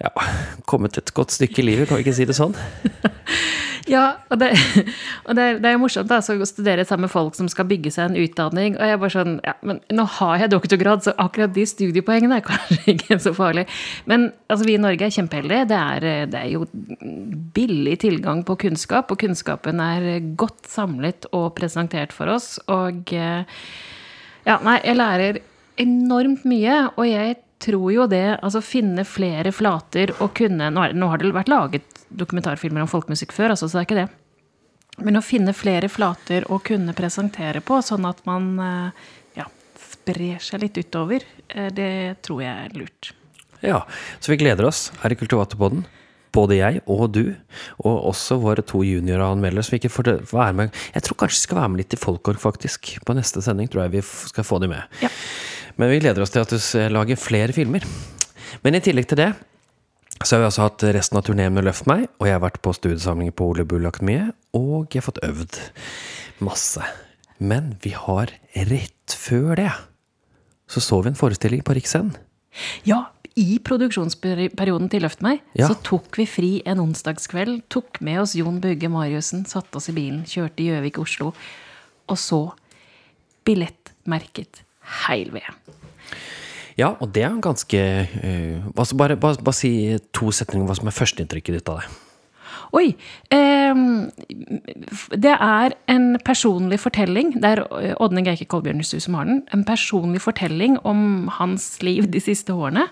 ja, 0.00 0.12
kommet 0.70 1.00
et 1.02 1.10
godt 1.16 1.34
stykke 1.34 1.64
i 1.64 1.66
livet, 1.66 1.90
kan 1.90 1.98
vi 1.98 2.06
ikke 2.06 2.16
si 2.20 2.28
det 2.30 2.38
sånn? 2.38 2.54
Ja, 3.90 4.04
og 4.28 4.40
det, 4.40 4.50
og 5.26 5.36
det, 5.36 5.44
er, 5.44 5.58
det 5.62 5.70
er 5.70 5.78
morsomt 5.80 6.10
da, 6.10 6.20
å 6.20 6.48
studere 6.48 6.84
sammen 6.84 7.06
med 7.06 7.12
folk 7.12 7.36
som 7.38 7.48
skal 7.50 7.68
bygge 7.70 7.92
seg 7.94 8.10
en 8.10 8.18
utdanning. 8.20 8.76
Og 8.76 8.84
jeg 8.84 8.96
er 8.96 9.00
bare 9.00 9.14
sånn, 9.14 9.36
ja, 9.46 9.54
men 9.66 9.80
nå 9.94 10.06
har 10.18 10.42
jeg 10.42 10.52
doktorgrad, 10.52 11.04
så 11.04 11.14
akkurat 11.22 11.54
de 11.56 11.66
studiepoengene 11.68 12.40
er 12.40 12.46
kanskje 12.46 12.80
ikke 12.94 13.20
så 13.22 13.34
farlig. 13.36 13.66
Men 14.10 14.30
altså, 14.50 14.66
vi 14.68 14.76
i 14.76 14.82
Norge 14.82 15.06
er 15.06 15.14
kjempeheldige. 15.16 15.68
Det 15.70 15.80
er, 15.80 16.08
det 16.30 16.42
er 16.42 16.50
jo 16.54 16.66
billig 17.56 17.98
tilgang 18.04 18.44
på 18.46 18.58
kunnskap, 18.66 19.12
og 19.12 19.22
kunnskapen 19.22 19.82
er 19.84 20.10
godt 20.38 20.68
samlet 20.70 21.28
og 21.36 21.52
presentert 21.58 22.14
for 22.16 22.30
oss. 22.32 22.56
Og 22.70 23.14
eh, 23.16 23.62
ja, 24.46 24.58
nei, 24.64 24.80
jeg 24.84 24.98
lærer 25.00 25.40
enormt 25.80 26.44
mye, 26.48 26.82
og 26.96 27.06
jeg 27.08 27.38
tror 27.60 27.92
jo 27.92 28.06
det, 28.10 28.38
altså 28.40 28.62
finne 28.64 29.04
flere 29.08 29.52
flater 29.52 30.14
og 30.18 30.32
kunne 30.38 30.70
Nå, 30.72 30.86
er, 30.88 30.96
nå 30.96 31.10
har 31.12 31.20
det 31.20 31.32
vært 31.36 31.52
laget 31.52 32.00
dokumentarfilmer 32.08 32.84
om 32.84 32.90
folkemusikk 32.90 33.34
før, 33.36 33.54
altså, 33.54 33.68
så 33.68 33.78
det 33.78 33.82
er 33.82 33.88
ikke 33.88 34.00
det. 34.00 34.08
Men 35.06 35.20
å 35.20 35.24
finne 35.24 35.54
flere 35.56 35.88
flater 35.92 36.46
å 36.52 36.58
kunne 36.64 36.94
presentere 36.96 37.62
på, 37.64 37.78
sånn 37.84 38.08
at 38.08 38.20
man 38.28 38.50
eh, 38.64 39.06
ja, 39.38 39.46
sprer 39.80 40.42
seg 40.42 40.64
litt 40.64 40.80
utover, 40.80 41.24
eh, 41.48 41.70
det 41.72 41.92
tror 42.26 42.42
jeg 42.44 42.66
er 42.66 42.76
lurt. 42.76 43.12
Ja, 43.64 43.84
så 44.18 44.32
vi 44.32 44.40
gleder 44.40 44.68
oss 44.68 44.88
her 45.02 45.12
i 45.12 45.18
Kulturvatepodden. 45.20 45.84
Både 46.30 46.60
jeg 46.60 46.78
og 46.86 47.08
du, 47.10 47.24
og 47.82 48.04
også 48.12 48.36
våre 48.38 48.62
to 48.62 48.84
junioranmeldere 48.86 49.64
som 49.66 49.74
ikke 49.76 49.90
får 49.90 50.12
være 50.30 50.52
med. 50.60 50.76
Jeg 50.94 51.02
tror 51.06 51.18
kanskje 51.18 51.40
de 51.40 51.46
skal 51.48 51.58
være 51.58 51.72
med 51.72 51.82
litt 51.82 51.96
i 51.96 51.98
Folkorg, 51.98 52.38
faktisk. 52.38 52.92
På 53.06 53.16
neste 53.18 53.42
sending 53.42 53.70
tror 53.70 53.84
jeg 53.84 53.96
vi 53.96 54.04
skal 54.06 54.46
få 54.46 54.60
de 54.62 54.70
med. 54.70 55.00
Ja. 55.02 55.10
Men 55.78 55.90
vi 55.92 56.00
gleder 56.02 56.22
oss 56.24 56.32
til 56.34 56.42
at 56.42 56.50
du 56.50 56.58
lager 56.94 57.16
flere 57.20 57.52
filmer. 57.56 57.84
Men 58.64 58.74
i 58.74 58.80
tillegg 58.84 59.06
til 59.10 59.20
det 59.22 59.30
så 60.20 60.34
har 60.36 60.42
vi 60.42 60.48
altså 60.50 60.64
hatt 60.66 60.82
resten 60.92 61.16
av 61.16 61.22
turneen 61.24 61.54
med 61.56 61.64
Løft 61.64 61.86
meg, 61.88 62.02
og 62.20 62.26
jeg 62.28 62.34
har 62.36 62.42
vært 62.42 62.58
på 62.60 62.74
studiesamlinger 62.76 63.32
på 63.32 63.46
Ole 63.54 63.64
Bull 63.64 63.86
Akademiet, 63.88 64.34
og 64.52 64.90
jeg 64.92 65.00
har 65.00 65.06
fått 65.06 65.22
øvd 65.24 65.56
masse. 66.44 66.82
Men 67.40 67.70
vi 67.80 67.94
har 67.96 68.28
rett 68.68 69.14
før 69.16 69.54
det 69.56 69.70
så 70.70 70.78
så 70.84 71.00
vi 71.02 71.08
en 71.10 71.16
forestilling 71.18 71.64
på 71.66 71.74
Riksscenen. 71.74 72.12
Ja, 72.86 73.06
i 73.34 73.56
produksjonsperioden 73.64 74.90
til 74.92 75.02
Løft 75.02 75.22
meg, 75.24 75.40
Ja. 75.56 75.66
så 75.70 75.74
tok 75.82 76.14
vi 76.18 76.26
fri 76.26 76.50
en 76.66 76.78
onsdagskveld. 76.84 77.62
Tok 77.72 78.00
med 78.04 78.20
oss 78.20 78.36
Jon 78.36 78.60
Bugge 78.60 78.90
Mariussen, 78.92 79.46
satte 79.46 79.76
oss 79.80 79.88
i 79.88 79.92
bilen, 79.96 80.22
kjørte 80.28 80.62
Gjøvik-Oslo, 80.62 81.32
og 82.10 82.16
så 82.18 82.52
billettmerket 83.46 84.62
heil 85.08 85.30
ved. 85.34 85.48
Ja, 86.80 86.94
og 86.96 87.10
det 87.12 87.26
er 87.26 87.32
en 87.34 87.42
ganske 87.44 87.80
uh, 88.08 88.70
altså 88.72 88.96
bare, 88.96 89.18
bare, 89.20 89.42
bare 89.44 89.56
si 89.56 89.72
to 90.16 90.30
setninger 90.32 90.64
om 90.64 90.70
hva 90.70 90.78
som 90.78 90.88
er 90.88 90.96
førsteinntrykket 90.96 91.60
ditt 91.60 91.68
av 91.72 91.82
det. 91.82 91.90
Oi! 92.76 92.92
Eh, 93.34 93.80
det 95.18 95.32
er 95.34 95.74
en 95.90 96.06
personlig 96.24 96.78
fortelling. 96.82 97.32
Det 97.42 97.50
er 97.50 97.62
Ådne 98.02 98.22
Geike 98.26 98.46
Kolbjørnstuen 98.50 99.02
som 99.02 99.16
har 99.18 99.26
den. 99.26 99.42
En 99.54 99.64
personlig 99.66 100.22
fortelling 100.22 100.78
om 100.86 101.28
hans 101.40 101.80
liv 101.82 102.06
de 102.12 102.22
siste 102.22 102.54
årene. 102.54 102.86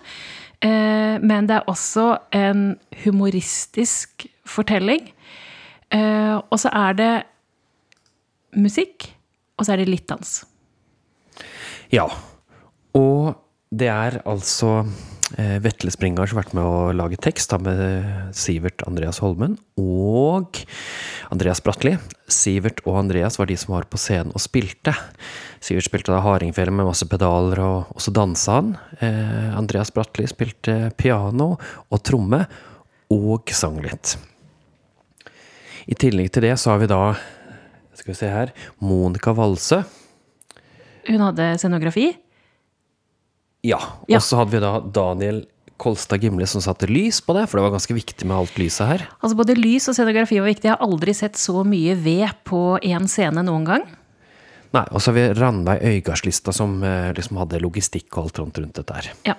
Eh, 0.66 1.18
men 1.22 1.46
det 1.46 1.60
er 1.60 1.70
også 1.70 2.08
en 2.34 2.72
humoristisk 3.04 4.26
fortelling. 4.46 5.12
Eh, 5.94 6.36
og 6.36 6.58
så 6.58 6.72
er 6.74 6.98
det 6.98 7.12
musikk, 8.58 9.12
og 9.56 9.66
så 9.66 9.74
er 9.74 9.84
det 9.84 9.92
litt 9.92 10.08
dans. 10.10 10.40
Ja. 11.94 12.08
Og 12.98 13.36
det 13.68 13.88
er 13.92 14.16
altså 14.28 14.70
eh, 15.36 15.58
Vetle 15.60 15.92
Springar 15.92 16.28
som 16.28 16.38
har 16.38 16.46
vært 16.46 16.54
med 16.56 16.64
å 16.64 16.92
lage 16.96 17.18
tekst, 17.20 17.52
da 17.52 17.58
med 17.60 18.32
Sivert 18.36 18.80
Andreas 18.88 19.20
Holmen 19.20 19.58
og 19.80 20.62
Andreas 21.28 21.60
Bratli. 21.64 21.96
Sivert 22.32 22.80
og 22.86 22.96
Andreas 23.02 23.36
var 23.40 23.50
de 23.50 23.58
som 23.60 23.74
var 23.76 23.88
på 23.90 24.00
scenen 24.00 24.32
og 24.32 24.40
spilte. 24.40 24.94
Sivert 25.60 25.88
spilte 25.88 26.14
da 26.14 26.22
hardingfele 26.24 26.72
med 26.72 26.88
masse 26.88 27.08
pedaler, 27.10 27.60
og 27.60 28.00
så 28.00 28.14
dansa 28.14 28.60
han. 28.60 28.72
Eh, 29.04 29.50
Andreas 29.58 29.92
Bratli 29.92 30.24
spilte 30.30 30.88
piano 30.96 31.54
og 31.58 32.02
tromme, 32.06 32.46
og 33.12 33.52
sang 33.56 33.78
litt. 33.84 34.16
I 35.88 35.96
tillegg 35.96 36.28
til 36.32 36.44
det 36.44 36.56
så 36.60 36.74
har 36.74 36.82
vi 36.82 36.88
da 36.90 37.02
skal 37.96 38.12
vi 38.12 38.16
se 38.18 38.28
her 38.32 38.52
Monica 38.84 39.32
Walsø. 39.36 39.80
Hun 41.08 41.24
hadde 41.24 41.54
scenografi. 41.60 42.10
Ja. 43.66 43.78
Ja. 44.08 44.18
Og 44.20 44.22
så 44.26 44.38
hadde 44.40 44.54
vi 44.56 44.60
da 44.62 44.74
Daniel 44.80 45.42
Kolstad 45.78 46.22
Gimle 46.22 46.46
som 46.50 46.62
satte 46.62 46.88
lys 46.90 47.20
på 47.22 47.34
det, 47.36 47.44
for 47.48 47.58
det 47.58 47.64
var 47.68 47.74
ganske 47.76 47.94
viktig 47.94 48.26
med 48.26 48.36
alt 48.36 48.56
lyset 48.58 48.86
her. 48.90 49.04
Altså 49.22 49.36
Både 49.38 49.54
lys 49.58 49.86
og 49.90 49.94
scenografi 49.94 50.40
var 50.40 50.50
viktig. 50.50 50.66
Jeg 50.70 50.74
har 50.76 50.82
aldri 50.86 51.14
sett 51.14 51.38
så 51.38 51.62
mye 51.66 51.94
ved 52.02 52.26
på 52.48 52.62
én 52.82 53.06
scene 53.10 53.44
noen 53.46 53.66
gang. 53.68 53.84
Nei, 54.74 54.84
Og 54.92 55.00
så 55.00 55.10
har 55.12 55.16
vi 55.16 55.40
Ranveig 55.40 55.80
Øygardslista 55.88 56.52
som 56.52 56.82
eh, 56.84 57.12
liksom 57.16 57.38
hadde 57.40 57.60
logistikk 57.62 58.10
og 58.18 58.26
alt 58.26 58.40
rundt, 58.42 58.58
rundt 58.60 58.74
dette 58.76 58.92
her. 58.98 59.06
Ja. 59.30 59.36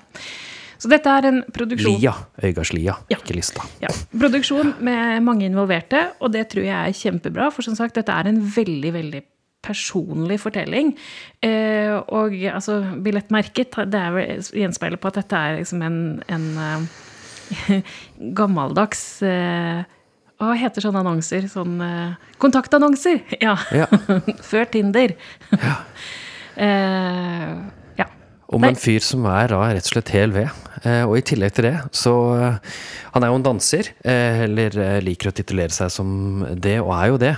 Så 0.80 0.88
dette 0.90 1.12
er 1.12 1.28
en 1.28 1.42
produksjon 1.54 1.98
Lia. 2.00 2.14
Øygardslia, 2.42 2.96
Ja. 3.12 3.18
ikke 3.20 3.36
lista. 3.36 3.66
Ja, 3.84 3.90
Produksjon 4.16 4.74
med 4.80 5.20
mange 5.28 5.44
involverte, 5.46 6.06
og 6.24 6.32
det 6.32 6.48
tror 6.54 6.64
jeg 6.64 6.72
er 6.72 6.96
kjempebra. 6.96 7.50
For 7.52 7.62
som 7.68 7.76
sagt, 7.76 7.96
dette 8.00 8.16
er 8.16 8.30
en 8.32 8.40
veldig, 8.40 8.94
veldig 8.96 9.22
personlig 9.65 10.39
fortelling. 10.41 10.93
Eh, 11.43 11.91
og 12.15 12.36
altså, 12.48 12.80
billettmerket 13.04 13.76
det 13.91 14.00
er 14.02 14.13
vel 14.15 14.43
gjenspeiler 14.62 15.02
på 15.02 15.12
at 15.12 15.19
dette 15.22 15.39
er 15.39 15.58
liksom 15.60 15.84
en, 15.86 16.00
en 16.32 16.45
eh, 16.63 17.80
gammeldags 18.39 19.04
eh, 19.26 19.82
Hva 20.39 20.54
heter 20.56 20.86
sånne 20.86 21.02
annonser? 21.04 21.50
Sånn 21.52 21.80
eh, 21.84 22.30
kontaktannonser! 22.39 23.24
Ja. 23.45 23.58
Ja. 23.76 23.89
Før 24.52 24.69
Tinder. 24.72 25.15
eh, 25.52 25.67
ja. 26.63 27.60
Om 28.50 28.64
Nei. 28.66 28.72
en 28.74 28.80
fyr 28.82 29.04
som 29.06 29.28
er 29.30 29.52
da 29.52 29.60
rett 29.70 29.86
og 29.86 29.92
slett 29.92 30.10
hel 30.10 30.32
ved. 30.34 30.50
Eh, 30.82 31.04
og 31.06 31.20
i 31.20 31.22
tillegg 31.26 31.54
til 31.54 31.68
det, 31.68 31.76
så 31.94 32.14
eh, 32.34 32.78
Han 33.14 33.26
er 33.26 33.30
jo 33.30 33.38
en 33.38 33.46
danser, 33.46 33.92
eh, 34.02 34.42
eller 34.48 34.74
eh, 34.80 34.98
liker 35.06 35.30
å 35.30 35.36
titulere 35.38 35.74
seg 35.76 35.92
som 35.94 36.10
det, 36.58 36.80
og 36.82 36.94
er 36.96 37.12
jo 37.12 37.20
det. 37.22 37.36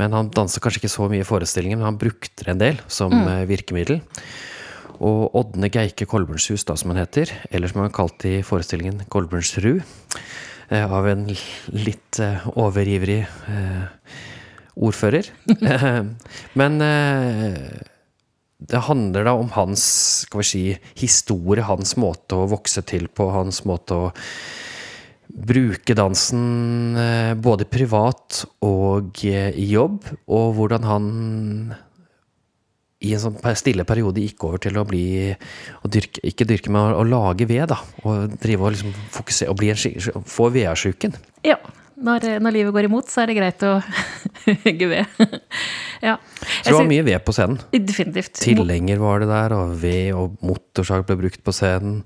Men 0.00 0.16
han 0.16 0.28
danser 0.34 0.60
kanskje 0.60 0.82
ikke 0.82 0.92
så 0.92 1.08
mye 1.08 1.24
i 1.24 1.28
forestillingen, 1.28 1.80
men 1.80 1.88
han 1.88 2.00
brukte 2.00 2.44
det 2.44 2.52
en 2.52 2.60
del 2.60 2.80
som 2.92 3.14
eh, 3.22 3.46
virkemiddel. 3.48 4.02
Og 5.00 5.36
Ådne 5.40 5.70
Geike 5.72 6.04
Kolbjørnshus, 6.04 6.66
da, 6.68 6.76
som 6.76 6.92
han 6.92 7.00
heter, 7.00 7.32
eller 7.48 7.70
som 7.70 7.80
han 7.80 7.88
er 7.88 7.96
kalt 7.96 8.26
i 8.28 8.34
forestillingen 8.44 9.06
Kolbjørnsrud, 9.12 9.80
eh, 10.68 10.84
av 10.84 11.08
en 11.08 11.24
litt 11.72 12.20
overivrig 12.52 13.22
ordfører. 14.76 15.32
Men 16.60 16.84
det 18.60 18.82
handler 18.86 19.24
da 19.24 19.34
om 19.40 19.50
hans 19.54 19.82
skal 20.26 20.42
vi 20.42 20.48
si, 20.48 20.64
historie, 21.00 21.64
hans 21.64 21.96
måte 22.00 22.36
å 22.36 22.48
vokse 22.50 22.82
til 22.86 23.08
på, 23.08 23.30
hans 23.32 23.62
måte 23.68 23.96
å 23.96 24.10
bruke 25.30 25.94
dansen 25.96 26.96
eh, 26.98 27.32
både 27.38 27.68
privat 27.70 28.42
og 28.66 29.22
eh, 29.24 29.54
i 29.54 29.70
jobb, 29.72 30.02
og 30.28 30.58
hvordan 30.58 30.88
han 30.88 31.06
i 33.00 33.14
en 33.16 33.22
sånn 33.22 33.38
stille 33.56 33.86
periode 33.88 34.20
gikk 34.20 34.44
over 34.44 34.60
til 34.60 34.76
å 34.76 34.84
bli 34.84 35.30
å 35.32 35.88
dyrke, 35.88 36.20
Ikke 36.26 36.44
dyrke, 36.44 36.72
men 36.72 36.92
å, 36.92 37.04
lage 37.08 37.46
ved, 37.48 37.70
da. 37.72 37.78
Og 38.04 38.34
drive 38.42 38.66
og 38.66 38.74
liksom 38.74 38.92
fokusere 39.14 39.54
Og 39.54 39.56
bli 39.56 39.70
en, 39.72 40.24
få 40.28 40.50
vedsjuken. 40.52 41.16
ja. 41.48 41.56
Når, 42.00 42.26
når 42.40 42.54
livet 42.54 42.74
går 42.76 42.88
imot, 42.88 43.10
så 43.12 43.22
er 43.22 43.30
det 43.30 43.36
greit 43.36 43.64
å 43.66 43.74
hugge 44.64 44.88
ved. 44.90 45.18
ja. 46.08 46.16
Så 46.62 46.70
det 46.70 46.78
var 46.78 46.88
mye 46.88 47.04
ved 47.06 47.20
på 47.26 47.34
scenen. 47.36 47.60
Definitivt. 47.72 48.40
Tilhenger 48.40 49.02
var 49.02 49.20
det 49.22 49.28
der, 49.32 49.56
og 49.56 49.76
ved 49.82 50.14
og 50.16 50.40
motorsag 50.44 51.04
ble 51.08 51.18
brukt 51.24 51.44
på 51.44 51.54
scenen. 51.56 52.00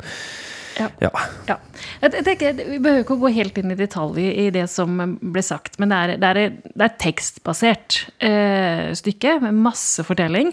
Ja. 0.74 0.88
Ja. 0.98 1.10
Ja. 1.46 1.56
Jeg, 2.02 2.24
tenker, 2.26 2.56
Vi 2.58 2.80
behøver 2.82 3.04
ikke 3.04 3.14
å 3.14 3.22
gå 3.22 3.30
helt 3.36 3.58
inn 3.60 3.70
i 3.70 3.78
detalj 3.78 4.18
i 4.26 4.48
det 4.54 4.66
som 4.72 4.98
ble 5.22 5.44
sagt, 5.46 5.78
men 5.78 5.92
det 5.92 6.00
er, 6.00 6.14
det 6.18 6.30
er, 6.30 6.58
det 6.66 6.80
er 6.80 6.88
et 6.88 7.00
tekstbasert 7.02 8.00
eh, 8.18 8.90
stykke 8.98 9.38
med 9.44 9.62
masse 9.68 10.02
fortelling. 10.06 10.50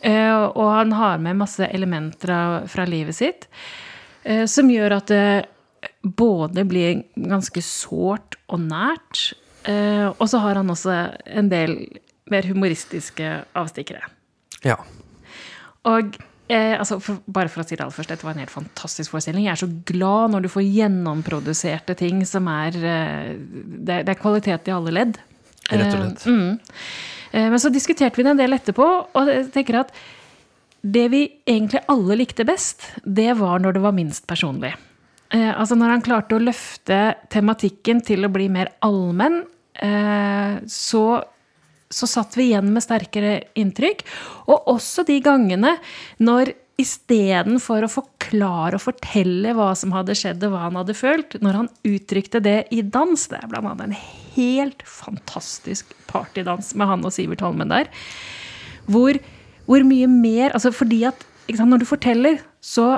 Eh, 0.00 0.32
og 0.32 0.66
han 0.72 0.96
har 0.96 1.20
med 1.20 1.42
masse 1.42 1.68
elementer 1.68 2.64
fra 2.72 2.88
livet 2.88 3.18
sitt 3.18 3.50
eh, 4.24 4.46
som 4.48 4.70
gjør 4.72 4.96
at 4.96 5.12
både 6.02 6.64
blir 6.68 7.02
ganske 7.14 7.62
sårt 7.64 8.38
og 8.48 8.62
nært. 8.64 9.32
Eh, 9.68 10.08
og 10.08 10.26
så 10.30 10.40
har 10.40 10.60
han 10.60 10.72
også 10.72 10.96
en 11.26 11.50
del 11.52 11.76
mer 12.30 12.46
humoristiske 12.48 13.44
avstikkere. 13.58 14.02
ja. 14.64 14.78
Og 15.88 16.16
eh, 16.52 16.74
altså 16.76 16.98
for, 17.00 17.22
Bare 17.24 17.48
for 17.48 17.62
å 17.62 17.64
si 17.64 17.72
det 17.72 17.80
aller 17.80 17.94
først, 17.94 18.10
dette 18.12 18.26
var 18.26 18.34
en 18.34 18.42
helt 18.42 18.52
fantastisk 18.52 19.14
forestilling. 19.14 19.46
Jeg 19.46 19.54
er 19.54 19.62
så 19.62 19.70
glad 19.88 20.34
når 20.34 20.44
du 20.44 20.50
får 20.52 20.66
gjennomproduserte 20.66 21.96
ting 21.96 22.20
som 22.28 22.50
er 22.52 22.76
eh, 22.76 23.30
Det 23.88 24.02
det 24.04 24.12
er 24.12 24.20
kvalitet 24.20 24.68
i 24.68 24.74
alle 24.76 24.92
ledd. 24.92 25.16
Rett 25.70 25.94
og 25.94 26.02
slett. 26.02 26.26
Eh, 26.26 26.36
mm. 26.36 26.58
Eh, 27.32 27.48
Men 27.48 27.62
så 27.62 27.72
diskuterte 27.72 28.20
vi 28.20 28.26
det 28.26 28.34
en 28.34 28.42
del 28.42 28.56
etterpå, 28.56 28.88
og 29.14 29.30
jeg 29.32 29.48
tenker 29.54 29.80
at 29.84 29.94
det 30.80 31.08
vi 31.12 31.24
egentlig 31.48 31.82
alle 31.92 32.16
likte 32.16 32.44
best, 32.48 32.86
det 33.04 33.34
var 33.38 33.60
når 33.60 33.76
det 33.76 33.82
var 33.84 33.96
minst 33.96 34.26
personlig. 34.26 34.72
Eh, 35.30 35.50
altså 35.54 35.76
når 35.78 35.94
han 35.94 36.04
klarte 36.04 36.36
å 36.36 36.42
løfte 36.42 37.00
tematikken 37.30 38.02
til 38.06 38.26
å 38.26 38.32
bli 38.32 38.48
mer 38.52 38.72
allmenn, 38.82 39.44
eh, 39.78 40.56
så, 40.66 41.04
så 41.90 42.08
satt 42.10 42.34
vi 42.38 42.50
igjen 42.50 42.72
med 42.74 42.84
sterkere 42.84 43.36
inntrykk. 43.58 44.02
Og 44.50 44.72
også 44.74 45.06
de 45.06 45.20
gangene 45.22 45.76
når 46.18 46.54
istedenfor 46.80 47.84
å 47.84 47.92
forklare 47.92 48.78
og 48.78 48.84
fortelle 48.84 49.52
hva 49.56 49.70
som 49.76 49.92
hadde 49.94 50.16
skjedd 50.16 50.44
og 50.46 50.54
hva 50.54 50.64
han 50.66 50.78
hadde 50.80 50.96
følt, 50.96 51.36
når 51.44 51.58
han 51.58 51.70
uttrykte 51.86 52.40
det 52.42 52.58
i 52.74 52.80
dans 52.82 53.26
Det 53.28 53.38
er 53.38 53.58
annet 53.58 53.84
en 53.84 53.96
helt 54.36 54.84
fantastisk 54.88 55.92
partydans 56.10 56.72
med 56.78 56.90
han 56.90 57.04
og 57.04 57.14
Sivert 57.14 57.44
Holmen 57.44 57.72
der. 57.72 57.90
Hvor, 58.90 59.18
hvor 59.68 59.84
mye 59.86 60.08
mer 60.10 60.54
altså 60.56 60.72
Fordi 60.74 61.04
at 61.10 61.26
sant, 61.50 61.70
når 61.70 61.82
du 61.82 61.88
forteller, 61.88 62.40
så 62.62 62.96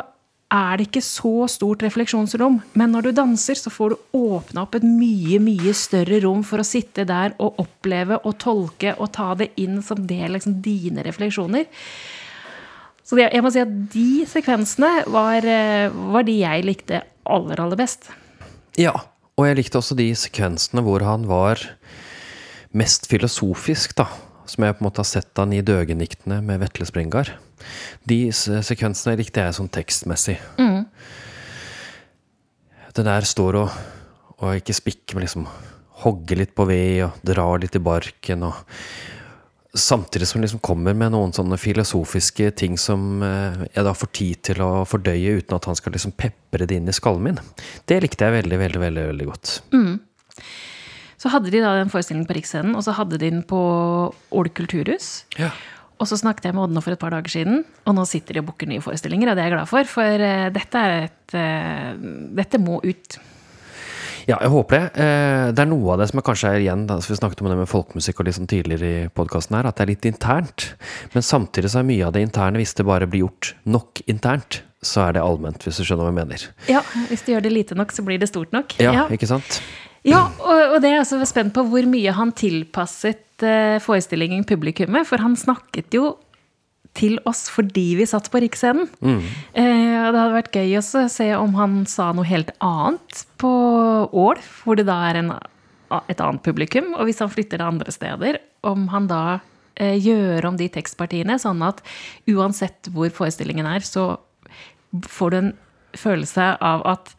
er 0.53 0.79
det 0.79 0.89
ikke 0.89 1.03
så 1.05 1.47
stort 1.51 1.83
refleksjonsrom. 1.85 2.59
Men 2.79 2.93
når 2.93 3.09
du 3.09 3.11
danser, 3.17 3.57
så 3.59 3.73
får 3.73 3.95
du 3.95 4.19
åpna 4.19 4.67
opp 4.67 4.77
et 4.77 4.87
mye, 4.87 5.41
mye 5.43 5.73
større 5.77 6.21
rom 6.25 6.43
for 6.47 6.61
å 6.61 6.67
sitte 6.67 7.07
der 7.09 7.37
og 7.43 7.61
oppleve 7.63 8.21
og 8.21 8.37
tolke 8.43 8.93
og 8.99 9.15
ta 9.17 9.33
det 9.39 9.53
inn 9.61 9.81
som 9.85 10.03
det 10.09 10.29
liksom 10.35 10.61
dine 10.65 11.05
refleksjoner. 11.07 11.69
Så 13.03 13.19
jeg 13.19 13.45
må 13.45 13.51
si 13.53 13.63
at 13.63 13.73
de 13.93 14.25
sekvensene 14.29 15.07
var, 15.11 15.45
eh, 15.45 15.89
var 15.91 16.25
de 16.29 16.39
jeg 16.39 16.65
likte 16.65 17.03
aller, 17.25 17.61
aller 17.61 17.81
best. 17.81 18.11
Ja, 18.79 18.95
og 19.37 19.49
jeg 19.49 19.59
likte 19.59 19.81
også 19.81 19.97
de 19.99 20.11
sekvensene 20.17 20.85
hvor 20.85 21.05
han 21.05 21.27
var 21.29 21.61
mest 22.77 23.09
filosofisk, 23.11 23.97
da. 23.99 24.07
Som 24.53 24.67
jeg 24.67 24.77
på 24.77 24.83
en 24.85 24.89
måte 24.91 25.01
har 25.01 25.09
sett 25.09 25.41
han 25.41 25.55
i 25.57 25.63
Døgeniktene 25.65 26.43
med 26.45 26.61
Vetle 26.61 26.85
Sprengar. 26.89 27.31
De 28.05 28.27
sekvensene 28.35 29.17
likte 29.17 29.47
jeg 29.47 29.57
sånn 29.57 29.73
tekstmessig. 29.73 30.37
Det 32.93 33.07
der 33.07 33.25
står 33.25 33.63
og, 33.63 33.79
og 34.43 34.59
ikke 34.59 34.77
spikker, 34.77 35.17
men 35.17 35.25
liksom 35.25 35.47
hogger 36.03 36.43
litt 36.43 36.53
på 36.59 36.67
ved 36.69 37.07
og 37.07 37.25
drar 37.25 37.63
litt 37.63 37.79
i 37.79 37.83
barken 37.83 38.49
og 38.51 38.63
Samtidig 39.73 40.27
som 40.29 40.37
hun 40.37 40.43
liksom 40.45 40.61
kommer 40.61 40.93
med 40.93 41.15
noen 41.15 41.31
sånne 41.33 41.57
filosofiske 41.57 42.51
ting 42.61 42.75
som 42.77 43.23
eh, 43.25 43.63
jeg 43.73 43.87
da 43.87 43.95
får 43.97 44.11
tid 44.13 44.43
til 44.45 44.59
å 44.61 44.83
fordøye 44.85 45.39
uten 45.39 45.57
at 45.57 45.65
han 45.65 45.79
skal 45.79 45.95
liksom 45.97 46.13
pepre 46.13 46.67
det 46.69 46.77
inn 46.77 46.91
i 46.93 46.93
skallen 46.93 47.25
min. 47.25 47.39
Det 47.89 47.97
likte 48.05 48.29
jeg 48.29 48.35
veldig, 48.35 48.59
veldig, 48.67 48.83
veldig, 48.83 49.07
veldig 49.15 49.29
godt. 49.31 49.55
Så 51.23 51.31
hadde 51.31 51.53
de 51.55 51.61
da 51.63 51.77
den 51.79 51.93
forestillingen 51.93 52.27
på 52.27 52.35
Riksscenen, 52.35 52.75
og 52.75 52.83
så 52.83 52.95
hadde 52.99 53.15
de 53.21 53.29
den 53.31 53.45
på 53.47 53.59
Ål 54.35 54.49
kulturhus. 54.59 55.23
Ja. 55.39 55.53
Og 56.03 56.09
så 56.11 56.17
snakket 56.19 56.49
jeg 56.49 56.57
med 56.57 56.65
Ådne 56.65 56.83
for 56.83 56.97
et 56.97 56.99
par 56.99 57.15
dager 57.15 57.31
siden, 57.31 57.61
og 57.87 57.95
nå 57.95 58.03
sitter 58.11 58.35
de 58.35 58.41
og 58.43 58.49
booker 58.49 58.67
nye 58.67 58.83
forestillinger, 58.83 59.31
og 59.31 59.39
det 59.39 59.45
er 59.45 59.53
jeg 59.53 59.55
glad 59.55 59.71
for, 59.71 59.87
for 59.93 60.25
eh, 60.27 60.49
dette 60.51 60.81
er 60.81 60.97
et 61.05 61.37
eh, 61.39 61.93
Dette 62.43 62.59
må 62.59 62.81
ut. 62.83 63.21
Ja, 64.27 64.37
jeg 64.39 64.51
håper 64.55 64.77
det. 64.79 64.83
Eh, 65.03 65.53
Det 65.55 65.63
er 65.63 65.71
noe 65.71 65.95
av 65.95 66.03
det 66.03 66.09
som 66.11 66.19
er 66.19 66.27
kanskje 66.27 66.51
er 66.51 66.65
igjen, 66.65 66.85
da, 66.91 66.97
vi 67.03 67.19
snakket 67.19 67.43
om 67.45 67.53
det 67.53 67.61
med 67.61 67.71
folkemusikk 67.71 68.19
og 68.23 68.27
litt 68.27 68.39
sånn 68.39 68.51
tidligere 68.51 68.91
i 68.91 69.07
podkasten 69.15 69.59
her, 69.59 69.71
at 69.71 69.79
det 69.79 69.87
er 69.87 69.93
litt 69.93 70.11
internt. 70.11 70.69
Men 71.15 71.27
samtidig 71.27 71.71
så 71.71 71.83
er 71.85 71.89
mye 71.93 72.07
av 72.09 72.17
det 72.17 72.27
interne, 72.27 72.59
hvis 72.63 72.75
det 72.79 72.87
bare 72.89 73.07
blir 73.11 73.29
gjort 73.29 73.55
nok 73.63 74.03
internt, 74.11 74.63
så 74.83 75.07
er 75.07 75.15
det 75.19 75.23
allment, 75.23 75.63
hvis 75.63 75.79
du 75.79 75.87
skjønner 75.87 76.09
hva 76.09 76.11
jeg 76.11 76.19
mener. 76.19 76.47
Ja, 76.71 76.83
hvis 77.11 77.23
du 77.23 77.31
gjør 77.35 77.47
det 77.47 77.55
lite 77.55 77.79
nok, 77.79 77.95
så 77.95 78.03
blir 78.07 78.19
det 78.19 78.31
stort 78.31 78.51
nok. 78.55 78.75
Ja, 78.83 78.95
ja. 79.05 79.07
ikke 79.15 79.31
sant? 79.31 79.63
Ja, 80.07 80.25
og, 80.43 80.75
og 80.75 80.81
det 80.83 80.91
er 80.91 80.97
jeg 80.97 81.05
også 81.05 81.31
spent 81.31 81.55
på 81.55 81.65
hvor 81.71 81.87
mye 81.87 82.15
han 82.17 82.33
tilpasset 82.35 83.45
eh, 83.47 83.79
forestillingen 83.83 84.45
publikummet. 84.49 85.07
For 85.09 85.23
han 85.23 85.37
snakket 85.39 85.95
jo 85.95 86.17
til 86.99 87.17
oss 87.29 87.47
fordi 87.53 87.95
vi 88.01 88.07
satt 88.09 88.29
på 88.33 88.43
Riksscenen. 88.43 88.89
Eh, 89.55 89.99
og 90.03 90.11
det 90.13 90.21
hadde 90.21 90.37
vært 90.37 90.59
gøy 90.59 90.75
også 90.81 91.07
å 91.07 91.13
se 91.13 91.29
om 91.39 91.55
han 91.57 91.83
sa 91.89 92.11
noe 92.17 92.29
helt 92.29 92.53
annet 92.65 93.23
på 93.41 93.53
Ål, 94.13 94.43
hvor 94.63 94.79
det 94.79 94.89
da 94.91 94.99
er 95.09 95.23
en, 95.23 95.33
et 96.03 96.21
annet 96.21 96.45
publikum. 96.45 96.93
Og 96.99 97.09
hvis 97.09 97.23
han 97.25 97.33
flytter 97.33 97.63
det 97.63 97.69
andre 97.71 97.95
steder, 97.95 98.41
om 98.67 98.89
han 98.93 99.09
da 99.11 99.23
eh, 99.77 99.97
gjør 99.97 100.51
om 100.51 100.59
de 100.61 100.69
tekstpartiene, 100.73 101.39
sånn 101.41 101.63
at 101.67 101.81
uansett 102.31 102.91
hvor 102.93 103.13
forestillingen 103.15 103.71
er, 103.71 103.87
så 103.87 104.17
får 105.09 105.33
du 105.33 105.39
en 105.39 105.55
følelse 105.97 106.55
av 106.61 106.85
at 106.89 107.15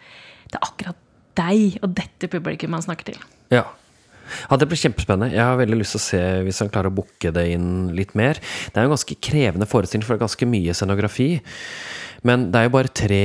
det 0.51 0.59
er 0.59 0.67
akkurat 0.67 1.02
deg 1.35 1.79
og 1.83 1.93
dette 1.97 2.29
publikum 2.31 2.73
han 2.77 2.81
snakker 2.85 3.11
til. 3.13 3.17
Ja. 3.53 3.63
Ja, 4.49 4.55
Det 4.57 4.67
blir 4.71 4.79
kjempespennende. 4.79 5.33
Jeg 5.35 5.43
har 5.43 5.57
veldig 5.59 5.77
lyst 5.81 5.91
til 5.97 5.99
å 5.99 6.03
se 6.07 6.21
hvis 6.47 6.59
han 6.63 6.69
klarer 6.71 6.89
å 6.89 6.95
booke 6.95 7.31
det 7.35 7.43
inn 7.53 7.91
litt 7.93 8.15
mer. 8.15 8.39
Det 8.39 8.77
er 8.79 8.85
jo 8.85 8.91
en 8.91 8.95
ganske 8.95 9.17
krevende 9.19 9.67
forestilling, 9.67 10.05
for 10.07 10.15
det 10.15 10.21
er 10.21 10.25
ganske 10.27 10.47
mye 10.49 10.73
scenografi. 10.73 11.27
Men 12.23 12.45
det 12.53 12.61
er 12.61 12.63
jo 12.69 12.73
bare 12.77 12.93
tre 12.95 13.19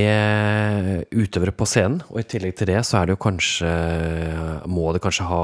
utøvere 1.15 1.53
på 1.55 1.65
scenen, 1.69 2.01
og 2.11 2.19
i 2.19 2.27
tillegg 2.27 2.57
til 2.59 2.67
det 2.73 2.81
så 2.85 2.99
er 2.99 3.07
det 3.07 3.15
jo 3.15 3.23
kanskje 3.23 3.71
Må 4.67 4.91
det 4.93 5.01
kanskje 5.05 5.27
ha 5.31 5.43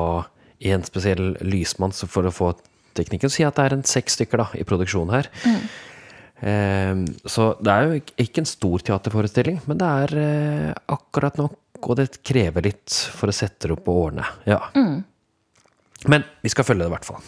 en 0.65 0.83
spesiell 0.87 1.35
lysmann 1.45 1.91
for 1.95 2.27
å 2.27 2.33
få 2.35 2.51
teknikken. 2.95 3.29
Si 3.31 3.43
at 3.47 3.55
det 3.55 3.65
er 3.65 3.73
en 3.75 3.83
seks 3.87 4.15
stykker 4.19 4.37
da, 4.43 4.47
i 4.55 4.63
produksjonen 4.67 5.11
her. 5.15 5.27
Eh, 6.45 6.93
så 7.31 7.55
det 7.63 7.71
er 7.71 7.83
jo 7.87 7.99
ikke- 8.01 8.15
ikke 8.19 8.37
en 8.43 8.45
stor 8.45 8.79
teaterforestilling, 8.79 9.61
men 9.67 9.77
det 9.77 9.87
er 9.87 10.17
eh, 10.19 10.73
akkurat 10.89 11.37
nok, 11.37 11.55
og 11.81 11.97
det 11.99 12.07
krever 12.25 12.65
litt 12.65 12.93
for 13.15 13.31
å 13.31 13.35
sette 13.35 13.67
det 13.67 13.75
opp 13.75 13.83
på 13.87 13.95
årene. 14.05 14.25
Ja. 14.47 14.61
Men 16.05 16.25
vi 16.41 16.51
skal 16.53 16.67
følge 16.67 16.85
det, 16.85 16.91
i 16.91 16.95
hvert 16.95 17.07
fall. 17.07 17.21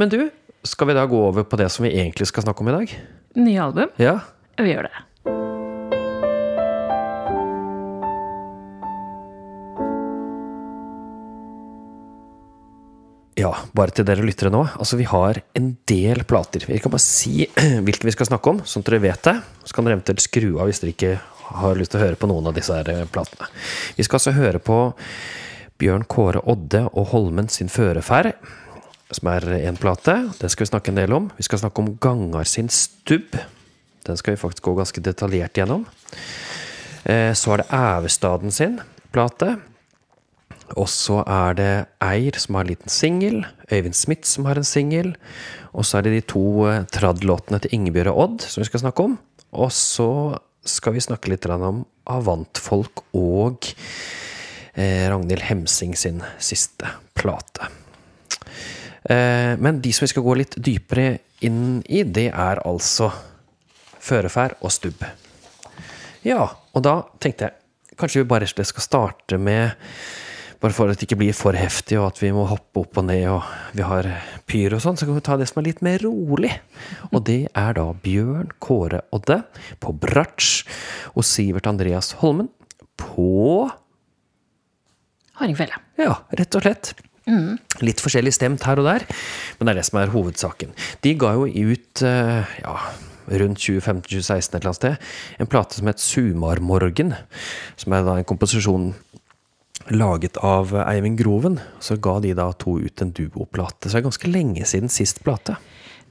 Men 0.00 0.12
du, 0.12 0.20
skal 0.66 0.90
vi 0.90 0.96
da 0.98 1.06
gå 1.08 1.20
over 1.28 1.46
på 1.48 1.58
det 1.60 1.68
som 1.72 1.86
vi 1.86 1.94
egentlig 1.96 2.28
skal 2.30 2.46
snakke 2.46 2.64
om 2.64 2.72
i 2.72 2.78
dag? 2.80 2.96
Nye 3.36 3.66
album? 3.68 3.92
Ja? 4.00 4.18
Vi 4.58 4.72
gjør 4.72 4.88
det. 4.88 4.96
Ja, 13.36 13.50
bare 13.76 13.92
til 13.92 14.06
dere 14.08 14.24
lyttere 14.24 14.48
nå. 14.48 14.62
Altså, 14.80 14.96
vi 14.96 15.04
har 15.04 15.42
en 15.58 15.74
del 15.88 16.22
plater. 16.24 16.64
Vi 16.64 16.80
kan 16.80 16.92
bare 16.94 17.04
si 17.04 17.44
hvilke 17.86 18.08
vi 18.08 18.14
skal 18.14 18.30
snakke 18.30 18.54
om, 18.54 18.62
sånn 18.64 18.84
at 18.84 18.88
dere 18.88 19.04
vet 19.04 19.28
det. 19.28 19.36
Så 19.62 19.76
kan 19.76 19.84
dere 19.84 19.98
eventuelt 19.98 20.24
skru 20.24 20.54
av 20.56 20.70
hvis 20.70 20.80
dere 20.80 20.94
ikke 20.94 21.16
har 21.60 21.78
lyst 21.78 21.94
til 21.94 22.00
å 22.00 22.04
høre 22.06 22.18
på 22.20 22.28
noen 22.30 22.48
av 22.50 22.56
disse 22.56 22.74
her 22.74 22.88
eh, 22.92 23.04
platene. 23.12 23.48
Vi 23.96 24.06
skal 24.06 24.20
altså 24.20 24.34
høre 24.36 24.60
på 24.62 24.78
Bjørn 25.80 26.06
Kåre 26.08 26.40
Odde 26.48 26.86
og 26.92 27.10
Holmen 27.12 27.50
sin 27.52 27.68
Føreferd, 27.72 28.32
som 29.14 29.28
er 29.30 29.44
én 29.60 29.78
plate. 29.78 30.16
Den 30.40 30.50
skal 30.52 30.66
vi 30.66 30.72
snakke 30.72 30.92
en 30.92 30.98
del 30.98 31.14
om. 31.14 31.30
Vi 31.36 31.46
skal 31.46 31.62
snakke 31.62 31.82
om 31.82 31.94
Gangar 32.02 32.48
sin 32.48 32.70
Stubb. 32.72 33.36
Den 34.06 34.18
skal 34.18 34.34
vi 34.34 34.40
faktisk 34.40 34.66
gå 34.66 34.74
ganske 34.78 35.02
detaljert 35.04 35.58
gjennom. 35.58 35.86
Eh, 37.04 37.32
Så 37.34 37.54
er 37.54 37.62
det 37.62 37.70
Ævestaden 37.70 38.52
sin 38.54 38.80
plate. 39.12 39.56
Og 40.74 40.88
så 40.90 41.20
er 41.22 41.54
det 41.54 41.72
Eir 42.02 42.38
som 42.42 42.56
har 42.58 42.64
en 42.66 42.72
liten 42.72 42.90
singel. 42.90 43.44
Øyvind 43.70 43.94
Smith 43.94 44.26
som 44.26 44.48
har 44.48 44.58
en 44.58 44.66
singel. 44.66 45.14
Og 45.72 45.86
så 45.86 45.98
er 45.98 46.06
det 46.06 46.16
de 46.16 46.26
to 46.32 46.66
eh, 46.66 46.84
trad-låtene 46.90 47.60
til 47.62 47.74
Ingebjørg 47.76 48.10
og 48.14 48.22
Odd 48.24 48.46
som 48.48 48.62
vi 48.62 48.70
skal 48.70 48.82
snakke 48.82 49.06
om. 49.06 49.18
Og 49.52 49.70
så 49.72 50.08
skal 50.68 50.96
vi 50.96 51.04
snakke 51.04 51.30
litt 51.32 51.46
om 51.50 51.84
Avantfolk 52.10 53.04
og 53.16 53.68
eh, 54.74 55.06
Ragnhild 55.10 55.46
Hemsing 55.48 55.96
sin 55.98 56.22
siste 56.38 56.90
plate. 57.14 57.70
Eh, 59.06 59.54
men 59.58 59.80
de 59.82 59.92
som 59.94 60.06
vi 60.06 60.12
skal 60.12 60.26
gå 60.26 60.36
litt 60.38 60.56
dypere 60.58 61.18
inn 61.46 61.80
i, 61.86 62.02
det 62.02 62.30
er 62.32 62.62
altså 62.66 63.10
Førefær 64.06 64.56
og 64.62 64.70
Stubb. 64.74 65.02
Ja, 66.26 66.46
og 66.46 66.82
da 66.86 67.00
tenkte 67.22 67.48
jeg 67.48 67.96
kanskje 67.98 68.22
vi 68.22 68.30
bare 68.30 68.46
skal 68.48 68.84
starte 68.84 69.38
med 69.38 69.72
bare 70.62 70.74
for 70.74 70.90
at 70.90 70.98
det 70.98 71.06
ikke 71.08 71.18
blir 71.20 71.36
for 71.36 71.56
heftig, 71.56 71.98
og 72.00 72.10
at 72.10 72.20
vi 72.22 72.32
må 72.34 72.46
hoppe 72.48 72.82
opp 72.82 73.00
og 73.00 73.06
ned, 73.08 73.24
og 73.30 73.46
vi 73.76 73.84
har 73.86 74.08
pyr 74.48 74.76
og 74.76 74.82
sånn, 74.84 74.98
så 74.98 75.08
kan 75.08 75.18
vi 75.18 75.24
ta 75.26 75.38
det 75.40 75.48
som 75.50 75.60
er 75.62 75.68
litt 75.68 75.82
mer 75.84 76.02
rolig. 76.04 76.52
Og 77.12 77.24
det 77.28 77.40
er 77.52 77.76
da 77.78 77.88
Bjørn 78.04 78.54
Kåre 78.62 79.02
Odde 79.16 79.42
på 79.82 79.94
bratsj 80.06 80.62
og 81.14 81.26
Sivert 81.26 81.68
Andreas 81.70 82.14
Holmen 82.22 82.50
på 83.00 83.66
Hardingfele. 85.36 85.82
Ja, 86.00 86.22
rett 86.38 86.56
og 86.56 86.64
slett. 86.64 86.94
Litt 87.82 88.00
forskjellig 88.00 88.32
stemt 88.36 88.64
her 88.68 88.78
og 88.80 88.86
der, 88.86 89.04
men 89.58 89.66
det 89.66 89.74
er 89.74 89.80
det 89.80 89.88
som 89.88 89.98
er 89.98 90.12
hovedsaken. 90.12 90.72
De 91.02 91.12
ga 91.18 91.32
jo 91.34 91.48
ut, 91.50 92.02
eh, 92.06 92.54
ja, 92.62 92.74
rundt 93.26 93.58
2015-2016 93.58 94.54
et 94.54 94.54
eller 94.54 94.70
annet 94.70 94.78
sted, 94.78 94.96
en 95.42 95.50
plate 95.50 95.74
som 95.74 95.90
het 95.90 96.02
Sumarmorgen, 96.02 97.14
som 97.76 97.96
er 97.96 98.06
da 98.06 98.16
en 98.20 98.28
komposisjon 98.28 98.92
laget 99.92 100.38
av 100.44 100.74
Eivind 100.86 101.18
Groven. 101.18 101.60
Så 101.80 101.96
ga 102.02 102.18
de 102.20 102.34
da 102.36 102.50
to 102.58 102.78
ut 102.80 103.02
en 103.02 103.12
duoplate. 103.14 103.88
Så 103.88 103.96
det 103.96 104.02
er 104.02 104.08
ganske 104.08 104.30
lenge 104.30 104.66
siden 104.68 104.92
sist 104.92 105.22
plate. 105.24 105.56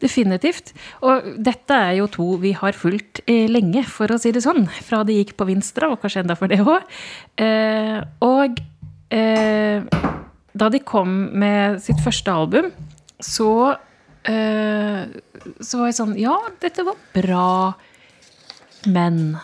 Definitivt. 0.04 0.74
Og 1.08 1.30
dette 1.40 1.76
er 1.88 1.96
jo 2.02 2.10
to 2.12 2.28
vi 2.42 2.52
har 2.58 2.76
fulgt 2.76 3.24
eh, 3.32 3.48
lenge, 3.52 3.86
for 3.88 4.12
å 4.12 4.20
si 4.20 4.34
det 4.36 4.44
sånn. 4.44 4.68
Fra 4.84 5.04
de 5.08 5.16
gikk 5.22 5.36
på 5.40 5.48
Vinstra, 5.48 5.90
og 5.94 6.02
kanskje 6.04 6.26
enda 6.26 6.36
for 6.40 6.52
det 6.52 6.60
òg. 6.64 6.84
Eh, 7.40 8.00
og 8.26 8.60
eh, 9.16 9.88
da 10.56 10.70
de 10.72 10.84
kom 10.84 11.16
med 11.40 11.80
sitt 11.84 12.04
første 12.04 12.32
album, 12.32 12.72
så 13.24 13.76
eh, 14.28 15.08
Så 15.64 15.80
var 15.80 15.88
jeg 15.88 15.96
sånn 15.96 16.16
Ja, 16.20 16.36
dette 16.60 16.84
var 16.84 16.98
bra, 17.16 17.50
men 18.92 19.38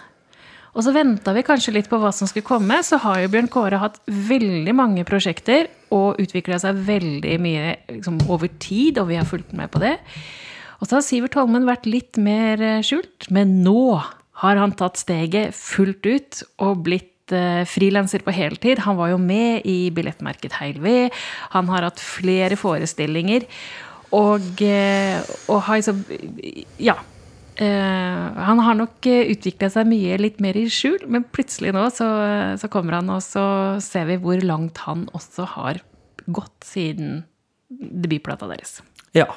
og 0.72 0.86
så 0.86 0.94
venta 0.96 1.34
vi 1.36 1.44
kanskje 1.44 1.74
litt 1.76 1.90
på 1.92 2.00
hva 2.00 2.14
som 2.16 2.30
skulle 2.30 2.48
komme. 2.48 2.78
Så 2.86 3.02
har 3.04 3.20
jo 3.20 3.32
Bjørn 3.34 3.50
Kåre 3.52 3.82
hatt 3.82 4.00
veldig 4.08 4.76
mange 4.78 5.04
prosjekter 5.08 5.68
og 5.92 6.22
utvikla 6.22 6.62
seg 6.64 6.80
veldig 6.88 7.36
mye 7.44 7.76
liksom, 7.92 8.22
over 8.32 8.52
tid, 8.64 9.02
og 9.02 9.10
vi 9.12 9.20
har 9.20 9.28
fulgt 9.28 9.52
med 9.58 9.72
på 9.74 9.82
det. 9.84 9.98
Og 10.80 10.88
så 10.88 10.98
har 10.98 11.06
Sivert 11.06 11.36
Holmen 11.38 11.68
vært 11.68 11.90
litt 11.90 12.18
mer 12.22 12.62
eh, 12.64 12.82
skjult, 12.86 13.28
men 13.36 13.60
nå 13.66 14.00
har 14.42 14.58
han 14.58 14.74
tatt 14.74 14.98
steget 14.98 15.54
fullt 15.54 16.08
ut 16.08 16.40
og 16.66 16.80
blitt 16.88 17.34
uh, 17.36 17.62
frilanser 17.70 18.24
på 18.26 18.34
heltid. 18.34 18.82
Han 18.88 18.98
var 18.98 19.12
jo 19.12 19.20
med 19.22 19.68
i 19.70 19.92
Billettmerket 19.94 20.56
Heil 20.58 20.80
Ved. 20.82 21.14
Han 21.54 21.70
har 21.70 21.86
hatt 21.86 22.02
flere 22.02 22.58
forestillinger. 22.58 23.46
Og, 24.18 24.64
uh, 24.66 25.22
og 25.46 25.62
har 25.68 25.84
liksom 25.84 26.02
Ja. 26.82 26.98
Uh, 27.62 28.38
han 28.42 28.62
har 28.66 28.78
nok 28.80 29.06
utvikla 29.06 29.70
seg 29.70 29.90
mye 29.90 30.18
litt 30.18 30.40
mer 30.42 30.58
i 30.58 30.66
skjul, 30.72 31.04
men 31.12 31.28
plutselig 31.30 31.74
nå 31.76 31.86
så, 31.94 32.08
så, 32.58 32.70
kommer 32.74 32.98
han, 32.98 33.12
og 33.14 33.22
så 33.26 33.44
ser 33.84 34.08
vi 34.10 34.18
hvor 34.22 34.42
langt 34.42 34.82
han 34.88 35.06
også 35.14 35.46
har 35.58 35.84
gått 36.26 36.66
siden 36.66 37.22
debutplata 37.70 38.50
deres. 38.50 38.80
Ja. 39.18 39.28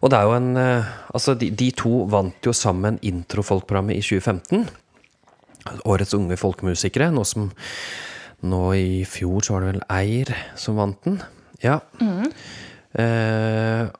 Og 0.00 0.12
det 0.12 0.16
er 0.16 0.28
jo 0.28 0.36
en 0.36 0.54
Altså, 0.56 1.34
de, 1.36 1.50
de 1.52 1.66
to 1.76 2.06
vant 2.08 2.46
jo 2.46 2.54
sammen 2.56 2.96
Introfolkprogrammet 3.04 3.98
i 3.98 4.04
2015. 4.04 4.64
Årets 5.84 6.16
unge 6.16 6.38
folkemusikere. 6.40 7.10
Nå 7.12 7.24
som 7.28 7.50
Nå 8.40 8.62
i 8.72 9.04
fjor 9.04 9.44
så 9.44 9.56
var 9.56 9.64
det 9.64 9.74
vel 9.74 9.82
Eir 9.92 10.30
som 10.56 10.78
vant 10.80 10.96
den. 11.04 11.18
Ja. 11.60 11.80
Mm. 12.00 12.30
Eh, 12.96 13.90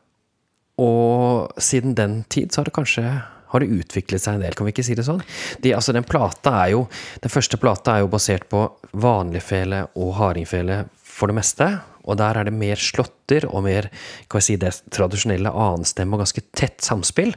og 0.81 1.61
siden 1.61 1.95
den 1.99 2.23
tid 2.33 2.51
så 2.51 2.63
har 2.63 2.71
det 2.71 2.77
kanskje 2.79 3.05
har 3.51 3.63
det 3.63 3.81
utviklet 3.83 4.23
seg 4.23 4.37
en 4.37 4.45
del, 4.45 4.55
kan 4.55 4.69
vi 4.69 4.73
ikke 4.75 4.85
si 4.87 4.95
det 4.95 5.07
sånn? 5.09 5.23
De, 5.65 5.73
altså 5.75 5.95
den 5.95 6.07
jo 6.07 6.85
Den 7.21 7.33
første 7.33 7.59
plata 7.59 7.97
er 7.97 8.05
jo 8.05 8.13
basert 8.13 8.47
på 8.49 8.63
vanligfele 8.93 9.89
og 9.99 10.15
hardingfele 10.21 10.85
for 11.03 11.27
det 11.27 11.35
meste. 11.41 11.67
Og 12.07 12.17
der 12.17 12.39
er 12.39 12.47
det 12.47 12.55
mer 12.55 12.79
slåtter 12.79 13.49
og 13.51 13.65
mer 13.67 13.91
kan 14.31 14.39
vi 14.39 14.47
si, 14.47 14.57
det 14.57 14.73
tradisjonelle 14.95 15.51
annenstemme 15.51 16.15
og 16.15 16.23
ganske 16.23 16.43
tett 16.55 16.81
samspill. 16.81 17.35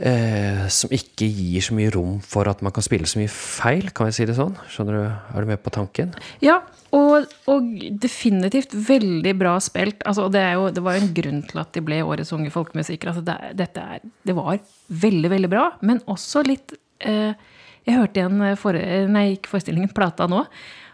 Eh, 0.00 0.62
som 0.72 0.92
ikke 0.96 1.26
gir 1.28 1.60
så 1.60 1.74
mye 1.76 1.90
rom 1.92 2.14
for 2.24 2.48
at 2.48 2.62
man 2.64 2.72
kan 2.72 2.84
spille 2.84 3.08
så 3.10 3.18
mye 3.20 3.28
feil, 3.28 3.90
kan 3.92 4.08
vi 4.08 4.14
si 4.16 4.24
det 4.24 4.38
sånn? 4.38 4.54
Skjønner 4.72 4.96
du, 4.96 5.02
Er 5.36 5.44
du 5.44 5.50
med 5.50 5.60
på 5.60 5.72
tanken? 5.74 6.14
Ja, 6.40 6.62
og, 6.96 7.28
og 7.50 7.68
definitivt 8.00 8.72
veldig 8.72 9.34
bra 9.36 9.58
spilt. 9.60 10.00
Altså, 10.08 10.30
det, 10.32 10.46
jo, 10.56 10.70
det, 10.72 10.84
var 10.86 10.96
jo 10.96 11.04
en 11.04 11.12
grunn 11.20 11.44
til 11.50 11.60
at 11.60 11.76
de 11.76 11.84
ble 11.84 12.00
årets 12.00 12.32
unge 12.32 12.48
folkemusikere. 12.54 13.12
Altså, 13.12 13.26
det, 13.28 13.52
dette 13.60 13.84
er, 13.84 14.08
det 14.24 14.38
var 14.40 14.56
veldig, 15.04 15.34
veldig 15.36 15.52
bra, 15.52 15.68
men 15.84 16.00
også 16.08 16.46
litt 16.48 16.78
eh, 17.04 17.36
Jeg 17.84 17.96
hørte 17.96 18.20
igjen 18.20 18.56
for, 18.60 18.76
nei, 19.12 19.26
ikke 19.36 19.52
forestillingen, 19.52 19.92
plata 19.96 20.30
nå. 20.30 20.46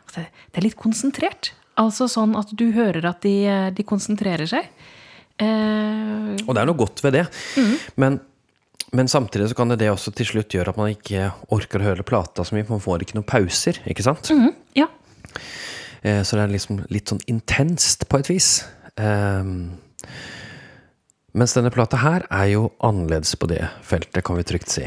Altså, 0.03 0.27
det 0.27 0.59
er 0.59 0.67
litt 0.67 0.81
konsentrert. 0.83 1.55
Altså 1.79 2.09
sånn 2.11 2.35
at 2.39 2.51
du 2.57 2.73
hører 2.75 3.07
at 3.07 3.23
de, 3.23 3.39
de 3.77 3.87
konsentrerer 3.87 4.51
seg. 4.51 4.67
Eh, 5.39 6.33
og 6.43 6.57
det 6.57 6.63
er 6.63 6.67
noe 6.67 6.79
godt 6.79 7.03
ved 7.05 7.21
det. 7.21 7.29
Mm. 7.55 7.77
Men, 8.03 8.25
men, 8.93 9.09
samtidig 9.09 9.49
så 9.51 9.57
kan 9.59 9.73
det, 9.73 9.81
det 9.83 9.91
også 9.91 10.13
til 10.15 10.29
slutt 10.29 10.55
gjøre 10.55 10.73
at 10.73 10.79
man 10.79 10.93
ikke 10.93 11.31
orker 11.55 11.83
å 11.83 11.89
høre 11.89 12.07
plata 12.07 12.45
så 12.47 12.55
mye. 12.55 12.67
Man 12.69 12.83
får 12.83 13.03
ikke 13.03 13.19
noen 13.19 13.27
pauser, 13.29 13.81
ikke 13.89 14.05
sant? 14.07 14.31
Mm, 14.31 14.53
ja. 14.79 14.87
Eh, 16.03 16.23
så 16.23 16.39
det 16.39 16.45
er 16.45 16.55
liksom 16.55 16.85
litt 16.93 17.11
sånn 17.11 17.25
intenst 17.31 18.07
på 18.11 18.21
et 18.23 18.31
vis. 18.31 18.51
Um, 18.97 19.75
mens 21.37 21.53
denne 21.57 21.73
plata 21.75 21.99
her 22.01 22.25
er 22.33 22.53
jo 22.55 22.71
annerledes 22.85 23.35
på 23.37 23.51
det 23.51 23.65
feltet, 23.85 24.23
kan 24.25 24.39
vi 24.39 24.47
trygt 24.47 24.73
si. 24.73 24.87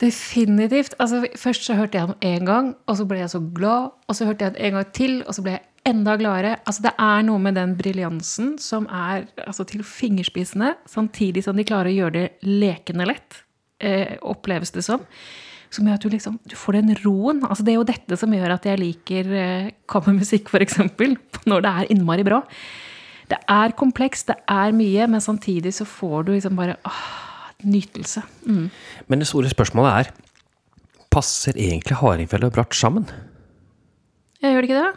Definitivt. 0.00 0.94
Altså, 1.02 1.24
først 1.38 1.66
så 1.66 1.76
hørte 1.78 1.98
jeg 1.98 2.08
den 2.08 2.38
én 2.38 2.48
gang, 2.48 2.74
og 2.86 2.98
så 2.98 3.06
ble 3.08 3.20
jeg 3.20 3.30
så 3.34 3.42
glad. 3.54 3.92
Og 4.08 4.16
så 4.16 4.28
hørte 4.28 4.46
jeg 4.46 4.54
den 4.54 4.66
en 4.66 4.78
gang 4.78 4.92
til, 4.96 5.20
og 5.26 5.36
så 5.36 5.44
ble 5.44 5.58
jeg 5.58 5.66
enda 5.88 6.16
gladere. 6.20 6.58
Altså, 6.64 6.86
det 6.86 6.92
er 7.00 7.24
noe 7.26 7.40
med 7.42 7.56
den 7.58 7.74
briljansen 7.78 8.54
som 8.62 8.86
er 8.88 9.26
altså, 9.44 9.66
til 9.68 9.84
fingerspissene, 9.86 10.74
samtidig 10.90 11.44
som 11.46 11.58
de 11.58 11.66
klarer 11.66 11.92
å 11.92 11.98
gjøre 11.98 12.14
det 12.16 12.28
lekende 12.48 13.08
lett, 13.08 13.42
eh, 13.84 14.16
oppleves 14.22 14.74
det 14.74 14.84
som. 14.86 15.04
Som 15.74 15.88
gjør 15.88 15.98
at 15.98 16.06
du 16.06 16.12
liksom 16.12 16.38
du 16.48 16.56
får 16.56 16.78
den 16.78 16.96
roen. 17.02 17.42
Altså, 17.44 17.66
det 17.66 17.74
er 17.74 17.80
jo 17.80 17.90
dette 17.90 18.18
som 18.20 18.32
gjør 18.32 18.56
at 18.56 18.68
jeg 18.68 18.80
liker 18.80 19.30
eh, 19.34 19.70
kammermusikk, 19.90 20.48
f.eks., 20.48 20.80
når 21.50 21.66
det 21.66 21.74
er 21.74 21.92
innmari 21.92 22.26
bra. 22.26 22.42
Det 23.28 23.40
er 23.48 23.76
komplekst, 23.76 24.28
det 24.28 24.36
er 24.52 24.74
mye, 24.76 25.08
men 25.08 25.20
samtidig 25.20 25.72
så 25.74 25.86
får 25.88 26.26
du 26.26 26.34
liksom 26.34 26.56
bare 26.58 26.76
åh, 26.84 27.04
nytelse. 27.64 28.22
Mm. 28.46 28.68
Men 29.08 29.22
det 29.22 29.28
store 29.28 29.52
spørsmålet 29.52 30.00
er 30.00 30.12
passer 31.14 31.56
egentlig 31.56 32.00
hardingfele 32.00 32.48
og 32.48 32.56
Bratt 32.56 32.74
sammen? 32.76 33.06
Jeg 34.42 34.52
gjør 34.52 34.64
det 34.64 34.70
ikke 34.70 34.82
det? 34.82 34.92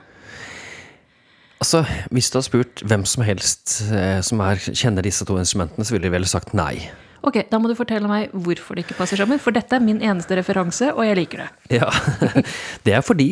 Altså, 1.57 1.83
Hvis 2.13 2.29
du 2.29 2.37
hadde 2.37 2.49
spurt 2.49 2.85
hvem 2.85 3.03
som 3.09 3.25
helst 3.25 3.79
eh, 3.89 4.21
som 4.25 4.41
er, 4.45 4.61
kjenner 4.61 5.05
disse 5.05 5.25
to 5.25 5.39
instrumentene, 5.41 5.85
så 5.85 5.95
ville 5.95 6.07
de 6.07 6.13
vel 6.13 6.27
sagt 6.29 6.53
nei. 6.57 6.89
Ok, 7.25 7.41
Da 7.49 7.57
må 7.59 7.67
du 7.67 7.75
fortelle 7.75 8.07
meg 8.09 8.31
hvorfor 8.31 8.77
det 8.77 8.85
ikke 8.85 8.99
passer 8.99 9.19
sammen. 9.19 9.41
For 9.41 9.55
dette 9.55 9.75
er 9.75 9.83
min 9.83 9.99
eneste 10.05 10.37
referanse, 10.37 10.91
og 10.93 11.03
jeg 11.03 11.17
liker 11.17 11.43
det. 11.43 11.49
Ja, 11.79 11.89
Det 12.85 12.93
er 12.95 13.03
fordi 13.05 13.29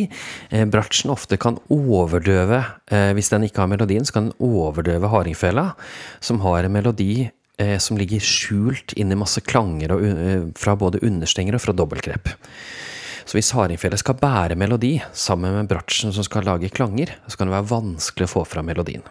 eh, 0.49 0.65
bratsjen 0.65 1.13
ofte 1.13 1.37
kan 1.41 1.59
overdøve 1.71 2.63
eh, 2.89 3.11
Hvis 3.15 3.31
den 3.33 3.47
ikke 3.47 3.63
har 3.63 3.71
melodien, 3.71 4.05
så 4.07 4.17
kan 4.17 4.31
den 4.31 4.37
overdøve 4.43 5.11
hardingfela, 5.13 5.69
som 6.19 6.41
har 6.43 6.65
en 6.65 6.75
melodi 6.75 7.27
eh, 7.61 7.77
som 7.77 7.99
ligger 7.99 8.23
skjult 8.23 8.97
inni 8.99 9.17
masse 9.19 9.43
klanger 9.45 9.95
og, 9.95 10.03
eh, 10.09 10.49
fra 10.59 10.75
både 10.79 11.03
understenger 11.05 11.55
og 11.55 11.63
fra 11.63 11.77
dobbeltkrepp. 11.77 12.33
Hvis 13.35 13.51
hardingfele 13.51 13.97
skal 13.99 14.15
bære 14.15 14.55
melodi 14.55 14.93
sammen 15.11 15.57
med 15.57 15.67
bratsjen 15.67 16.13
som 16.15 16.23
skal 16.23 16.45
lage 16.47 16.71
klanger, 16.71 17.17
så 17.27 17.35
kan 17.35 17.49
det 17.49 17.57
være 17.57 17.71
vanskelig 17.73 18.29
å 18.29 18.31
få 18.31 18.43
fram 18.47 18.69
melodien. 18.69 19.03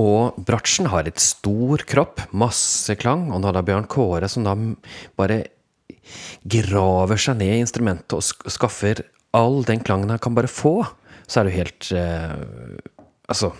Og 0.00 0.38
bratsjen 0.42 0.88
har 0.90 1.06
et 1.06 1.20
stor 1.22 1.84
kropp, 1.86 2.24
masse 2.34 2.96
klang, 2.98 3.28
og 3.30 3.44
når 3.44 3.54
da 3.54 3.62
Bjørn 3.66 3.86
Kåre 3.92 4.30
som 4.32 4.46
da 4.46 4.56
bare 5.20 5.44
graver 6.42 7.20
seg 7.20 7.38
ned 7.38 7.58
i 7.58 7.62
instrumentet 7.62 8.16
og 8.16 8.50
skaffer 8.50 9.04
all 9.36 9.60
den 9.68 9.84
klangen 9.84 10.10
han 10.10 10.22
kan 10.22 10.34
bare 10.34 10.50
få, 10.50 10.80
så 11.30 11.40
er 11.40 11.46
det 11.46 11.52
jo 11.52 11.60
helt 11.60 11.92
eh, 11.96 12.80
Altså, 13.30 13.52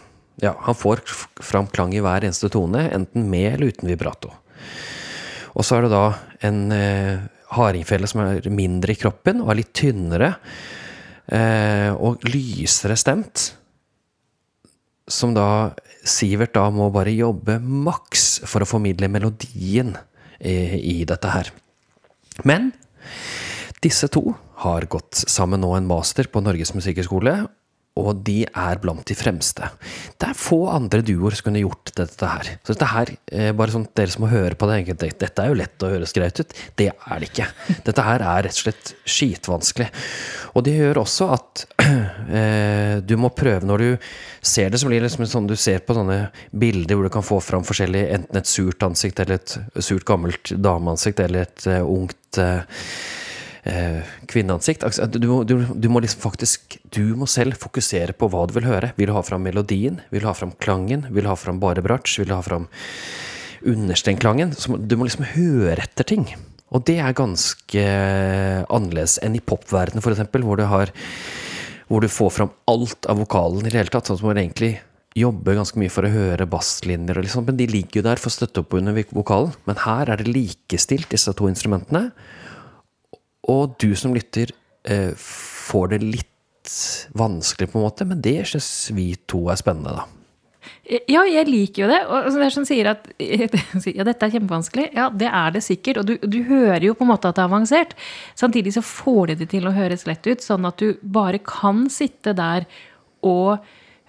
ja, 0.43 0.51
han 0.67 0.77
får 0.77 1.01
fram 1.41 1.69
klang 1.71 1.95
i 1.95 2.01
hver 2.03 2.27
eneste 2.27 2.51
tone, 2.53 2.83
enten 2.93 3.29
med 3.31 3.55
eller 3.55 3.71
uten 3.73 3.89
vibrato. 3.89 4.33
Og 5.55 5.65
så 5.65 5.79
er 5.79 5.87
det 5.87 5.93
da 5.95 6.03
en 6.45 6.59
eh, 6.75 7.23
hardingfele 7.57 8.09
som 8.11 8.23
er 8.25 8.49
mindre 8.53 8.95
i 8.95 9.01
kroppen 9.01 9.43
og 9.45 9.53
er 9.53 9.61
litt 9.61 9.75
tynnere. 9.77 10.35
Eh, 11.33 11.91
og 11.95 12.25
lysere 12.29 12.97
stemt. 12.99 13.53
Som 15.11 15.35
da 15.37 15.73
Sivert 16.03 16.57
da 16.57 16.65
må 16.75 16.89
bare 16.91 17.13
jobbe 17.15 17.61
maks 17.63 18.41
for 18.51 18.65
å 18.65 18.67
formidle 18.67 19.07
melodien 19.13 19.93
i, 20.43 20.55
i 20.83 20.97
dette 21.07 21.31
her. 21.31 21.53
Men 22.49 22.73
disse 23.83 24.09
to 24.11 24.33
har 24.65 24.89
gått 24.91 25.25
sammen 25.31 25.63
nå 25.63 25.71
en 25.77 25.87
master 25.87 26.27
på 26.31 26.43
Norges 26.43 26.75
musikkhøgskole, 26.75 27.37
og 28.01 28.23
de 28.25 28.39
er 28.49 28.79
blant 28.81 29.05
de 29.05 29.15
fremste. 29.17 29.67
Det 30.17 30.31
er 30.31 30.39
få 30.39 30.63
andre 30.73 31.03
duoer 31.05 31.37
som 31.37 31.51
kunne 31.51 31.61
gjort 31.61 31.93
dette 31.99 32.29
her. 32.31 32.49
Så 32.65 32.73
dette 32.73 32.89
her, 32.89 33.13
eh, 33.31 33.51
bare 33.53 33.75
sånn 33.75 33.85
dere 33.93 34.15
som 34.15 34.25
må 34.25 34.31
høre 34.33 34.57
på 34.57 34.69
det, 34.71 34.97
dette 35.21 35.43
er 35.43 35.51
jo 35.51 35.59
lett 35.59 35.85
å 35.85 35.91
høres 35.93 36.15
greit 36.17 36.41
ut. 36.41 36.55
Det 36.75 36.89
er 36.89 37.21
det 37.21 37.29
ikke. 37.29 37.49
Dette 37.85 38.07
her 38.07 38.25
er 38.25 38.47
rett 38.49 38.57
og 38.57 38.65
slett 38.65 38.95
skitvanskelig. 39.05 39.91
Og 40.57 40.65
det 40.65 40.77
gjør 40.79 41.03
også 41.03 41.29
at 41.37 41.67
eh, 42.41 42.97
du 43.05 43.17
må 43.21 43.29
prøve 43.37 43.69
når 43.69 43.85
du 43.85 43.91
ser 44.41 44.73
det, 44.73 44.81
så 44.81 44.89
blir 44.89 45.05
liksom 45.05 45.27
sånn 45.29 45.51
du 45.51 45.57
ser 45.61 45.85
på 45.85 45.97
sånne 45.97 46.31
bilder 46.51 46.97
hvor 46.97 47.09
du 47.09 47.13
kan 47.13 47.27
få 47.27 47.43
fram 47.45 47.67
forskjellig, 47.67 48.07
enten 48.17 48.41
et 48.41 48.49
surt 48.49 48.83
ansikt 48.89 49.21
eller 49.21 49.37
et 49.37 49.59
surt, 49.85 50.07
gammelt 50.09 50.55
dameansikt 50.57 51.21
eller 51.21 51.45
et 51.45 51.67
uh, 51.69 51.83
ungt 51.85 52.41
uh, 52.41 52.65
eh, 53.69 54.01
kvinneansikt. 54.31 54.87
Altså, 54.87 55.07
du, 55.07 55.29
du, 55.49 55.55
du, 55.75 55.89
må 55.93 56.03
liksom 56.03 56.23
faktisk 56.25 56.79
Du 56.95 57.15
må 57.19 57.29
selv 57.31 57.59
fokusere 57.61 58.17
på 58.17 58.29
hva 58.33 58.47
du 58.49 58.57
vil 58.59 58.69
høre. 58.69 58.93
Vil 58.99 59.11
du 59.11 59.17
ha 59.17 59.25
fram 59.27 59.45
melodien? 59.47 60.01
Vil 60.11 60.25
du 60.25 60.31
ha 60.31 60.37
fram 60.37 60.55
klangen? 60.63 61.07
Vil 61.11 61.27
du 61.27 61.33
ha 61.33 61.39
fram 61.39 61.61
bare 61.63 61.85
bratsj? 61.85 62.21
Vil 62.23 62.33
du 62.33 62.37
ha 62.37 62.43
fram 62.47 62.69
understengklangen? 63.63 64.57
Du 64.87 64.97
må 64.99 65.07
liksom 65.07 65.29
høre 65.35 65.81
etter 65.85 66.09
ting. 66.09 66.27
Og 66.73 66.87
det 66.89 66.99
er 67.05 67.17
ganske 67.17 67.83
annerledes 68.73 69.19
enn 69.23 69.37
i 69.37 69.45
popverdenen, 69.45 70.01
f.eks., 70.01 70.25
hvor 70.41 70.57
du 70.57 70.65
har 70.71 70.93
hvor 71.93 72.01
du 72.01 72.09
får 72.09 72.31
fram 72.33 72.53
alt 72.71 73.05
av 73.11 73.19
vokalen 73.21 73.67
i 73.67 73.71
det 73.71 73.77
hele 73.77 73.93
tatt. 73.93 74.09
Sånn 74.09 74.17
som 74.17 74.31
man 74.31 74.41
egentlig 74.41 74.79
jobber 75.19 75.59
ganske 75.59 75.77
mye 75.77 75.93
for 75.93 76.09
å 76.09 76.13
høre 76.13 76.49
basslinjer, 76.49 77.19
og 77.19 77.27
liksom, 77.27 77.45
men 77.45 77.59
de 77.59 77.67
ligger 77.69 78.01
jo 78.01 78.07
der 78.07 78.21
for 78.21 78.33
å 78.33 78.37
støtte 78.39 78.63
opp 78.63 78.73
under 78.79 78.97
vokalen. 79.13 79.53
Men 79.69 79.83
her 79.85 80.09
er 80.09 80.23
det 80.23 80.33
likestilt, 80.33 81.11
disse 81.13 81.35
to 81.37 81.51
instrumentene. 81.51 82.07
Og 83.51 83.77
du 83.83 83.93
som 83.99 84.15
lytter 84.15 84.53
eh, 84.87 85.11
får 85.19 85.95
det 85.95 86.03
litt 86.05 86.29
vanskelig, 87.19 87.73
på 87.73 87.79
en 87.79 87.87
måte, 87.89 88.07
men 88.07 88.21
det 88.23 88.45
syns 88.53 88.93
vi 88.95 89.13
to 89.27 89.49
er 89.51 89.59
spennende, 89.59 89.97
da. 89.99 90.23
Ja, 91.11 91.23
jeg 91.27 91.47
liker 91.49 91.85
jo 91.85 91.89
det. 91.91 91.99
Og 92.07 92.27
det 92.37 92.47
er 92.47 92.55
som 92.55 92.67
sier 92.67 92.91
at 92.93 93.07
ja, 93.19 94.05
dette 94.07 94.27
er 94.27 94.35
kjempevanskelig. 94.35 94.89
Ja, 94.95 95.09
det 95.11 95.31
er 95.31 95.55
det 95.55 95.63
sikkert. 95.67 96.03
Og 96.03 96.09
du, 96.11 96.15
du, 96.23 96.43
hører 96.47 96.85
jo 96.87 96.95
på 96.99 97.07
en 97.07 97.11
måte 97.11 97.31
at 97.31 97.39
det 97.39 97.45
er 97.45 97.51
avansert. 97.51 97.95
Samtidig 98.39 98.75
så 98.77 98.85
får 98.87 99.33
de 99.33 99.39
det 99.43 99.51
til 99.55 99.67
å 99.67 99.75
høres 99.75 100.07
lett 100.07 100.27
ut, 100.27 100.43
sånn 100.45 100.67
at 100.69 100.83
du 100.83 100.99
bare 101.03 101.43
kan 101.47 101.87
sitte 101.91 102.35
der 102.39 102.67
og 103.27 103.63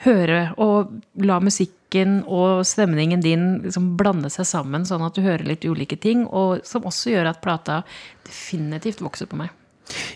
høre 0.03 0.39
og 0.61 0.93
la 1.23 1.39
musikken 1.43 2.21
og 2.25 2.63
stemningen 2.67 3.23
din 3.23 3.45
liksom 3.63 3.93
blande 3.99 4.31
seg 4.33 4.47
sammen, 4.49 4.85
sånn 4.87 5.03
at 5.05 5.17
du 5.17 5.23
hører 5.25 5.45
litt 5.47 5.65
ulike 5.65 5.97
ting, 6.01 6.25
og 6.27 6.63
som 6.67 6.87
også 6.89 7.13
gjør 7.13 7.31
at 7.31 7.43
plata 7.43 7.81
definitivt 8.27 9.03
vokser 9.03 9.29
på 9.29 9.39
meg. 9.39 9.53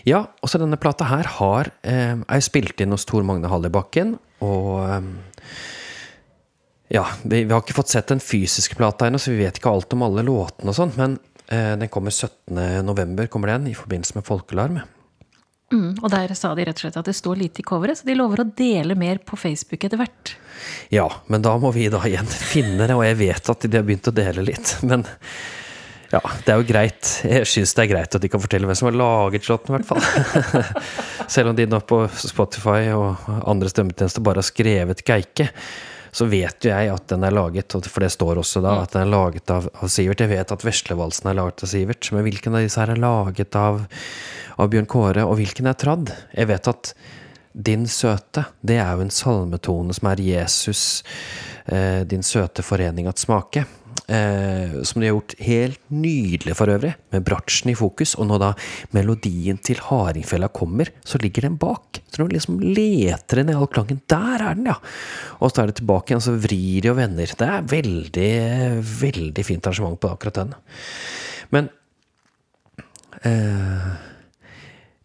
Ja, 0.08 0.24
også 0.42 0.60
denne 0.60 0.78
plata 0.80 1.06
her 1.10 1.28
har 1.38 1.70
eh, 1.86 2.16
er 2.16 2.44
spilt 2.44 2.80
inn 2.80 2.94
hos 2.94 3.06
Tor 3.08 3.26
Magne 3.26 3.50
Hallibakken, 3.52 4.16
og 4.44 4.70
eh, 4.88 5.10
ja, 6.96 7.04
vi, 7.22 7.42
vi, 7.44 7.52
har 7.52 7.62
ikke 7.62 7.76
fått 7.76 7.92
sett 7.92 8.10
den 8.10 8.22
fysiske 8.24 8.78
plata 8.78 9.06
ennå, 9.06 9.20
så 9.20 9.34
vi 9.34 9.42
vet 9.44 9.60
ikke 9.60 9.72
alt 9.72 9.92
om 9.94 10.06
alle 10.06 10.24
låtene 10.26 10.72
og 10.72 10.78
sånn, 10.78 10.94
men 10.96 11.18
eh, 11.46 11.74
den 11.78 11.90
kommer 11.92 12.14
17.11, 12.14 13.28
kommer 13.32 13.52
den, 13.52 13.68
i 13.70 13.76
forbindelse 13.76 14.18
med 14.18 14.26
Folkelarm. 14.28 14.80
Mm, 15.68 15.98
og 16.00 16.08
der 16.08 16.32
sa 16.38 16.54
de 16.56 16.64
rett 16.64 16.78
og 16.78 16.86
slett 16.86 16.96
at 16.96 17.08
det 17.10 17.16
står 17.16 17.36
lite 17.42 17.60
i 17.60 17.66
coveret, 17.66 18.00
så 18.00 18.08
de 18.08 18.16
lover 18.16 18.40
å 18.40 18.48
dele 18.56 18.96
mer 18.96 19.20
på 19.20 19.36
Facebook 19.36 19.84
etter 19.84 20.00
hvert. 20.00 20.32
Ja, 20.92 21.06
men 21.28 21.44
da 21.44 21.52
må 21.60 21.72
vi 21.76 21.90
da 21.92 22.00
igjen 22.08 22.28
finne 22.28 22.88
det, 22.88 22.96
og 22.96 23.04
jeg 23.04 23.18
vet 23.20 23.50
at 23.52 23.66
de 23.66 23.76
har 23.76 23.84
begynt 23.86 24.08
å 24.08 24.16
dele 24.16 24.44
litt. 24.48 24.78
Men 24.88 25.04
ja, 26.08 26.22
det 26.44 26.54
er 26.54 26.62
jo 26.62 26.66
greit. 26.70 27.10
Jeg 27.28 27.48
syns 27.50 27.74
det 27.76 27.84
er 27.84 27.90
greit 27.90 28.16
at 28.16 28.24
de 28.24 28.30
kan 28.32 28.40
fortelle 28.40 28.68
hvem 28.68 28.78
som 28.80 28.88
har 28.88 28.96
laget 28.96 29.50
låten, 29.50 29.74
i 29.74 29.76
hvert 29.76 29.90
fall. 29.90 30.72
Selv 31.34 31.52
om 31.52 31.58
de 31.58 31.68
nå 31.68 31.82
på 31.84 32.00
Spotify 32.16 32.88
og 32.96 33.28
andre 33.44 33.68
strømmetjenester 33.68 34.24
bare 34.24 34.40
har 34.40 34.48
skrevet 34.48 35.04
Geike 35.04 35.50
så 36.14 36.28
vet 36.30 36.64
jo 36.64 36.72
jeg 36.72 36.90
at 36.92 37.06
den 37.12 37.26
er 37.26 37.34
laget, 37.34 37.76
for 37.88 38.04
det 38.04 38.10
står 38.14 38.40
også 38.42 38.62
da 38.64 38.78
at 38.82 38.96
den 38.96 39.04
er 39.04 39.12
laget 39.12 39.52
av, 39.54 39.68
av 39.76 39.92
Sivert. 39.92 40.24
Jeg 40.24 40.32
vet 40.32 40.54
at 40.54 40.66
Veslevalsen 40.66 41.30
er 41.30 41.38
laget 41.38 41.64
av 41.64 41.72
Sivert, 41.72 42.10
men 42.14 42.26
hvilken 42.26 42.56
av 42.56 42.66
disse 42.66 42.80
her 42.80 42.94
er 42.94 43.02
laget 43.02 43.58
av, 43.58 43.84
av 44.58 44.72
Bjørn 44.72 44.90
Kåre, 44.90 45.26
og 45.28 45.38
hvilken 45.40 45.70
er 45.70 45.78
tradd? 45.78 46.12
Jeg 46.34 46.50
vet 46.52 46.70
at 46.72 46.94
Din 47.58 47.88
søte, 47.90 48.44
det 48.62 48.76
er 48.78 48.92
jo 48.94 49.02
en 49.02 49.10
salmetone 49.10 49.94
som 49.96 50.06
er 50.12 50.20
Jesus, 50.22 51.02
eh, 51.66 52.04
din 52.06 52.22
søte 52.22 52.62
forening 52.62 53.08
at 53.10 53.18
smake. 53.18 53.64
Eh, 54.08 54.82
som 54.82 55.02
de 55.02 55.06
har 55.06 55.18
gjort 55.18 55.34
helt 55.44 55.80
nydelig 55.92 56.54
for 56.56 56.70
øvrig, 56.72 56.94
med 57.12 57.24
bratsjen 57.28 57.74
i 57.74 57.76
fokus. 57.76 58.14
Og 58.16 58.24
når 58.30 58.40
da 58.40 58.46
melodien 58.96 59.58
til 59.60 59.82
Hardingfella 59.84 60.48
kommer, 60.48 60.88
så 61.04 61.20
ligger 61.20 61.44
den 61.44 61.58
bak. 61.60 62.00
Så 62.08 62.22
når 62.22 62.30
du 62.30 62.36
liksom 62.38 62.56
leter 62.62 63.42
den 63.42 63.52
i 63.52 63.56
all 63.58 63.68
klangen, 63.68 64.00
der 64.08 64.40
er 64.40 64.56
den, 64.56 64.70
ja! 64.70 64.78
Og 65.44 65.52
så 65.52 65.60
er 65.60 65.68
det 65.68 65.82
tilbake 65.82 66.14
igjen, 66.14 66.24
så 66.24 66.38
vrir 66.40 66.86
de 66.86 66.92
og 66.94 66.96
vender. 67.02 67.34
Det 67.36 67.50
er 67.52 67.68
veldig, 67.74 68.30
veldig 69.02 69.44
fint 69.44 69.68
arrangement 69.68 70.00
på 70.00 70.14
akkurat 70.14 70.40
den. 70.40 70.56
Men 71.52 71.68
eh, 73.28 73.92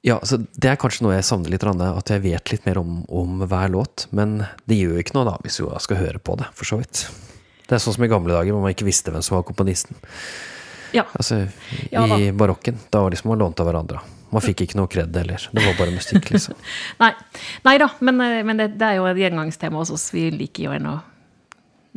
ja, 0.08 0.22
så 0.24 0.40
Det 0.40 0.72
er 0.72 0.80
kanskje 0.80 1.04
noe 1.04 1.18
jeg 1.18 1.28
savner 1.28 1.52
litt, 1.52 1.68
at 1.68 2.16
jeg 2.16 2.24
vet 2.24 2.56
litt 2.56 2.72
mer 2.72 2.80
om, 2.80 3.04
om 3.12 3.44
hver 3.44 3.76
låt. 3.76 4.08
Men 4.16 4.46
det 4.64 4.80
gjør 4.80 4.96
jo 4.96 5.04
ikke 5.04 5.20
noe, 5.20 5.28
da, 5.28 5.38
hvis 5.44 5.60
du 5.60 5.68
skal 5.84 6.00
høre 6.06 6.24
på 6.24 6.40
det, 6.40 6.48
for 6.56 6.72
så 6.72 6.80
vidt. 6.80 7.06
Det 7.68 7.78
er 7.78 7.84
sånn 7.84 7.96
som 7.96 8.06
i 8.06 8.12
gamle 8.12 8.36
dager, 8.36 8.54
hvor 8.56 8.64
man 8.66 8.74
ikke 8.74 8.88
visste 8.88 9.14
hvem 9.14 9.24
som 9.24 9.38
var 9.38 9.46
komponisten. 9.48 9.98
Ja. 10.94 11.06
Altså, 11.18 11.48
ja, 11.92 12.04
I 12.18 12.32
barokken. 12.36 12.78
Da 12.94 13.02
var 13.02 13.14
liksom 13.14 13.32
man 13.32 13.42
lånt 13.42 13.62
av 13.64 13.70
hverandre. 13.70 14.02
Man 14.34 14.44
fikk 14.44 14.66
ikke 14.66 14.78
noe 14.80 14.90
kred 14.90 15.16
heller. 15.18 15.42
Det 15.54 15.62
var 15.62 15.78
bare 15.78 15.94
mystikk, 15.94 16.30
liksom. 16.34 16.58
Nei. 17.04 17.12
Nei 17.66 17.78
da, 17.82 17.90
men, 18.02 18.22
eh, 18.26 18.42
men 18.46 18.62
det, 18.62 18.74
det, 18.80 18.90
er 18.90 19.00
jo 19.00 19.08
et 19.10 19.22
gjengangstema 19.22 19.82
hos 19.82 19.94
oss. 19.94 20.10
Vi 20.14 20.28
liker 20.34 20.68
jo 20.68 20.76
gjerne 20.76 20.98
å 20.98 21.02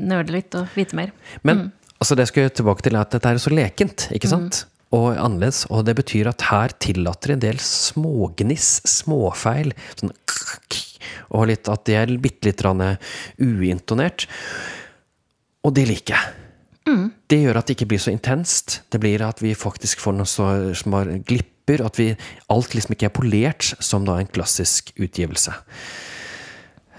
nøle 0.07 0.39
litt 0.39 0.57
og 0.59 0.73
vite 0.77 0.97
mer. 0.99 1.13
Men 1.43 1.67
mm. 1.67 1.69
altså, 1.99 2.17
det 2.17 2.29
jeg 2.33 2.57
tilbake 2.61 2.87
til 2.87 2.99
at 3.01 3.13
dette 3.17 3.33
er 3.33 3.43
så 3.43 3.53
lekent, 3.53 4.09
ikke 4.17 4.33
sant? 4.33 4.63
Mm. 4.65 4.73
Og 4.97 5.07
annerledes. 5.13 5.65
Og 5.73 5.85
det 5.89 5.97
betyr 5.99 6.31
at 6.33 6.49
her 6.51 6.77
tillater 6.81 7.35
en 7.35 7.45
del 7.45 7.61
smågniss, 7.61 8.79
småfeil. 8.89 9.75
Sånn 9.99 10.15
og 11.37 11.49
litt 11.51 11.69
at 11.71 11.85
det 11.89 11.97
er 11.99 12.13
bitte 12.23 12.49
litt 12.49 12.63
uintonert. 13.43 14.27
Og 15.67 15.75
det 15.75 15.87
liker 15.91 16.15
jeg. 16.15 16.35
Mm. 16.87 17.07
Det 17.27 17.41
gjør 17.43 17.59
at 17.59 17.67
det 17.67 17.77
ikke 17.77 17.89
blir 17.91 18.03
så 18.03 18.13
intenst. 18.15 18.81
Det 18.95 19.01
blir 19.03 19.25
at 19.27 19.43
vi 19.43 19.57
faktisk 19.59 20.03
får 20.05 20.15
noe 20.15 20.75
som 20.79 20.95
har 20.95 21.11
glipper. 21.27 21.83
At 21.83 21.99
vi, 21.99 22.13
alt 22.53 22.77
liksom 22.77 22.95
ikke 22.95 23.11
er 23.11 23.17
polert 23.17 23.73
som 23.83 24.07
da 24.07 24.21
en 24.21 24.31
klassisk 24.31 24.93
utgivelse. 24.95 25.57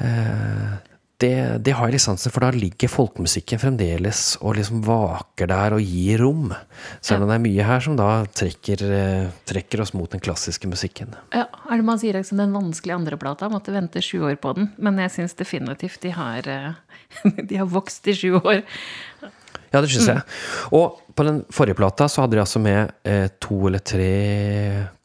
Eh, 0.04 0.76
det, 1.18 1.64
det, 1.66 1.74
har 1.74 1.90
jeg 1.90 1.98
litt 1.98 2.04
sansen 2.04 2.34
for. 2.34 2.46
Da 2.46 2.54
ligger 2.54 2.92
folkemusikken 2.92 3.62
fremdeles 3.62 4.36
og 4.38 4.58
liksom 4.60 4.84
vaker 4.86 5.50
der 5.50 5.76
og 5.78 5.82
gir 5.82 6.22
rom. 6.22 6.52
Selv 7.02 7.26
om 7.26 7.32
det 7.32 7.40
er 7.40 7.46
mye 7.48 7.66
her 7.66 7.82
som 7.84 7.96
da 7.98 8.10
trekker, 8.30 8.84
eh, 8.86 9.32
trekker 9.50 9.82
oss 9.82 9.96
mot 9.98 10.12
den 10.14 10.22
klassiske 10.22 10.70
musikken. 10.70 11.16
Ja, 11.34 11.48
er 11.48 11.82
det 11.82 11.88
man 11.88 12.02
sier 12.02 12.20
liksom 12.20 12.42
den 12.42 12.54
vanskelige 12.54 13.00
andreplata? 13.00 13.50
Måtte 13.50 13.74
vente 13.74 14.04
sju 14.06 14.22
år 14.30 14.38
på 14.42 14.54
den. 14.58 14.70
Men 14.78 15.02
jeg 15.02 15.16
syns 15.16 15.38
definitivt 15.40 16.04
de 16.06 16.14
har 16.14 16.52
eh, 16.54 16.78
de 17.50 17.62
har 17.64 17.70
vokst 17.72 18.08
i 18.08 18.18
sju 18.18 18.38
år. 18.38 18.62
Ja, 19.78 19.84
det 19.86 19.92
syns 19.94 20.10
jeg. 20.10 20.24
Og 20.74 20.98
på 21.18 21.26
den 21.26 21.44
forrige 21.54 21.78
plata 21.78 22.08
så 22.10 22.24
hadde 22.24 22.38
de 22.38 22.42
altså 22.42 22.62
med 22.62 22.96
eh, 23.06 23.28
to 23.42 23.60
eller 23.70 23.84
tre 23.86 24.10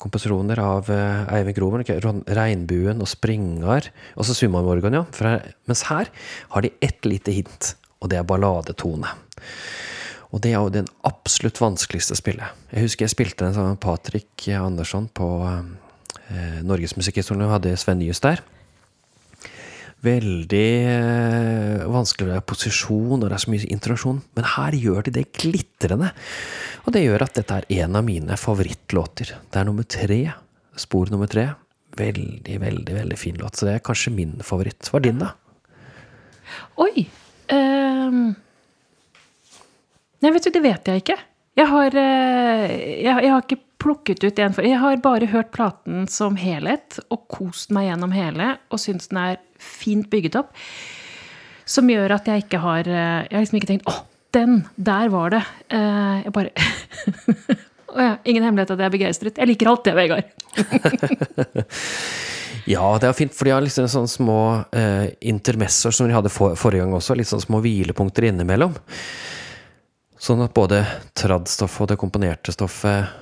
komposisjoner 0.01 0.61
av 0.65 0.89
eh, 0.93 1.35
Eivind 1.37 1.57
Groven. 1.59 1.85
Okay, 1.85 2.01
'Regnbuen' 2.01 3.05
og 3.05 3.11
'Springar'. 3.11 3.91
Og 4.17 4.25
så 4.25 4.37
Summamorgan, 4.37 4.97
ja. 4.97 5.05
For, 5.13 5.45
mens 5.69 5.85
her 5.91 6.09
har 6.57 6.65
de 6.65 6.73
ett 6.81 7.05
lite 7.05 7.37
hint, 7.37 7.75
og 8.01 8.09
det 8.13 8.21
er 8.21 8.29
balladetone. 8.29 9.13
Og 10.33 10.41
det 10.41 10.55
er 10.55 10.61
jo 10.63 10.73
den 10.73 10.89
absolutt 11.05 11.61
vanskeligste 11.61 12.17
spillet. 12.17 12.57
Jeg 12.73 12.89
husker 12.89 13.05
jeg 13.05 13.13
spilte 13.13 13.45
en 13.45 13.57
sånn 13.57 13.77
Patrick 13.77 14.49
Andersson 14.57 15.11
på 15.13 15.29
eh, 15.45 16.61
Norges 16.65 16.97
musikkhistorie, 16.97 17.45
og 17.45 17.59
hadde 17.59 17.77
Sven 17.77 18.01
Nyhus 18.01 18.25
der 18.25 18.41
veldig 20.03 20.69
vanskelig 21.93 22.03
vanskelig 22.03 22.43
posisjon, 22.49 23.21
og 23.21 23.29
det 23.29 23.37
er 23.37 23.43
så 23.45 23.53
mye 23.53 23.71
introduksjon. 23.73 24.21
Men 24.37 24.49
her 24.57 24.77
gjør 24.77 25.07
de 25.07 25.15
det 25.19 25.27
glitrende. 25.39 26.13
Og 26.87 26.95
det 26.95 27.05
gjør 27.05 27.27
at 27.27 27.37
dette 27.39 27.59
er 27.61 27.69
en 27.83 27.99
av 27.99 28.07
mine 28.07 28.39
favorittlåter. 28.41 29.35
Det 29.51 29.61
er 29.61 29.69
nummer 29.69 29.87
tre. 29.87 30.21
Spor 30.81 31.13
nummer 31.13 31.31
tre. 31.31 31.53
Veldig, 31.99 32.59
veldig 32.61 32.95
veldig 32.97 33.19
fin 33.21 33.37
låt. 33.41 33.59
Så 33.59 33.69
det 33.69 33.77
er 33.77 33.85
kanskje 33.85 34.15
min 34.15 34.39
favoritt. 34.45 34.89
Hva 34.89 35.01
er 35.01 35.07
din, 35.09 35.21
da? 35.23 35.33
Oi. 36.83 37.07
Um... 37.53 38.33
Nei, 40.23 40.31
vet 40.31 40.47
du, 40.47 40.53
det 40.55 40.63
vet 40.63 40.89
jeg 40.89 41.03
ikke. 41.03 41.19
Jeg 41.59 41.69
har, 41.69 41.97
uh, 41.99 42.67
jeg, 42.73 43.11
jeg 43.11 43.33
har 43.33 43.43
ikke 43.43 43.61
plukket 43.83 44.23
ut 44.25 44.39
en 44.39 44.55
for 44.55 44.67
Jeg 44.67 44.79
har 44.79 45.03
bare 45.03 45.29
hørt 45.33 45.53
platen 45.55 46.07
som 46.11 46.39
helhet 46.39 47.01
og 47.13 47.27
kost 47.33 47.73
meg 47.75 47.89
gjennom 47.91 48.15
hele 48.15 48.55
og 48.71 48.81
syns 48.81 49.11
den 49.11 49.21
er 49.23 49.41
fint 49.63 50.09
bygget 50.13 50.39
opp. 50.39 50.55
Som 51.69 51.91
gjør 51.91 52.17
at 52.17 52.29
jeg 52.29 52.45
ikke 52.45 52.63
har 52.63 52.89
eh, 52.91 53.27
Jeg 53.29 53.37
har 53.37 53.45
liksom 53.45 53.61
ikke 53.61 53.71
tenkt 53.71 53.91
'Å, 53.91 53.99
den! 54.35 54.65
Der 54.77 55.13
var 55.13 55.35
det!' 55.35 55.45
Eh, 55.71 56.23
jeg 56.25 56.33
bare 56.33 56.51
Å 57.93 58.01
ja, 58.01 58.13
ingen 58.25 58.47
hemmelighet 58.47 58.71
at 58.73 58.81
jeg 58.81 58.89
er 58.89 58.95
begeistret. 58.95 59.37
Jeg 59.37 59.49
liker 59.51 59.69
alt 59.69 59.85
det, 59.85 59.93
Vegard. 59.93 60.31
ja, 62.75 62.87
det 62.97 63.09
er 63.09 63.19
fint, 63.19 63.35
for 63.37 63.45
de 63.45 63.53
har 63.53 63.61
liksom 63.61 63.85
sånne 63.93 64.09
små 64.09 64.39
eh, 64.73 65.11
intermesser 65.29 65.93
som 65.93 66.09
de 66.09 66.17
hadde 66.17 66.33
for, 66.33 66.57
forrige 66.57 66.87
gang 66.87 66.97
også. 66.97 67.19
Litt 67.19 67.29
sånne 67.29 67.45
små 67.45 67.61
hvilepunkter 67.61 68.31
innimellom. 68.31 68.73
Sånn 70.17 70.41
at 70.41 70.57
både 70.57 70.81
tradstoffet 71.21 71.85
og 71.85 71.93
det 71.93 72.01
komponerte 72.01 72.57
stoffet 72.57 73.22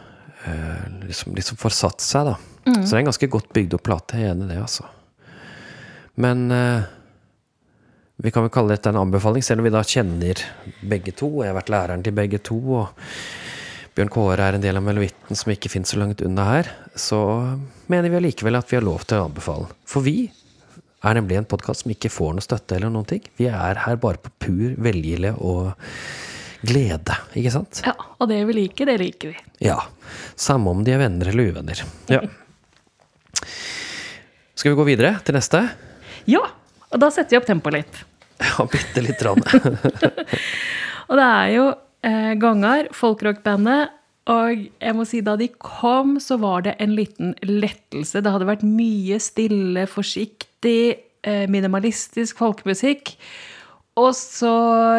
liksom, 1.06 1.34
liksom 1.36 1.60
får 1.60 1.76
satt 1.76 2.04
seg, 2.04 2.30
da. 2.30 2.36
Mm. 2.66 2.80
Så 2.80 2.86
det 2.86 2.96
er 2.96 3.02
en 3.02 3.10
ganske 3.10 3.30
godt 3.32 3.52
bygd 3.56 3.76
opp 3.76 3.84
plate. 3.88 4.20
Jeg 4.20 4.30
er 4.30 4.34
enig 4.34 4.48
i 4.48 4.54
det, 4.54 4.62
altså. 4.62 4.88
Men 6.20 6.50
eh, 6.54 6.88
vi 8.20 8.32
kan 8.32 8.44
vel 8.44 8.52
kalle 8.52 8.74
dette 8.74 8.92
en 8.92 9.00
anbefaling, 9.00 9.44
selv 9.44 9.62
om 9.62 9.68
vi 9.68 9.74
da 9.74 9.84
kjenner 9.86 10.42
begge 10.84 11.14
to. 11.16 11.30
Jeg 11.40 11.52
har 11.52 11.60
vært 11.60 11.72
læreren 11.72 12.04
til 12.04 12.16
begge 12.16 12.42
to, 12.44 12.58
og 12.82 13.06
Bjørn 13.96 14.12
Kåre 14.12 14.44
er 14.44 14.56
en 14.56 14.62
del 14.64 14.78
av 14.78 14.84
Melovitten 14.86 15.38
som 15.38 15.52
ikke 15.52 15.70
finnes 15.72 15.90
så 15.92 15.98
langt 16.00 16.22
unna 16.24 16.46
her. 16.46 16.68
Så 16.94 17.20
mener 17.90 18.12
vi 18.12 18.20
allikevel 18.20 18.60
at 18.60 18.68
vi 18.70 18.78
har 18.78 18.86
lov 18.86 19.06
til 19.08 19.18
å 19.18 19.30
anbefale. 19.30 19.70
For 19.88 20.04
vi 20.04 20.28
er 21.00 21.16
nemlig 21.16 21.40
en 21.40 21.48
podkast 21.48 21.84
som 21.84 21.94
ikke 21.94 22.12
får 22.12 22.36
noe 22.36 22.44
støtte 22.44 22.76
eller 22.76 22.92
noen 22.92 23.08
ting. 23.08 23.24
Vi 23.40 23.48
er 23.48 23.80
her 23.86 24.00
bare 24.00 24.20
på 24.20 24.32
pur 24.44 24.76
velgilde 24.84 25.32
og 25.40 25.72
glede, 26.66 27.16
ikke 27.36 27.52
sant? 27.54 27.82
Ja, 27.86 27.94
og 28.18 28.30
det 28.30 28.40
vi 28.48 28.56
liker, 28.56 28.88
det 28.90 28.98
liker 29.00 29.32
vi. 29.32 29.42
Ja. 29.64 29.78
Samme 30.38 30.72
om 30.72 30.84
de 30.84 30.94
er 30.94 31.02
venner 31.02 31.30
eller 31.32 31.52
uvenner. 31.52 31.82
Ja. 32.10 32.22
Skal 34.54 34.74
vi 34.74 34.78
gå 34.78 34.86
videre 34.90 35.14
til 35.24 35.36
neste? 35.38 35.62
Ja, 36.28 36.42
og 36.90 37.00
da 37.00 37.08
setter 37.14 37.36
vi 37.36 37.40
opp 37.40 37.48
tempoet 37.48 37.78
litt. 37.78 38.02
Ja, 38.40 38.64
bitte 38.68 39.04
lite 39.04 39.20
grann. 39.20 39.44
Og 41.10 41.18
det 41.18 41.26
er 41.26 41.48
jo 41.52 41.64
eh, 42.06 42.34
Gangar, 42.40 42.88
folkrockbandet. 42.96 43.96
Og 44.30 44.66
jeg 44.78 44.94
må 44.94 45.04
si 45.08 45.22
da 45.26 45.34
de 45.40 45.48
kom, 45.58 46.18
så 46.22 46.36
var 46.40 46.64
det 46.66 46.76
en 46.82 46.92
liten 46.94 47.32
lettelse. 47.42 48.22
Det 48.22 48.32
hadde 48.32 48.48
vært 48.48 48.66
mye 48.66 49.18
stille, 49.22 49.86
forsiktig, 49.90 50.82
eh, 51.26 51.46
minimalistisk 51.50 52.38
folkemusikk. 52.40 53.16
Og 54.00 54.14
så 54.16 54.50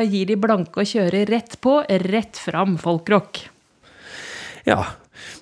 gir 0.06 0.30
de 0.30 0.38
blanke 0.40 0.84
og 0.84 0.90
kjører 0.90 1.26
rett 1.32 1.58
på, 1.64 1.80
rett 2.12 2.38
fram 2.38 2.78
folkrock. 2.82 3.44
Ja. 4.68 4.84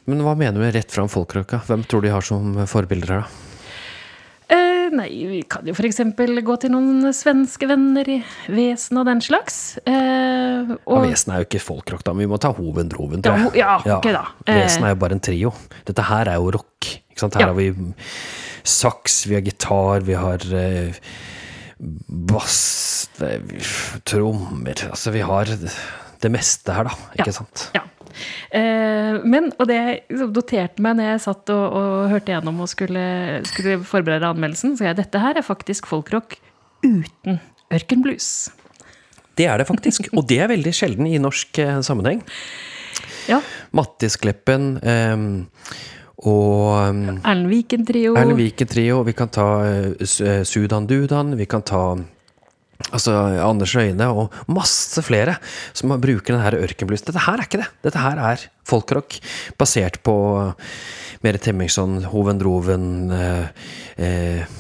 Men 0.10 0.24
hva 0.26 0.34
mener 0.38 0.58
du 0.58 0.64
med 0.64 0.74
rett 0.78 0.92
fram 0.96 1.10
folkrock? 1.12 1.54
Hvem 1.68 1.84
tror 1.90 2.02
de 2.06 2.12
har 2.14 2.26
som 2.26 2.56
forbilder 2.70 3.14
her, 3.18 3.26
da? 3.28 3.46
Eh, 4.50 4.88
nei, 4.98 5.10
vi 5.30 5.40
kan 5.46 5.68
jo 5.70 5.76
f.eks. 5.78 6.00
gå 6.18 6.56
til 6.64 6.72
noen 6.74 7.12
svenske 7.14 7.68
venner 7.70 8.08
i 8.10 8.16
Vesen 8.50 8.98
og 8.98 9.06
den 9.06 9.20
slags. 9.22 9.78
Eh, 9.86 10.72
Ja, 10.74 11.02
Vesen 11.04 11.32
er 11.36 11.44
jo 11.44 11.48
ikke 11.48 11.62
folkrock, 11.62 12.02
da, 12.08 12.14
men 12.16 12.26
vi 12.26 12.32
må 12.32 12.40
ta 12.42 12.50
Hoven-Droven, 12.58 13.22
tror 13.24 13.38
jeg. 13.54 13.60
ja, 13.62 13.76
okay, 14.00 14.16
da. 14.16 14.24
Eh. 14.48 14.64
Vesen 14.64 14.88
er 14.88 14.96
jo 14.96 15.00
bare 15.04 15.16
en 15.20 15.22
trio. 15.30 15.54
Dette 15.86 16.08
her 16.10 16.32
er 16.34 16.40
jo 16.42 16.50
rock. 16.58 16.90
Her 17.20 17.30
Ja. 17.38 17.48
har 17.52 17.54
vi 17.60 17.70
saks, 18.64 19.26
vi 19.28 19.36
har 19.36 19.42
gitar, 19.46 20.02
vi 20.08 20.14
har 20.18 20.40
eh, 20.56 20.96
bass, 21.80 23.10
trommer 24.08 24.84
Altså, 24.90 25.12
vi 25.16 25.22
har 25.26 25.46
det 26.20 26.32
meste 26.34 26.74
her, 26.76 26.90
da. 26.90 26.96
Ikke 27.16 27.30
Ja. 27.32 27.36
sant? 27.40 27.70
Ja. 27.76 27.84
Eh, 28.52 29.20
men, 29.24 29.52
og 29.60 29.68
det 29.70 29.76
jeg 29.78 30.00
liksom 30.10 30.34
noterte 30.36 30.82
meg 30.84 30.98
når 30.98 31.12
jeg 31.14 31.22
satt 31.24 31.52
og, 31.54 31.76
og 31.80 32.10
hørte 32.12 32.34
gjennom 32.34 32.60
og 32.66 32.68
skulle, 32.72 33.04
skulle 33.48 33.78
forberede 33.88 34.28
anmeldelsen, 34.28 34.76
så 34.76 34.90
jeg 34.90 34.98
dette 35.00 35.22
her 35.22 35.38
er 35.40 35.46
faktisk 35.46 35.88
folkrock 35.88 36.36
uten 36.84 37.40
ørkenblues. 37.72 38.50
Det 39.40 39.46
er 39.48 39.62
det 39.62 39.68
faktisk, 39.70 40.10
og 40.18 40.26
det 40.28 40.40
er 40.44 40.50
veldig 40.52 40.74
sjelden 40.76 41.08
i 41.08 41.20
norsk 41.22 41.60
eh, 41.64 41.80
sammenheng. 41.86 42.24
Ja. 43.30 43.40
Mattis 43.78 44.18
Kleppen 44.20 44.74
eh, 44.84 45.16
og 46.28 46.92
um, 46.92 47.04
Erlend 47.24 47.48
Viken-trio. 47.52 48.14
Erlend 48.20 49.08
vi 49.08 49.16
kan 49.16 49.32
ta 49.32 49.50
uh, 49.64 50.44
Sudan 50.44 50.88
Dudan, 50.90 51.36
vi 51.40 51.48
kan 51.50 51.64
ta 51.64 51.84
Altså 52.96 53.12
Anders 53.44 53.74
Øyne 53.76 54.06
og 54.08 54.36
masse 54.48 55.02
flere 55.04 55.36
som 55.76 55.92
bruker 56.00 56.32
denne 56.32 56.62
ørkenblues. 56.64 57.04
Dette 57.04 57.26
her 57.26 57.36
er 57.36 57.44
ikke 57.44 57.60
det. 57.60 57.68
Dette 57.84 58.00
her 58.00 58.22
er 58.24 58.46
folkrock 58.70 59.18
basert 59.60 60.00
på 60.06 60.16
mer 61.26 61.38
Temmingsson, 61.44 62.06
Hovendroven 62.14 63.12
eh, 63.12 63.68
eh, 64.00 64.56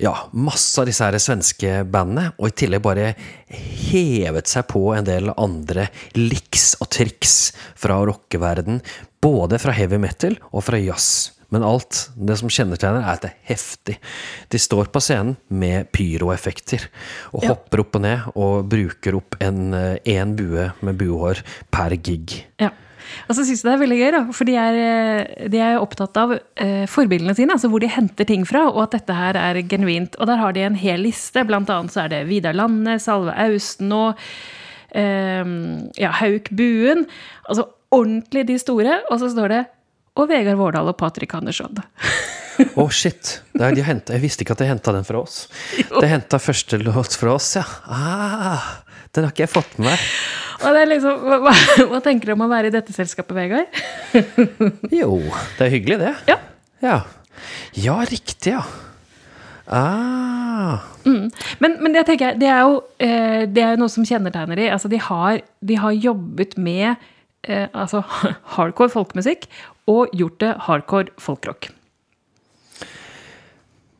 Ja, 0.00 0.14
masse 0.32 0.80
av 0.80 0.86
disse 0.88 1.04
her 1.04 1.18
svenske 1.20 1.82
bandene. 1.90 2.30
Og 2.38 2.48
i 2.48 2.56
tillegg 2.62 2.86
bare 2.86 3.10
hevet 3.50 4.48
seg 4.48 4.70
på 4.70 4.86
en 4.94 5.04
del 5.04 5.34
andre 5.34 5.90
liks 6.16 6.76
og 6.80 6.88
triks 6.94 7.34
fra 7.76 7.98
rockeverden. 8.08 8.78
Både 9.20 9.58
fra 9.60 9.72
heavy 9.76 9.98
metal 10.00 10.38
og 10.50 10.64
fra 10.64 10.78
jazz. 10.80 11.30
Men 11.50 11.64
alt 11.66 12.10
det 12.14 12.36
som 12.38 12.48
kjennetegner, 12.52 13.02
er 13.02 13.16
at 13.16 13.24
det 13.24 13.30
er 13.32 13.48
heftig. 13.50 13.96
De 14.54 14.58
står 14.62 14.86
på 14.94 15.00
scenen 15.02 15.34
med 15.50 15.88
pyroeffekter 15.92 16.84
og 17.34 17.42
Ja. 17.42 17.48
hopper 17.50 17.82
opp 17.82 17.96
og 17.98 18.02
ned 18.04 18.28
og 18.36 18.68
bruker 18.70 19.16
opp 19.18 19.34
en 19.42 19.72
én 20.06 20.36
bue 20.38 20.68
med 20.80 20.96
buehår 20.96 21.42
per 21.72 21.96
gig. 21.98 22.44
Ja. 22.60 22.70
Og 23.28 23.34
så 23.34 23.42
syns 23.42 23.64
jeg 23.64 23.66
det 23.66 23.72
er 23.74 23.82
veldig 23.82 23.98
gøy, 23.98 24.10
da, 24.14 24.20
for 24.32 24.44
de 24.46 24.54
er, 24.54 24.76
eh, 24.78 25.48
de 25.50 25.58
er 25.58 25.80
opptatt 25.82 26.16
av 26.16 26.36
eh, 26.56 26.86
forbildene 26.86 27.34
sine, 27.34 27.50
altså 27.50 27.68
hvor 27.68 27.80
de 27.82 27.88
henter 27.90 28.24
ting 28.24 28.44
fra, 28.46 28.68
og 28.70 28.84
at 28.84 28.92
dette 28.92 29.12
her 29.18 29.34
er 29.34 29.60
genuint. 29.66 30.14
Og 30.20 30.28
der 30.30 30.36
har 30.38 30.52
de 30.54 30.60
en 30.60 30.76
hel 30.78 31.00
liste, 31.02 31.42
blant 31.44 31.68
annet 31.68 31.90
så 31.90 32.04
er 32.04 32.08
det 32.14 32.28
Vidar 32.28 32.54
Lande, 32.54 33.00
Salve 33.02 33.34
Austen 33.34 33.90
og 33.90 34.14
eh, 34.94 35.44
ja, 35.98 36.12
Hauk 36.22 36.52
Buen. 36.54 37.06
Altså 37.48 37.66
ordentlig 37.94 38.46
de 38.48 38.58
store, 38.60 39.00
og 39.10 39.20
så 39.22 39.30
står 39.32 39.54
det 39.54 39.62
og 40.18 40.28
Vegard 40.30 40.58
Vårdal 40.58 40.90
og 40.90 40.98
Patrick 40.98 41.32
Andersson. 41.38 41.78
Å, 42.80 42.84
shit! 42.92 43.38
Det 43.54 43.62
er, 43.62 43.76
de 43.76 43.84
hentet, 43.86 44.12
jeg 44.16 44.24
visste 44.24 44.44
ikke 44.44 44.56
at 44.56 44.62
de 44.62 44.68
henta 44.68 44.92
den 44.92 45.06
fra 45.06 45.22
oss. 45.22 45.44
De 45.78 46.08
henta 46.10 46.40
første 46.42 46.80
låt 46.82 47.14
fra 47.16 47.36
oss, 47.38 47.54
ja. 47.56 47.64
Ah, 47.86 48.66
den 49.16 49.24
har 49.24 49.32
ikke 49.32 49.46
jeg 49.46 49.52
fått 49.54 49.78
med 49.78 49.88
meg. 49.88 50.02
Og 50.60 50.76
det 50.76 50.82
er 50.82 50.90
liksom, 50.90 51.24
hva, 51.24 51.54
hva, 51.88 52.02
tenker 52.04 52.30
du 52.30 52.34
om 52.34 52.44
å 52.44 52.50
være 52.50 52.68
i 52.68 52.74
dette 52.74 52.92
selskapet, 52.92 53.32
Vegard? 53.38 53.80
Jo, 55.00 55.22
det 55.56 55.66
er 55.66 55.72
hyggelig, 55.72 56.00
det. 56.02 56.12
Ja. 56.28 56.38
Ja, 56.84 56.98
ja 57.80 57.96
riktig, 58.10 58.58
ja. 58.58 58.64
Ah. 59.70 60.82
Men, 61.06 61.78
men 61.80 61.94
det 61.94 62.02
tenker 62.08 62.32
jeg, 62.32 62.40
det 62.42 62.48
er 62.50 62.64
jo 62.66 62.80
eh, 63.00 63.46
det 63.48 63.62
er 63.64 63.80
noe 63.80 63.92
som 63.92 64.04
kjennetegner 64.04 64.58
de. 64.58 64.68
Altså, 64.74 64.90
de, 64.90 65.00
har, 65.00 65.40
de 65.64 65.80
har 65.80 65.96
jobbet 65.96 66.58
med 66.60 67.08
eh, 67.48 67.68
altså, 67.72 68.02
hardcore 68.56 68.92
folkemusikk 68.92 69.46
og 69.90 70.12
gjort 70.16 70.40
det 70.42 70.54
hardcore 70.66 71.14
folkrock. 71.18 71.70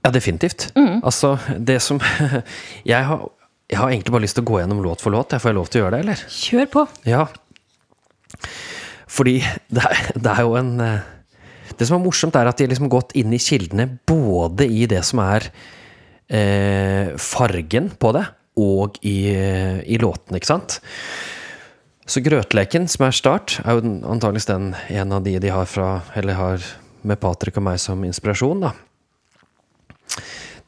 Ja, 0.00 0.10
definitivt. 0.14 0.70
Altså, 1.04 1.36
det 1.58 1.80
som 1.84 2.00
jeg 2.92 3.04
har, 3.04 3.26
jeg 3.70 3.78
har 3.78 3.92
egentlig 3.92 4.14
bare 4.14 4.24
lyst 4.24 4.38
til 4.38 4.46
å 4.46 4.50
gå 4.50 4.60
gjennom 4.62 4.82
låt 4.84 5.04
for 5.04 5.14
låt. 5.14 5.34
Får 5.36 5.52
jeg 5.52 5.58
lov 5.58 5.68
til 5.70 5.80
å 5.80 5.84
gjøre 5.84 5.96
det, 5.96 6.04
eller? 6.06 6.22
Kjør 6.32 6.70
på! 6.72 6.84
Ja. 7.08 7.26
Fordi 9.10 9.38
det 9.74 9.84
er, 9.84 10.12
det 10.16 10.32
er 10.32 10.46
jo 10.46 10.56
en 10.60 10.72
eh, 10.84 11.08
Det 11.76 11.88
som 11.88 11.98
er 11.98 12.04
morsomt, 12.04 12.36
er 12.36 12.48
at 12.50 12.58
de 12.58 12.66
har 12.66 12.72
liksom 12.72 12.90
gått 12.92 13.14
inn 13.18 13.32
i 13.32 13.40
kildene 13.42 13.86
både 14.08 14.66
i 14.68 14.86
det 14.90 15.02
som 15.06 15.22
er 15.24 15.46
eh, 16.28 17.12
fargen 17.16 17.92
på 17.96 18.10
det, 18.16 18.24
og 18.60 18.98
i, 19.06 19.18
eh, 19.32 19.78
i 19.88 20.00
låtene, 20.02 20.40
ikke 20.40 20.50
sant? 20.50 20.80
Så 22.10 22.18
Grøtleken, 22.26 22.88
som 22.90 23.04
er 23.06 23.14
start, 23.14 23.60
er 23.62 23.76
jo 23.78 23.84
antakeligvis 24.10 24.48
den 24.48 24.72
en 24.90 25.12
av 25.14 25.22
de 25.22 25.36
de 25.38 25.50
har 25.54 25.68
fra 25.70 26.00
har 26.10 26.64
med 27.06 27.20
Patrick 27.22 27.60
og 27.60 27.62
meg 27.68 27.78
som 27.78 28.02
inspirasjon, 28.02 28.64
da. 28.64 28.72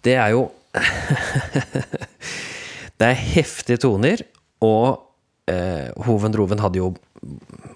Det 0.07 0.15
er 0.15 0.37
jo 0.37 0.51
Det 2.99 3.09
er 3.09 3.25
heftige 3.35 3.83
toner, 3.83 4.23
og 4.63 5.03
eh, 5.51 5.91
Hovendroven 6.07 6.63
hadde 6.63 6.79
jo 6.79 6.93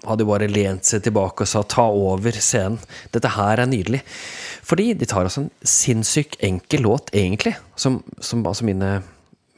hadde 0.07 0.23
jo 0.23 0.29
bare 0.29 0.47
lent 0.47 0.87
seg 0.87 1.03
tilbake 1.03 1.43
og 1.43 1.47
sa 1.51 1.61
'ta 1.63 1.83
over 1.83 2.31
scenen'. 2.31 2.79
Dette 3.11 3.35
her 3.35 3.59
er 3.59 3.67
nydelig. 3.67 4.01
Fordi 4.63 4.93
de 4.93 5.05
tar 5.05 5.23
altså 5.23 5.43
en 5.43 5.51
sinnssykt 5.63 6.39
enkel 6.43 6.83
låt, 6.87 7.11
egentlig, 7.11 7.55
som, 7.75 8.03
som 8.19 8.45
altså 8.47 8.63
mine, 8.63 9.03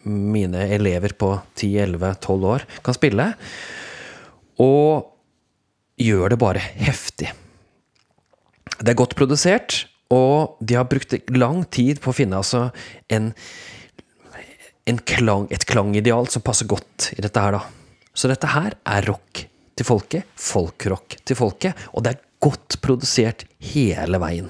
mine 0.03 0.65
elever 0.73 1.13
på 1.13 1.41
10-11-12 1.57 2.45
år 2.45 2.65
kan 2.83 2.93
spille, 2.93 3.33
og 4.59 5.15
gjør 5.99 6.33
det 6.33 6.39
bare 6.39 6.63
heftig. 6.79 7.31
Det 8.79 8.93
er 8.93 8.99
godt 8.99 9.17
produsert, 9.19 9.83
og 10.13 10.59
de 10.63 10.77
har 10.79 10.87
brukt 10.89 11.13
lang 11.35 11.65
tid 11.73 11.99
på 12.01 12.11
å 12.11 12.15
finne 12.15 12.39
altså 12.39 12.69
en, 13.11 13.33
en 14.89 15.01
klang, 15.11 15.49
et 15.53 15.67
klangideal 15.69 16.29
som 16.31 16.45
passer 16.45 16.69
godt 16.69 17.11
i 17.17 17.23
dette 17.23 17.43
her, 17.43 17.59
da. 17.59 17.65
Så 18.15 18.31
dette 18.31 18.49
her 18.51 18.75
er 18.89 19.05
rock 19.07 19.43
til 19.79 19.87
folket, 19.87 20.27
folkrock 20.35 21.19
til 21.27 21.39
folket, 21.39 21.87
og 21.93 22.03
det 22.03 22.15
er 22.15 22.25
godt 22.43 22.79
produsert 22.83 23.45
hele 23.71 24.19
veien. 24.21 24.49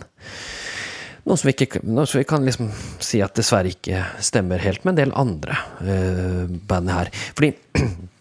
Noe 1.28 1.38
som 1.38 1.50
ikke, 1.52 1.82
noe 1.86 2.08
som 2.10 2.22
vi 2.22 2.28
kan 2.30 2.46
liksom 2.46 2.70
si 3.04 3.20
at 3.22 3.36
dessverre 3.38 3.70
ikke 3.74 4.02
stemmer 4.26 4.62
helt 4.64 4.86
med 4.86 4.96
en 4.96 5.02
del 5.02 5.12
andre 5.20 5.58
uh, 5.84 6.46
band 6.70 6.90
her. 6.94 7.12
Fordi 7.38 7.52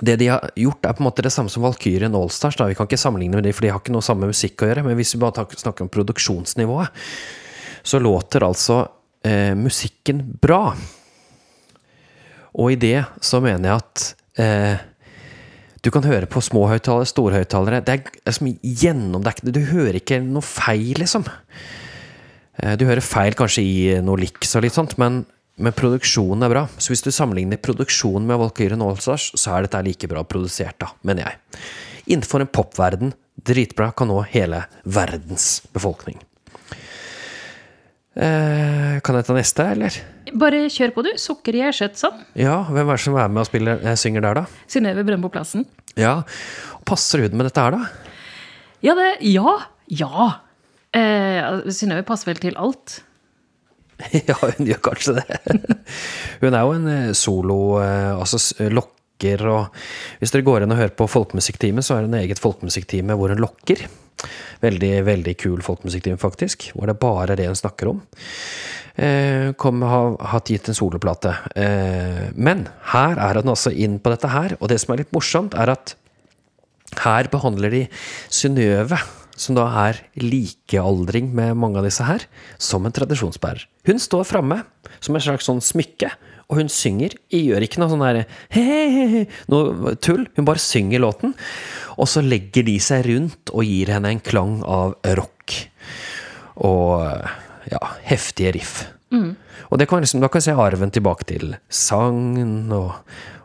det 0.00 0.16
de 0.20 0.28
har 0.32 0.50
gjort, 0.58 0.84
er 0.86 0.96
på 0.96 1.02
en 1.02 1.08
måte 1.08 1.22
det 1.22 1.32
samme 1.34 1.52
som 1.52 1.62
Valkyrien 1.66 2.14
Allstars. 2.16 2.56
Da. 2.58 2.66
Vi 2.70 2.76
kan 2.78 2.88
ikke 2.88 3.00
sammenligne 3.00 3.38
med 3.38 3.46
det, 3.46 3.54
for 3.54 3.66
de 3.66 3.70
har 3.72 3.82
ikke 3.82 3.94
noe 3.94 4.04
samme 4.04 4.30
musikk 4.30 4.64
å 4.64 4.70
gjøre. 4.70 4.84
Men 4.86 4.98
hvis 4.98 5.14
vi 5.14 5.22
bare 5.22 5.46
snakker 5.60 5.86
om 5.86 5.92
produksjonsnivået, 5.92 7.04
så 7.84 8.00
låter 8.00 8.46
altså 8.46 8.80
eh, 9.26 9.52
musikken 9.58 10.22
bra. 10.40 10.72
Og 12.54 12.72
i 12.72 12.78
det 12.80 13.04
så 13.24 13.40
mener 13.44 13.70
jeg 13.70 13.82
at 13.82 14.04
eh, 14.40 14.84
du 15.84 15.90
kan 15.92 16.06
høre 16.06 16.28
på 16.30 16.40
små 16.40 16.64
høyttalere, 16.70 17.08
store 17.10 17.42
høyttalere. 17.42 17.82
Det 17.84 17.96
er 17.98 18.20
liksom 18.30 18.54
gjennom 18.62 19.24
det 19.24 19.34
er 19.34 19.52
Du 19.52 19.60
hører 19.68 19.98
ikke 20.00 20.22
noe 20.24 20.44
feil, 20.46 20.94
liksom. 21.02 21.26
Eh, 22.62 22.76
Du 22.80 22.86
hører 22.88 23.04
feil 23.04 23.36
kanskje 23.36 23.64
i 23.66 23.76
noe 24.04 24.22
liks 24.22 24.56
og 24.56 24.64
litt 24.64 24.76
sånt, 24.76 24.96
men, 25.02 25.24
men 25.56 25.74
produksjonen 25.76 26.42
er 26.46 26.52
bra. 26.52 26.64
Så 26.78 26.92
hvis 26.92 27.04
du 27.04 27.10
sammenligner 27.14 27.60
produksjonen 27.62 28.26
med 28.26 28.40
Valkyrien 28.40 28.82
Allstars, 28.82 29.30
så 29.38 29.54
er 29.54 29.66
dette 29.66 29.82
like 29.86 30.10
bra 30.10 30.24
produsert, 30.26 30.78
da, 30.82 30.90
mener 31.06 31.28
jeg. 31.28 31.62
Innenfor 32.14 32.42
en 32.42 32.50
popverden, 32.50 33.14
dritbra, 33.44 33.92
kan 33.96 34.10
nå 34.10 34.20
hele 34.32 34.64
verdens 34.84 35.60
befolkning. 35.74 36.18
Eh, 38.14 39.00
kan 39.02 39.16
jeg 39.18 39.26
ta 39.26 39.34
neste, 39.34 39.64
eller? 39.74 39.96
Bare 40.38 40.66
kjør 40.70 40.92
på, 40.94 41.04
du. 41.06 41.12
Sukker 41.18 41.56
i 41.58 41.64
sånn. 41.74 42.20
Ja, 42.38 42.60
hvem 42.70 42.88
er 42.88 42.98
det 42.98 43.04
som 43.06 43.16
er 43.18 43.28
med 43.30 43.42
og 43.42 43.48
spiller, 43.48 43.80
eh, 43.82 43.96
synger 43.98 44.22
der, 44.22 44.42
da? 44.42 44.44
Synnøve 44.70 45.04
Brøndbo 45.06 45.30
Plassen. 45.30 45.66
Ja, 45.98 46.22
Passer 46.84 47.22
hun 47.24 47.36
med 47.38 47.46
dette 47.46 47.62
her, 47.62 47.70
da? 47.70 47.86
Ja, 48.82 48.94
det 48.94 49.16
Ja! 49.22 49.58
Ja! 49.88 50.30
Eh, 50.94 51.70
Synnøve 51.70 52.04
passer 52.06 52.32
vel 52.32 52.38
til 52.42 52.56
alt. 52.56 53.02
Ja, 54.28 54.36
hun 54.40 54.66
gjør 54.68 54.80
kanskje 54.90 55.16
det. 55.20 55.38
Hun 56.42 56.54
er 56.54 56.60
jo 56.66 56.74
en 56.76 56.88
eh, 56.92 57.12
solo, 57.16 57.58
eh, 57.82 58.12
altså 58.14 58.38
s- 58.40 58.54
lokker 58.60 59.44
og 59.48 59.76
Hvis 60.20 60.32
dere 60.34 60.44
går 60.44 60.64
inn 60.66 60.72
og 60.74 60.80
hører 60.80 60.92
på 60.98 61.06
Folkemusikktime, 61.08 61.80
så 61.86 61.96
er 61.96 62.04
det 62.04 62.10
en 62.10 62.16
eget 62.24 62.40
folkemusikktime 62.42 63.14
hvor 63.16 63.30
hun 63.32 63.40
lokker. 63.40 63.84
Veldig, 64.60 64.90
veldig 65.06 65.34
kul 65.40 65.62
folkemusikktime, 65.64 66.18
faktisk. 66.20 66.66
Hvor 66.74 66.90
det 66.90 66.98
bare 67.00 67.32
er 67.32 67.40
det 67.40 67.46
hun 67.48 67.56
snakker 67.56 67.92
om. 67.94 68.02
Eh, 69.00 69.52
kom 69.58 69.80
har 69.86 70.16
hatt 70.34 70.50
gitt 70.52 70.68
en 70.70 70.76
soloplate. 70.76 71.32
Eh, 71.56 72.20
men 72.36 72.66
her 72.92 73.16
er 73.22 73.40
hun 73.40 73.54
altså 73.54 73.72
inn 73.72 73.96
på 74.02 74.12
dette 74.12 74.30
her, 74.34 74.56
og 74.60 74.68
det 74.70 74.80
som 74.82 74.92
er 74.94 75.04
litt 75.04 75.14
morsomt, 75.14 75.56
er 75.58 75.72
at 75.72 75.94
her 77.06 77.26
behandler 77.32 77.72
de 77.74 77.80
Synnøve, 78.30 78.98
som 79.36 79.56
da 79.58 79.66
er 79.86 80.00
likealdring 80.20 81.32
med 81.34 81.58
mange 81.58 81.80
av 81.80 81.88
disse 81.88 82.06
her, 82.06 82.24
som 82.58 82.86
en 82.86 82.94
tradisjonsbærer. 82.94 83.66
Hun 83.88 84.00
står 84.00 84.26
framme 84.28 84.62
som 85.00 85.16
en 85.16 85.24
slags 85.24 85.48
sånn 85.48 85.62
smykke, 85.64 86.12
og 86.50 86.60
hun 86.60 86.70
synger. 86.72 87.16
Gjør 87.32 87.64
ikke 87.64 87.80
noe 87.80 87.92
sånn 87.92 88.04
he-he-he, 88.52 89.24
noe 89.52 89.94
tull. 90.04 90.26
Hun 90.36 90.48
bare 90.48 90.62
synger 90.62 91.02
låten, 91.02 91.34
og 91.96 92.10
så 92.10 92.22
legger 92.24 92.66
de 92.66 92.76
seg 92.82 93.08
rundt 93.08 93.52
og 93.54 93.64
gir 93.66 93.94
henne 93.94 94.12
en 94.12 94.22
klang 94.24 94.58
av 94.62 94.98
rock. 95.18 95.56
Og 96.64 97.00
ja, 97.72 97.80
heftige 98.08 98.52
riff. 98.58 98.84
Og 99.70 99.78
det 99.78 99.86
kan 99.86 100.00
liksom, 100.02 100.18
da 100.18 100.26
kan 100.26 100.40
jeg 100.42 100.48
se 100.48 100.54
arven 100.58 100.90
tilbake 100.90 101.22
til 101.28 101.52
sagn 101.70 102.72
og, 102.74 102.96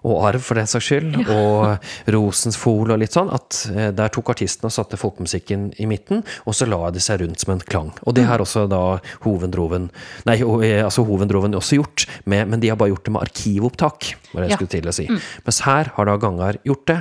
og 0.02 0.24
arv, 0.26 0.42
for 0.42 0.58
den 0.58 0.66
saks 0.66 0.88
skyld, 0.90 1.20
og 1.30 1.86
Rosensfol 2.16 2.90
og 2.90 2.98
litt 2.98 3.14
sånn, 3.14 3.30
at 3.36 3.60
eh, 3.70 3.92
der 3.94 4.10
tok 4.10 4.32
artistene 4.34 4.72
og 4.72 4.74
satte 4.74 4.98
folkemusikken 4.98 5.68
i 5.78 5.86
midten, 5.86 6.24
og 6.50 6.58
så 6.58 6.66
la 6.66 6.90
de 6.96 7.04
seg 7.06 7.22
rundt 7.22 7.44
som 7.46 7.54
en 7.54 7.62
klang. 7.62 7.92
Og 8.10 8.18
det 8.18 8.26
har 8.26 8.42
også 8.42 8.66
da 8.72 8.82
Hovendroven 9.28 9.92
Nei, 10.26 10.40
eh, 10.42 10.82
altså 10.88 11.06
Hovendroven 11.06 11.54
også 11.62 11.78
gjort, 11.84 12.08
med, 12.26 12.50
men 12.50 12.66
de 12.66 12.74
har 12.74 12.80
bare 12.82 12.90
gjort 12.96 13.06
det 13.06 13.14
med 13.14 13.28
arkivopptak, 13.30 14.10
var 14.34 14.42
det 14.42 14.50
jeg 14.50 14.56
Ja. 14.56 14.58
skulle 14.58 14.74
til 14.74 14.90
å 14.90 14.98
si. 14.98 15.08
Mens 15.46 15.62
her 15.70 15.94
har 16.00 16.10
da 16.10 16.18
Gangar 16.18 16.58
gjort 16.66 16.88
det 16.90 17.00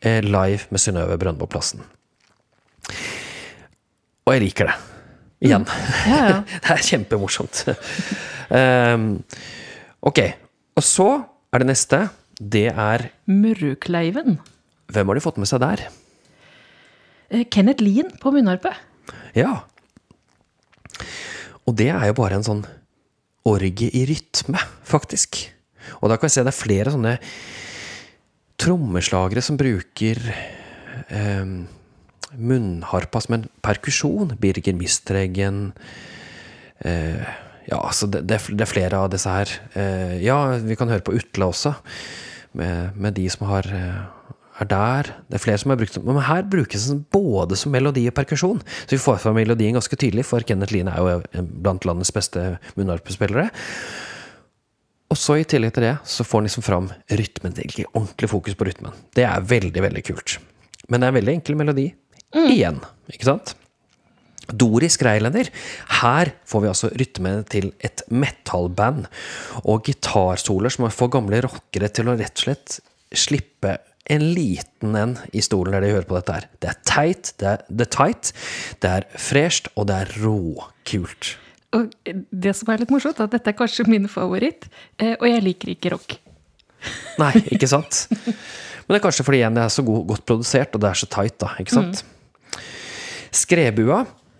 eh, 0.00 0.22
live 0.24 0.72
med 0.72 0.80
Synnøve 0.80 1.20
Brøndbo-plassen. 1.20 1.84
Og 4.26 4.32
jeg 4.34 4.48
liker 4.48 4.72
det. 4.72 4.80
Igjen. 5.44 5.66
Ja, 6.08 6.18
ja. 6.30 6.36
Det 6.64 6.72
er 6.72 6.84
kjempemorsomt. 6.86 7.64
um, 8.48 9.08
ok, 10.08 10.20
og 10.76 10.84
så 10.86 11.08
er 11.52 11.62
det 11.62 11.70
neste. 11.70 12.06
Det 12.36 12.68
er 12.72 13.08
Murrukleiven. 13.28 14.38
Hvem 14.92 15.10
har 15.10 15.18
de 15.18 15.24
fått 15.24 15.40
med 15.40 15.48
seg 15.50 15.62
der? 15.64 15.86
Eh, 17.32 17.44
Kenneth 17.50 17.82
Lien 17.84 18.12
på 18.22 18.32
munnharpe. 18.34 18.72
Ja. 19.36 19.64
Og 21.66 21.76
det 21.76 21.90
er 21.90 22.08
jo 22.10 22.16
bare 22.18 22.38
en 22.38 22.46
sånn 22.46 22.64
orgie 23.46 23.90
i 23.94 24.04
rytme, 24.08 24.60
faktisk. 24.86 25.40
Og 26.00 26.10
da 26.10 26.18
kan 26.18 26.28
vi 26.28 26.34
se 26.34 26.44
det 26.46 26.52
er 26.52 26.60
flere 26.60 26.92
sånne 26.94 27.16
trommeslagere 28.60 29.42
som 29.44 29.58
bruker 29.60 30.20
um, 31.10 31.66
munnharpa 32.34 33.22
som 33.22 33.38
en 33.38 33.48
perkusjon. 33.64 34.36
Birger 34.40 34.76
Mistreggen 34.78 35.70
eh, 36.84 37.22
Ja, 37.66 37.80
altså 37.80 38.06
det, 38.06 38.22
det, 38.30 38.38
er 38.38 38.62
er 38.62 38.70
flere 38.70 38.98
av 39.02 39.10
disse 39.10 39.30
her. 39.30 39.50
Eh, 39.74 40.18
ja, 40.22 40.38
vi 40.62 40.76
kan 40.78 40.90
høre 40.90 41.02
på 41.02 41.16
Utla 41.18 41.48
også, 41.50 41.74
med, 42.54 42.94
med 42.94 43.16
de 43.18 43.24
som 43.32 43.48
har 43.50 43.66
eh, 43.74 44.04
er 44.62 44.68
der. 44.70 45.10
Det 45.28 45.38
er 45.38 45.42
flere 45.42 45.60
som 45.60 45.72
har 45.72 45.78
brukt 45.80 45.98
Men 46.04 46.22
her 46.24 46.46
brukes 46.48 46.88
den 46.88 47.04
både 47.12 47.56
som 47.58 47.72
melodi 47.74 48.06
og 48.08 48.14
perkusjon. 48.16 48.62
Så 48.86 48.96
vi 48.96 49.02
får 49.02 49.20
fram 49.24 49.36
melodien 49.36 49.76
ganske 49.76 49.96
tydelig, 49.96 50.24
for 50.24 50.46
Kenneth 50.46 50.72
Line 50.72 50.92
er 50.92 51.02
jo 51.02 51.44
blant 51.62 51.84
landets 51.84 52.14
beste 52.14 52.56
munnharpespillere. 52.76 53.50
Og 55.10 55.18
så 55.20 55.38
i 55.38 55.46
tillegg 55.46 55.74
til 55.76 55.86
det, 55.86 55.96
så 56.08 56.24
får 56.26 56.40
han 56.40 56.48
liksom 56.48 56.64
fram 56.66 56.88
rytmen. 57.10 57.54
Det 57.54 57.62
er 57.62 57.70
ikke 57.70 57.92
ordentlig 57.92 58.30
fokus 58.32 58.56
på 58.58 58.66
rytmen. 58.66 58.96
Det 59.14 59.26
er 59.26 59.44
veldig, 59.44 59.82
veldig 59.84 60.02
kult. 60.08 60.38
Men 60.88 61.00
det 61.00 61.06
er 61.06 61.12
en 61.12 61.18
veldig 61.20 61.34
enkel 61.36 61.58
melodi. 61.58 61.86
Igjen, 62.34 62.80
ikke 63.12 63.28
sant? 63.28 63.54
Doris 64.46 64.96
Greilander. 65.00 65.48
Her 66.02 66.32
får 66.46 66.62
vi 66.62 66.70
altså 66.70 66.90
rytme 66.94 67.32
til 67.50 67.72
et 67.84 68.02
metallband. 68.10 69.08
Og 69.64 69.86
gitarsoler 69.88 70.72
som 70.72 70.86
får 70.90 71.12
gamle 71.16 71.42
rockere 71.46 71.90
til 71.90 72.10
å 72.10 72.16
rett 72.18 72.36
og 72.36 72.46
slett 72.46 72.78
slippe 73.16 73.76
en 74.06 74.22
liten 74.36 74.94
en 74.94 75.16
i 75.34 75.42
stolen 75.42 75.74
der 75.74 75.82
de 75.82 75.94
hører 75.96 76.06
på 76.06 76.18
dette 76.18 76.36
her. 76.36 76.46
Det 76.62 76.70
er 76.70 76.78
teit, 76.86 77.32
det 77.42 77.48
er, 77.56 77.64
det 77.66 77.88
er 77.88 77.92
tight, 77.96 78.30
det 78.82 78.92
er 79.00 79.08
fresht, 79.18 79.70
og 79.74 79.88
det 79.90 79.96
er 80.04 80.12
råkult. 80.22 81.32
Og 81.74 81.90
det 82.30 82.54
som 82.56 82.70
er 82.70 82.84
litt 82.84 82.92
morsomt, 82.94 83.18
er 83.18 83.26
at 83.26 83.34
dette 83.34 83.50
er 83.50 83.58
kanskje 83.58 83.88
min 83.90 84.06
favoritt, 84.10 84.68
eh, 85.02 85.16
og 85.18 85.26
jeg 85.26 85.42
liker 85.42 85.74
ikke 85.74 85.92
rock. 85.96 86.18
Nei, 87.18 87.32
ikke 87.50 87.66
sant? 87.74 88.06
Men 88.14 88.94
det 88.94 89.00
er 89.00 89.06
kanskje 89.08 89.26
fordi 89.26 89.42
igjen 89.42 89.58
det 89.58 89.64
er 89.66 89.74
så 89.74 89.82
godt 89.82 90.22
produsert, 90.28 90.76
og 90.78 90.84
det 90.84 90.92
er 90.92 91.00
så 91.02 91.10
tight, 91.10 91.40
da. 91.42 91.50
Ikke 91.58 91.74
sant? 91.74 91.98
Skrebua. 91.98 92.15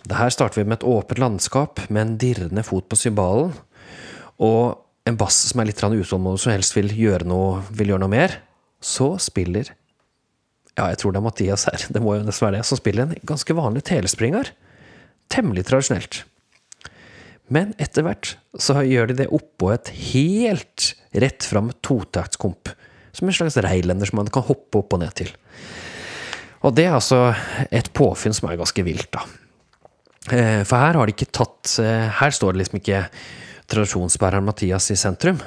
Det 0.06 0.16
her 0.16 0.30
starter 0.30 0.60
vi 0.62 0.68
med 0.68 0.78
et 0.78 0.86
åpent 0.86 1.18
landskap 1.18 1.80
med 1.90 2.02
en 2.02 2.18
dirrende 2.20 2.62
fot 2.66 2.86
på 2.88 2.98
cymbalen. 2.98 3.52
Og 4.38 4.76
en 5.06 5.18
bass 5.18 5.38
som 5.50 5.60
er 5.62 5.70
litt 5.70 5.82
utålmodig, 5.82 6.42
som 6.42 6.54
helst 6.54 6.76
vil 6.76 6.92
gjøre 6.94 7.26
noe, 7.26 7.62
vil 7.70 7.92
gjøre 7.92 8.04
noe 8.04 8.12
mer. 8.12 8.38
Så 8.80 9.16
spiller 9.22 9.72
Ja, 10.76 10.90
jeg 10.90 10.98
tror 11.00 11.14
det 11.14 11.22
er 11.22 11.24
Mathias 11.24 11.64
her, 11.64 11.86
det 11.94 12.02
må 12.04 12.18
jo 12.18 12.24
nesten 12.26 12.46
være 12.46 12.58
det, 12.58 12.66
som 12.68 12.78
spiller 12.78 13.06
en 13.06 13.20
ganske 13.24 13.56
vanlig 13.56 13.86
telespringer. 13.88 14.52
Temmelig 15.32 15.64
tradisjonelt. 15.66 16.24
Men 17.48 17.72
etter 17.82 18.04
hvert 18.06 18.34
så 18.58 18.82
gjør 18.82 19.10
de 19.10 19.20
det 19.22 19.30
oppå 19.34 19.70
et 19.72 19.90
helt 20.12 20.92
rett 21.14 21.46
fram 21.46 21.70
totaktskomp. 21.86 22.70
Som 23.16 23.30
en 23.30 23.36
slags 23.38 23.56
reilender 23.64 24.10
som 24.10 24.20
man 24.20 24.30
kan 24.30 24.44
hoppe 24.44 24.82
opp 24.82 24.92
og 24.92 25.00
ned 25.00 25.14
til. 25.16 25.30
Og 26.66 26.74
det 26.74 26.88
er 26.88 26.96
altså 26.96 27.20
et 27.70 27.92
påfunn 27.94 28.34
som 28.34 28.48
er 28.50 28.58
ganske 28.58 28.82
vilt, 28.86 29.08
da. 29.14 29.22
Eh, 30.34 30.62
For 30.66 30.82
her 30.82 30.98
har 30.98 31.06
de 31.06 31.14
ikke 31.14 31.28
tatt 31.30 31.76
eh, 31.78 32.08
Her 32.18 32.32
står 32.34 32.56
det 32.56 32.64
liksom 32.64 32.80
ikke 32.80 33.04
tradisjonsbæreren 33.70 34.46
Mathias 34.46 34.88
i 34.90 34.96
sentrum. 34.98 35.38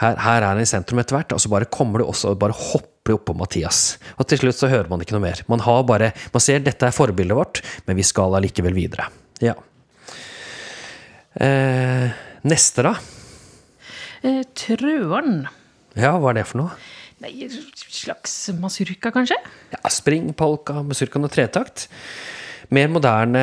Her, 0.00 0.16
her 0.18 0.40
er 0.40 0.48
han 0.48 0.62
i 0.62 0.66
sentrum 0.68 0.98
etter 1.02 1.16
hvert, 1.18 1.34
og 1.36 1.42
så 1.42 1.50
bare 1.52 1.68
kommer 1.70 2.02
det 2.02 2.08
også 2.10 2.34
bare 2.38 2.56
hopper 2.56 2.88
det 3.10 3.16
oppå 3.16 3.34
Mathias. 3.34 3.96
Og 4.20 4.26
til 4.28 4.38
slutt 4.42 4.58
så 4.58 4.68
hører 4.70 4.90
man 4.90 5.02
ikke 5.02 5.16
noe 5.16 5.24
mer. 5.24 5.40
Man 5.50 5.62
har 5.64 5.82
bare 5.88 6.12
Man 6.34 6.42
ser 6.44 6.62
dette 6.62 6.86
er 6.86 6.94
forbildet 6.94 7.36
vårt, 7.38 7.62
men 7.86 7.98
vi 7.98 8.04
skal 8.06 8.36
allikevel 8.38 8.76
videre. 8.76 9.06
Ja. 9.42 9.54
Eh, 11.34 12.10
neste, 12.50 12.84
da? 12.86 12.94
Eh, 14.22 14.42
Trøen. 14.58 15.44
Ja, 15.98 16.14
hva 16.20 16.30
er 16.32 16.40
det 16.40 16.46
for 16.50 16.62
noe? 16.62 16.76
Nei, 17.20 17.34
slags 17.76 18.34
masurka, 18.56 19.10
kanskje? 19.12 19.36
Ja, 19.74 19.80
Springpolka, 19.92 20.78
masurka, 20.86 21.20
og 21.20 21.32
tretakt. 21.34 21.88
Mer 22.72 22.88
moderne 22.88 23.42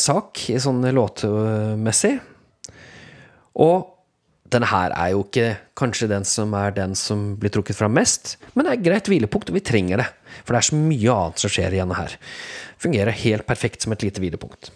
sak, 0.00 0.40
sånn 0.62 0.80
låtmessig. 0.94 2.14
Og 3.60 3.90
denne 4.54 4.68
her 4.70 4.94
er 4.94 5.10
jo 5.12 5.24
ikke 5.24 5.48
kanskje 5.76 6.08
den 6.10 6.24
som 6.28 6.54
er 6.56 6.72
den 6.76 6.94
som 6.98 7.32
blir 7.40 7.52
trukket 7.52 7.76
fram 7.76 7.92
mest, 7.96 8.36
men 8.54 8.64
det 8.64 8.72
er 8.72 8.78
et 8.78 8.86
greit 8.86 9.10
hvilepunkt, 9.10 9.50
og 9.50 9.58
vi 9.58 9.64
trenger 9.64 10.00
det. 10.00 10.08
For 10.44 10.54
det 10.54 10.60
er 10.60 10.68
så 10.70 10.78
mye 10.78 11.16
annet 11.18 11.42
som 11.42 11.52
skjer 11.52 11.76
igjen 11.76 11.94
her. 11.98 12.16
Fungerer 12.80 13.20
helt 13.24 13.46
perfekt 13.48 13.84
som 13.84 13.94
et 13.94 14.04
lite 14.06 14.22
hvilepunkt. 14.22 14.70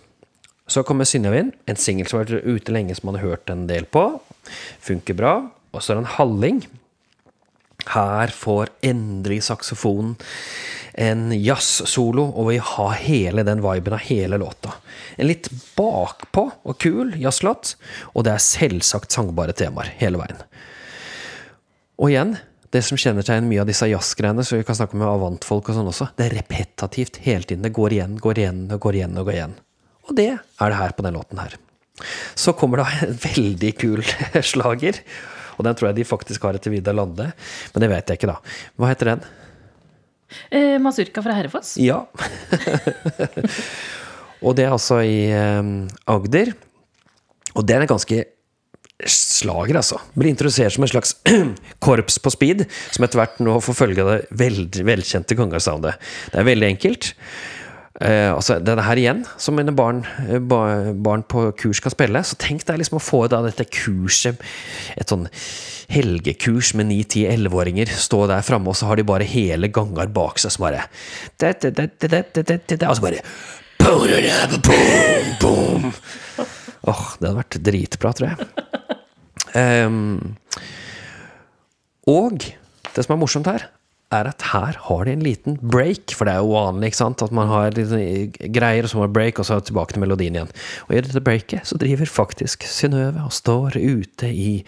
Så 0.69 0.85
kommer 0.85 1.09
Synnøve 1.09 1.47
en 1.49 1.81
singel 1.81 2.09
som 2.11 2.19
har 2.19 2.29
vært 2.29 2.45
ute 2.45 2.75
lenge, 2.75 2.97
som 2.99 3.09
man 3.09 3.17
har 3.17 3.31
hørt 3.31 3.53
en 3.53 3.65
del 3.71 3.89
på. 3.89 4.05
Funker 4.85 5.17
bra. 5.17 5.39
Og 5.73 5.81
så 5.81 5.93
er 5.93 5.99
det 5.99 6.05
en 6.05 6.15
halling. 6.19 6.61
Her 7.87 8.33
får 8.35 8.73
endelig 8.83 9.45
saksofonen 9.47 10.17
en 10.99 11.31
jazz-solo, 11.31 12.25
og 12.35 12.49
vi 12.51 12.57
har 12.59 12.97
hele 12.99 13.45
den 13.47 13.61
viben 13.63 13.95
av 13.95 14.03
hele 14.03 14.39
låta. 14.41 14.73
En 15.15 15.29
litt 15.31 15.47
bakpå 15.79 16.43
og 16.67 16.79
kul 16.83 17.13
jazzlåt, 17.23 17.77
og 18.15 18.27
det 18.27 18.35
er 18.35 18.43
selvsagt 18.43 19.15
sangbare 19.15 19.55
temaer 19.55 19.93
hele 20.01 20.19
veien. 20.19 20.43
Og 22.03 22.11
igjen, 22.11 22.35
det 22.75 22.83
som 22.85 22.99
kjennetegner 23.01 23.47
mye 23.47 23.63
av 23.63 23.71
disse 23.71 23.87
jazzgreiene, 23.89 24.43
så 24.45 24.59
vi 24.59 24.67
kan 24.67 24.77
snakke 24.77 24.99
med 24.99 25.09
avantfolk 25.09 25.71
og 25.71 25.79
sånn 25.79 25.93
også, 25.93 26.11
det 26.19 26.27
er 26.27 26.37
repetativt 26.41 27.23
hele 27.25 27.47
tiden. 27.47 27.63
Det 27.65 27.75
går 27.79 27.95
igjen, 27.95 28.19
går 28.23 28.43
igjen 28.43 28.61
og 28.75 28.83
går 28.83 28.99
igjen 28.99 29.17
og 29.17 29.31
går 29.31 29.39
igjen. 29.39 29.57
Og 30.09 30.19
det 30.19 30.31
er 30.35 30.73
det 30.75 30.83
her 30.83 30.99
på 30.99 31.07
den 31.07 31.19
låten 31.19 31.41
her. 31.41 31.57
Så 32.39 32.55
kommer 32.59 32.83
da 32.83 32.91
en 33.07 33.15
veldig 33.23 33.73
kul 33.79 34.03
slager, 34.51 34.99
og 35.59 35.67
den 35.67 35.77
tror 35.77 35.91
jeg 35.91 35.99
de 35.99 36.07
faktisk 36.09 36.47
har 36.47 36.57
etter 36.57 36.73
Vidar 36.73 36.97
Lande, 36.97 37.33
men 37.75 37.85
det 37.85 37.91
vet 37.93 38.09
jeg 38.09 38.21
ikke, 38.21 38.31
da. 38.31 38.39
Hva 38.79 38.93
heter 38.93 39.13
den? 39.13 39.27
Eh, 40.55 40.77
masurka 40.83 41.25
fra 41.25 41.37
Herrefoss. 41.37 41.75
Ja. 41.83 42.05
og 44.45 44.57
det 44.57 44.67
er 44.67 44.75
altså 44.75 45.03
i 45.03 45.21
eh, 45.35 45.71
Agder. 46.09 46.55
Og 47.59 47.65
den 47.67 47.83
er 47.83 47.91
ganske 47.91 48.23
slager, 49.07 49.79
altså. 49.79 50.01
Blir 50.19 50.33
introdusert 50.33 50.75
som 50.75 50.85
en 50.85 50.91
slags 50.91 51.15
korps 51.85 52.19
på 52.23 52.33
speed, 52.35 52.65
som 52.95 53.07
etter 53.07 53.21
hvert 53.21 53.39
nå 53.45 53.59
får 53.63 53.79
følge 53.79 54.05
av 54.05 54.11
det 54.11 54.41
veldig 54.41 54.87
velkjente 54.89 55.39
Gangar-soundet. 55.39 56.11
Det 56.33 56.43
er 56.43 56.49
veldig 56.49 56.73
enkelt. 56.75 57.13
Eh, 57.99 58.31
altså, 58.31 58.61
det 58.63 58.77
her 58.87 59.01
igjen, 59.01 59.25
som 59.43 59.57
mine 59.59 59.75
barn, 59.75 60.05
eh, 60.29 60.39
barn 60.39 61.25
på 61.27 61.49
kurs 61.59 61.81
skal 61.81 61.95
spille. 61.95 62.23
Så 62.23 62.39
tenk 62.39 62.65
deg 62.69 62.79
liksom 62.79 63.01
å 63.01 63.03
få 63.03 63.25
da 63.31 63.43
dette 63.43 63.67
kurset, 63.67 64.39
et 64.97 65.11
sånn 65.11 65.27
helgekurs 65.91 66.75
med 66.79 66.87
9-10-11-åringer, 66.93 67.91
stå 67.91 68.27
der 68.31 68.45
framme, 68.47 68.71
og 68.71 68.77
så 68.77 68.87
har 68.87 69.01
de 69.01 69.07
bare 69.09 69.27
hele 69.27 69.71
ganger 69.73 70.07
bak 70.13 70.39
seg 70.39 70.53
som 70.53 70.67
bare 70.67 70.85
det, 71.41 71.57
det, 71.63 71.73
det, 71.75 71.89
det, 71.99 72.11
det, 72.35 72.45
det, 72.45 72.61
det, 72.69 72.83
Og 72.87 72.99
så 72.99 73.03
bare 73.03 73.25
boom, 74.63 75.33
boom. 75.41 75.89
Åh, 76.89 77.05
det 77.19 77.27
hadde 77.27 77.39
vært 77.41 77.59
dritbra, 77.65 78.13
tror 78.13 78.31
jeg. 78.31 78.39
Um, 79.57 80.37
og 82.21 82.45
det 82.45 83.05
som 83.05 83.17
er 83.17 83.21
morsomt 83.21 83.49
her, 83.49 83.67
er 84.15 84.31
at 84.31 84.45
her 84.55 84.79
har 84.87 85.05
de 85.05 85.13
en 85.13 85.25
liten 85.25 85.59
break, 85.61 86.15
for 86.17 86.29
det 86.29 86.35
er 86.35 86.45
jo 86.45 86.55
vanlig 86.55 86.91
ikke 86.91 87.01
sant? 87.01 87.25
at 87.25 87.35
man 87.35 87.51
har 87.51 87.77
greier, 87.77 88.87
og 88.87 88.91
så 88.91 88.99
må 88.99 89.05
man 89.05 89.17
break, 89.17 89.41
og 89.41 89.49
så 89.49 89.59
tilbake 89.61 89.95
til 89.95 90.05
melodien 90.05 90.39
igjen. 90.39 90.55
Og 90.89 90.97
i 90.97 91.03
dette 91.05 91.25
breaket 91.25 91.69
så 91.69 91.79
driver 91.81 92.09
faktisk 92.09 92.65
Synnøve 92.69 93.27
og 93.27 93.37
står 93.37 93.77
ute 93.77 94.33
i, 94.33 94.63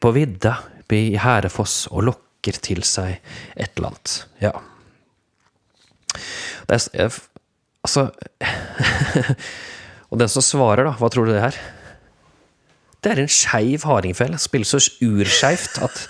på 0.00 0.12
vidda 0.16 0.56
i 0.94 1.18
Hærefoss 1.20 1.82
og 1.92 2.06
lokker 2.08 2.60
til 2.64 2.80
seg 2.86 3.18
et 3.58 3.76
eller 3.76 3.92
annet. 3.92 4.14
Ja. 4.40 4.54
Det 6.68 6.80
er, 6.96 7.18
altså 7.84 8.08
Og 10.08 10.20
den 10.20 10.30
som 10.32 10.44
svarer, 10.44 10.86
da, 10.86 10.94
hva 10.96 11.10
tror 11.12 11.28
du 11.28 11.34
det 11.34 11.42
er? 11.50 11.58
Det 13.04 13.12
er 13.12 13.20
en 13.22 13.30
skeiv 13.30 13.84
hardingfele. 13.86 14.38
Spiller 14.42 14.66
så 14.66 14.80
urskeivt 15.06 15.78
at 15.86 16.00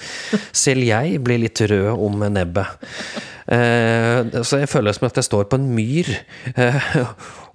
selv 0.57 0.86
jeg 0.89 1.18
blir 1.24 1.43
litt 1.43 1.61
rød 1.68 1.91
om 1.93 2.22
nebbet. 2.32 2.89
Eh, 3.49 4.43
så 4.45 4.62
jeg 4.62 4.68
føler 4.68 4.91
det 4.91 4.99
som 4.99 5.09
at 5.09 5.20
jeg 5.20 5.28
står 5.28 5.49
på 5.49 5.59
en 5.61 5.68
myr, 5.72 6.09
eh, 6.55 6.89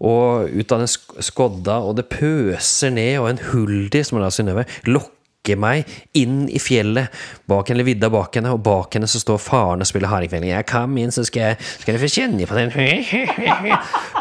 og 0.01 0.49
ut 0.49 0.73
av 0.73 0.83
den 0.83 0.89
skodda, 0.89 1.79
og 1.85 1.97
det 1.99 2.09
pøser 2.09 2.93
ned, 2.93 3.17
og 3.21 3.29
en 3.29 3.43
huldi, 3.51 4.01
som 4.05 4.17
er 4.17 4.25
da 4.25 4.31
Synnøve, 4.33 4.65
lokker 4.89 5.59
meg 5.59 5.89
inn 6.17 6.47
i 6.49 6.61
fjellet, 6.61 7.13
bak 7.49 7.69
eller 7.69 7.85
vidda 7.85 8.09
bak 8.13 8.37
henne, 8.39 8.53
og 8.55 8.63
bak 8.65 8.97
henne 8.97 9.09
så 9.11 9.21
står 9.21 9.41
faren 9.43 9.85
og 9.85 9.89
spiller 9.89 10.09
hardingfele. 10.13 10.49
Jeg 10.53 10.69
kom 10.69 10.97
inn, 10.97 11.13
så 11.13 11.25
skal 11.29 11.51
jeg, 11.51 11.55
skal 11.83 11.93
jeg 11.93 12.03
få 12.05 12.11
kjenne 12.15 12.49
på 12.49 12.57
den 12.57 12.69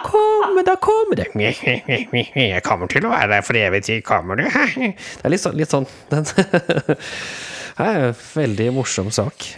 Kom, 0.08 0.31
da 0.66 0.74
kommer 0.76 1.18
det. 1.18 1.28
Jeg 1.34 2.62
kommer 2.66 2.90
til 2.92 3.06
å 3.06 3.12
være 3.12 3.30
der 3.36 3.46
for 3.46 3.58
evig 3.58 3.82
tid, 3.88 4.02
kommer 4.06 4.40
du? 4.40 4.44
Det 5.18 5.24
er 5.24 5.32
litt 5.32 5.42
sånn, 5.42 5.56
litt 5.58 5.72
sånn 5.72 5.86
den, 6.12 6.26
Det 6.28 7.86
er 7.86 8.08
en 8.10 8.18
veldig 8.34 8.68
morsom 8.76 9.08
sak. 9.14 9.48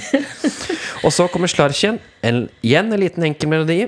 Og 1.04 1.12
så 1.14 1.28
kommer 1.30 1.50
Slarkjen. 1.50 2.00
En, 2.26 2.46
igjen 2.66 2.90
en 2.90 3.00
liten 3.00 3.28
enkel 3.28 3.52
melodi. 3.52 3.84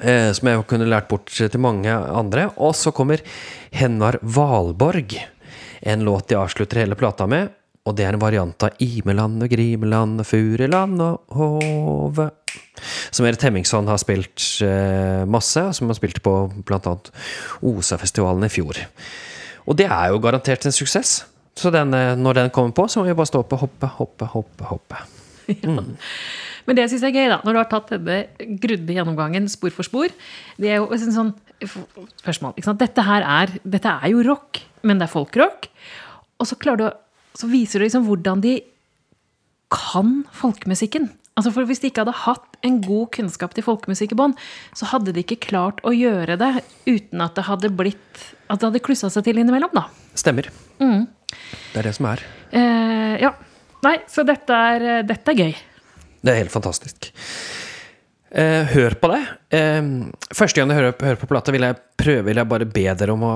Eh, 0.00 0.30
som 0.36 0.48
jeg 0.48 0.64
kunne 0.68 0.88
lært 0.88 1.08
bort 1.10 1.28
til 1.32 1.60
mange 1.60 1.92
andre. 1.92 2.48
Og 2.56 2.74
så 2.76 2.92
kommer 2.96 3.20
Hennar 3.74 4.20
Valborg. 4.22 5.18
En 5.80 6.04
låt 6.06 6.32
de 6.32 6.40
avslutter 6.40 6.82
hele 6.82 6.98
plata 6.98 7.28
med. 7.30 7.52
Og 7.88 7.94
det 7.96 8.04
er 8.04 8.16
en 8.16 8.20
variant 8.20 8.64
av 8.66 8.76
Imeland 8.84 9.40
og 9.46 9.48
Grimeland 9.52 10.20
og 10.20 10.26
Fureland 10.28 11.00
og 11.00 11.38
Hove. 11.38 12.28
Som 13.14 13.26
Erit 13.28 13.42
Hemmingsson 13.46 13.88
har 13.90 13.98
spilt 14.02 14.44
eh, 14.66 15.24
masse, 15.30 15.62
som 15.78 15.88
han 15.88 15.96
spilte 15.98 16.20
på 16.24 16.34
bl.a. 16.68 16.94
OSA-festivalen 17.64 18.44
i 18.46 18.52
fjor. 18.52 18.82
Og 19.68 19.76
det 19.80 19.88
er 19.88 20.12
jo 20.12 20.20
garantert 20.24 20.66
en 20.68 20.74
suksess. 20.74 21.22
Så 21.58 21.72
den, 21.74 21.94
eh, 21.96 22.12
når 22.18 22.42
den 22.42 22.52
kommer 22.54 22.76
på, 22.76 22.86
så 22.92 23.00
må 23.00 23.08
vi 23.08 23.16
bare 23.18 23.30
stå 23.30 23.40
opp 23.42 23.56
og 23.56 23.64
hoppe, 23.64 23.90
hoppe, 23.98 24.28
hoppe, 24.36 24.68
hoppe. 24.70 25.00
Men 26.68 26.76
det 26.76 26.84
syns 26.92 27.00
jeg 27.06 27.14
er 27.14 27.16
gøy, 27.22 27.28
da, 27.32 27.38
når 27.46 27.54
du 27.56 27.58
har 27.62 27.68
tatt 27.72 27.90
denne 27.94 28.18
grudde 28.60 28.92
gjennomgangen 28.98 29.46
spor 29.48 29.72
for 29.72 29.86
spor. 29.88 30.12
Det 30.60 30.68
er 30.74 30.82
jo 30.82 30.90
en 30.92 31.14
sånn 31.14 31.30
spørsmål. 31.64 32.58
Dette 32.84 33.04
her 33.06 33.24
er, 33.24 33.54
dette 33.64 33.94
er 34.04 34.12
jo 34.12 34.20
rock, 34.26 34.60
men 34.84 35.00
det 35.00 35.08
er 35.08 35.14
folkrock. 35.14 35.70
Og 36.38 36.46
så, 36.50 36.58
klarer 36.60 36.82
du, 36.82 36.84
å- 36.90 36.96
så 37.38 37.48
viser 37.50 37.80
det 37.80 37.88
liksom 37.88 38.08
hvordan 38.08 38.42
de 38.42 38.58
kan 39.72 40.22
folkemusikken. 40.34 41.10
Altså 41.38 41.52
for 41.54 41.68
Hvis 41.68 41.78
de 41.82 41.92
ikke 41.92 42.02
hadde 42.02 42.16
hatt 42.24 42.56
en 42.66 42.80
god 42.82 43.12
kunnskap 43.14 43.52
til 43.54 43.62
folkemusikk 43.62 44.16
i 44.16 44.18
bånn, 44.18 44.34
så 44.74 44.88
hadde 44.90 45.14
de 45.14 45.22
ikke 45.22 45.38
klart 45.44 45.78
å 45.86 45.92
gjøre 45.94 46.34
det 46.40 46.50
uten 46.88 47.22
at 47.22 47.38
det 47.38 47.46
hadde 47.46 47.70
blitt 47.78 48.24
At 48.48 48.58
det 48.58 48.70
hadde 48.70 48.82
klussa 48.82 49.10
seg 49.12 49.28
til 49.28 49.38
innimellom, 49.38 49.70
da. 49.76 49.86
Stemmer. 50.18 50.48
Det 50.80 51.78
er 51.78 51.86
det 51.86 51.94
som 51.94 52.08
er. 52.10 52.24
Eh, 52.50 53.16
ja. 53.22 53.34
Nei, 53.84 53.94
så 54.10 54.24
dette 54.26 54.50
er, 54.72 54.86
dette 55.06 55.30
er 55.30 55.42
gøy. 55.44 55.52
Det 56.24 56.32
er 56.32 56.40
helt 56.40 56.50
fantastisk. 56.50 57.12
Eh, 58.30 58.64
hør 58.72 58.96
på 58.98 59.12
det. 59.12 59.20
Eh, 59.54 59.92
første 60.34 60.58
gang 60.58 60.72
du 60.72 60.74
hører, 60.74 60.96
hører 60.98 61.20
på 61.20 61.28
plata, 61.30 61.54
vil 61.54 61.68
jeg 61.68 61.78
prøve 62.00 62.26
vil 62.26 62.40
jeg 62.40 62.50
bare 62.50 62.66
be 62.72 62.88
dere 62.88 63.14
om 63.14 63.26
å 63.28 63.34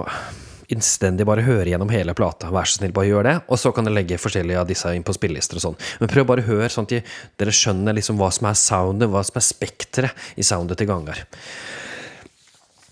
innstendig 0.72 1.26
bare 1.28 1.44
høre 1.46 1.68
gjennom 1.70 1.92
hele 1.92 2.14
plata. 2.16 2.50
Vær 2.54 2.68
så 2.68 2.80
snill, 2.80 2.94
bare 2.96 3.10
gjør 3.10 3.28
det. 3.28 3.36
Og 3.52 3.60
så 3.60 3.72
kan 3.74 3.86
dere 3.86 3.98
legge 4.00 4.20
forskjellige 4.20 4.62
av 4.62 4.68
disse 4.70 4.92
inn 4.96 5.06
på 5.06 5.14
spillelister 5.16 5.60
og 5.60 5.66
sånn. 5.66 5.78
Men 6.00 6.10
prøv 6.12 6.28
bare 6.30 6.44
å 6.44 6.48
høre, 6.48 6.70
sånn 6.72 6.88
at 6.88 7.14
dere 7.40 7.54
skjønner 7.56 7.96
liksom 7.98 8.20
hva 8.20 8.30
som 8.34 8.48
er 8.50 8.58
soundet, 8.58 9.10
hva 9.12 9.24
som 9.26 9.38
er 9.40 9.46
spekteret 9.46 10.28
i 10.40 10.46
soundet 10.46 10.80
til 10.80 10.90
Gangar. 10.90 11.24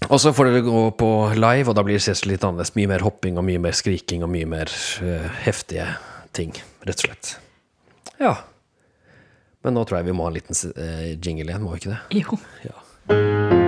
Og 0.09 0.17
så 0.23 0.33
får 0.35 0.49
dere 0.49 0.65
gå 0.65 0.85
på 0.99 1.11
live, 1.37 1.69
og 1.69 1.77
da 1.77 1.85
blir 1.87 1.99
det 1.99 2.05
selvsagt 2.07 2.31
litt 2.31 2.47
annerledes. 2.47 2.75
Mye 2.79 2.91
mer 2.91 3.05
hopping 3.05 3.39
og 3.41 3.47
mye 3.47 3.61
mer 3.63 3.77
skriking 3.77 4.25
og 4.27 4.33
mye 4.33 4.49
mer 4.49 4.73
uh, 5.05 5.29
heftige 5.45 5.87
ting, 6.37 6.55
rett 6.89 7.05
og 7.05 7.09
slett. 7.09 7.35
Ja. 8.21 8.35
Men 9.65 9.77
nå 9.77 9.85
tror 9.85 10.01
jeg 10.01 10.11
vi 10.11 10.17
må 10.17 10.27
ha 10.27 10.33
en 10.33 10.39
liten 10.41 10.57
uh, 10.57 11.09
jingle 11.17 11.51
igjen, 11.51 11.65
må 11.65 11.75
vi 11.77 11.83
ikke 11.85 11.97
det? 11.97 12.23
Jo. 12.23 12.41
Ja. 12.65 13.60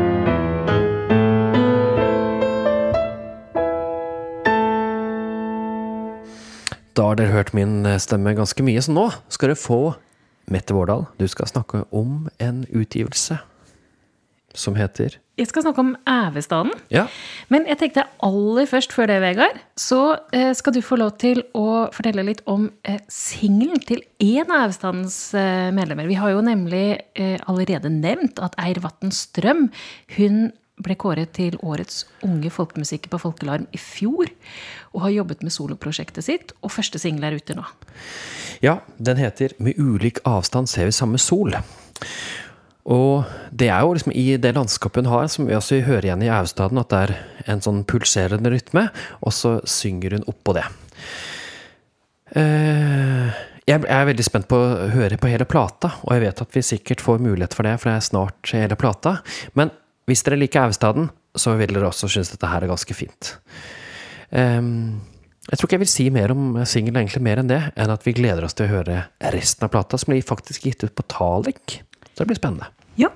Da 6.92 7.08
har 7.08 7.16
dere 7.16 7.32
hørt 7.32 7.54
min 7.56 7.86
eh, 7.88 8.00
stemme 8.02 8.34
ganske 8.36 8.64
mye, 8.64 8.82
så 8.84 8.92
nå 8.92 9.06
skal 9.32 9.52
dere 9.52 9.60
få 9.60 9.80
Mette 10.52 10.74
Vårdal. 10.76 11.06
Du 11.16 11.24
skal 11.30 11.48
snakke 11.48 11.86
om 11.94 12.26
en 12.42 12.66
utgivelse 12.68 13.38
som 14.52 14.74
heter 14.76 15.14
Jeg 15.40 15.48
skal 15.48 15.64
snakke 15.64 15.80
om 15.80 15.94
Ævestaden. 16.04 16.74
Ja. 16.92 17.06
Men 17.48 17.64
jeg 17.70 17.78
tenkte 17.80 18.04
aller 18.20 18.68
først 18.68 18.92
før 18.92 19.08
det, 19.08 19.22
Vegard, 19.24 19.62
så 19.80 20.18
eh, 20.36 20.50
skal 20.52 20.76
du 20.76 20.82
få 20.84 20.98
lov 21.00 21.14
til 21.22 21.40
å 21.56 21.86
fortelle 21.96 22.26
litt 22.26 22.42
om 22.44 22.68
eh, 22.84 23.00
singelen 23.08 23.80
til 23.88 24.02
en 24.20 24.52
av 24.52 24.66
Ævestadens 24.66 25.16
medlemmer. 25.72 26.10
Vi 26.10 26.20
har 26.20 26.34
jo 26.34 26.44
nemlig 26.44 26.84
allerede 27.48 27.88
nevnt 27.88 28.42
at 28.44 28.58
Eir 28.60 28.82
Vatn 28.84 29.14
Strøm 29.16 29.70
hun 30.18 30.50
ble 30.82 30.96
kåret 30.98 31.32
til 31.38 31.56
årets 31.62 32.04
unge 32.26 32.50
folkemusiker 32.52 33.12
på 33.12 33.20
Folkelarm 33.22 33.66
i 33.72 33.80
fjor. 33.80 34.30
Og 34.92 35.06
har 35.06 35.16
jobbet 35.16 35.42
med 35.46 35.54
soloprosjektet 35.54 36.26
sitt, 36.26 36.54
og 36.60 36.74
første 36.74 37.00
singel 37.02 37.28
er 37.28 37.38
ute 37.38 37.56
nå. 37.58 37.64
Ja, 38.62 38.80
den 38.98 39.18
heter 39.18 39.54
Med 39.58 39.78
ulik 39.78 40.20
avstand 40.28 40.68
ser 40.70 40.86
vi 40.90 40.94
samme 40.94 41.18
sol. 41.18 41.54
Og 42.82 43.28
det 43.54 43.68
er 43.70 43.84
jo 43.84 43.92
liksom 43.94 44.14
i 44.18 44.36
det 44.42 44.54
landskapet 44.56 45.04
hun 45.04 45.12
har, 45.12 45.28
som 45.30 45.46
vi 45.46 45.54
også 45.54 45.82
hører 45.86 46.08
igjen 46.08 46.24
i 46.26 46.32
Austaden, 46.34 46.80
at 46.82 46.90
det 46.90 47.02
er 47.04 47.12
en 47.54 47.62
sånn 47.62 47.84
pulserende 47.86 48.50
rytme, 48.50 48.88
og 49.22 49.34
så 49.34 49.60
synger 49.68 50.16
hun 50.18 50.26
oppå 50.30 50.56
det. 50.58 50.66
Eh, 52.34 53.30
Jeg 53.62 53.84
er 53.86 54.08
veldig 54.08 54.24
spent 54.26 54.48
på 54.50 54.58
å 54.58 54.88
høre 54.90 55.16
på 55.22 55.30
hele 55.30 55.46
plata, 55.46 55.92
og 56.02 56.16
jeg 56.16 56.24
vet 56.24 56.40
at 56.42 56.56
vi 56.56 56.62
sikkert 56.66 57.04
får 57.04 57.22
mulighet 57.22 57.54
for 57.54 57.62
det, 57.62 57.76
for 57.78 57.90
det 57.90 57.96
er 58.00 58.08
snart 58.08 58.50
hele 58.56 58.74
plata. 58.74 59.20
Men 59.54 59.70
hvis 60.10 60.24
dere 60.26 60.40
liker 60.40 60.66
Austaden, 60.66 61.10
så 61.38 61.54
vil 61.60 61.72
dere 61.72 61.88
også 61.88 62.10
synes 62.10 62.32
dette 62.32 62.50
her 62.50 62.64
er 62.64 62.72
ganske 62.72 62.96
fint. 62.96 63.36
Um, 64.30 65.00
jeg 65.50 65.58
tror 65.58 65.66
ikke 65.66 65.76
jeg 65.78 65.82
vil 65.82 65.90
si 65.90 66.04
mer 66.14 66.32
om 66.34 66.60
singelen, 66.68 67.00
egentlig 67.00 67.24
mer 67.26 67.40
enn 67.42 67.50
det, 67.50 67.62
enn 67.74 67.92
at 67.92 68.04
vi 68.06 68.14
gleder 68.16 68.46
oss 68.46 68.54
til 68.58 68.68
å 68.68 68.72
høre 68.76 69.00
resten 69.34 69.66
av 69.66 69.72
plata, 69.74 69.98
som 69.98 70.12
blir 70.12 70.22
faktisk 70.26 70.68
gitt 70.68 70.84
ut 70.86 70.94
på 70.94 71.06
Talik. 71.10 71.80
Så 72.12 72.22
det 72.22 72.30
blir 72.30 72.38
spennende. 72.38 72.70
Ja. 73.00 73.08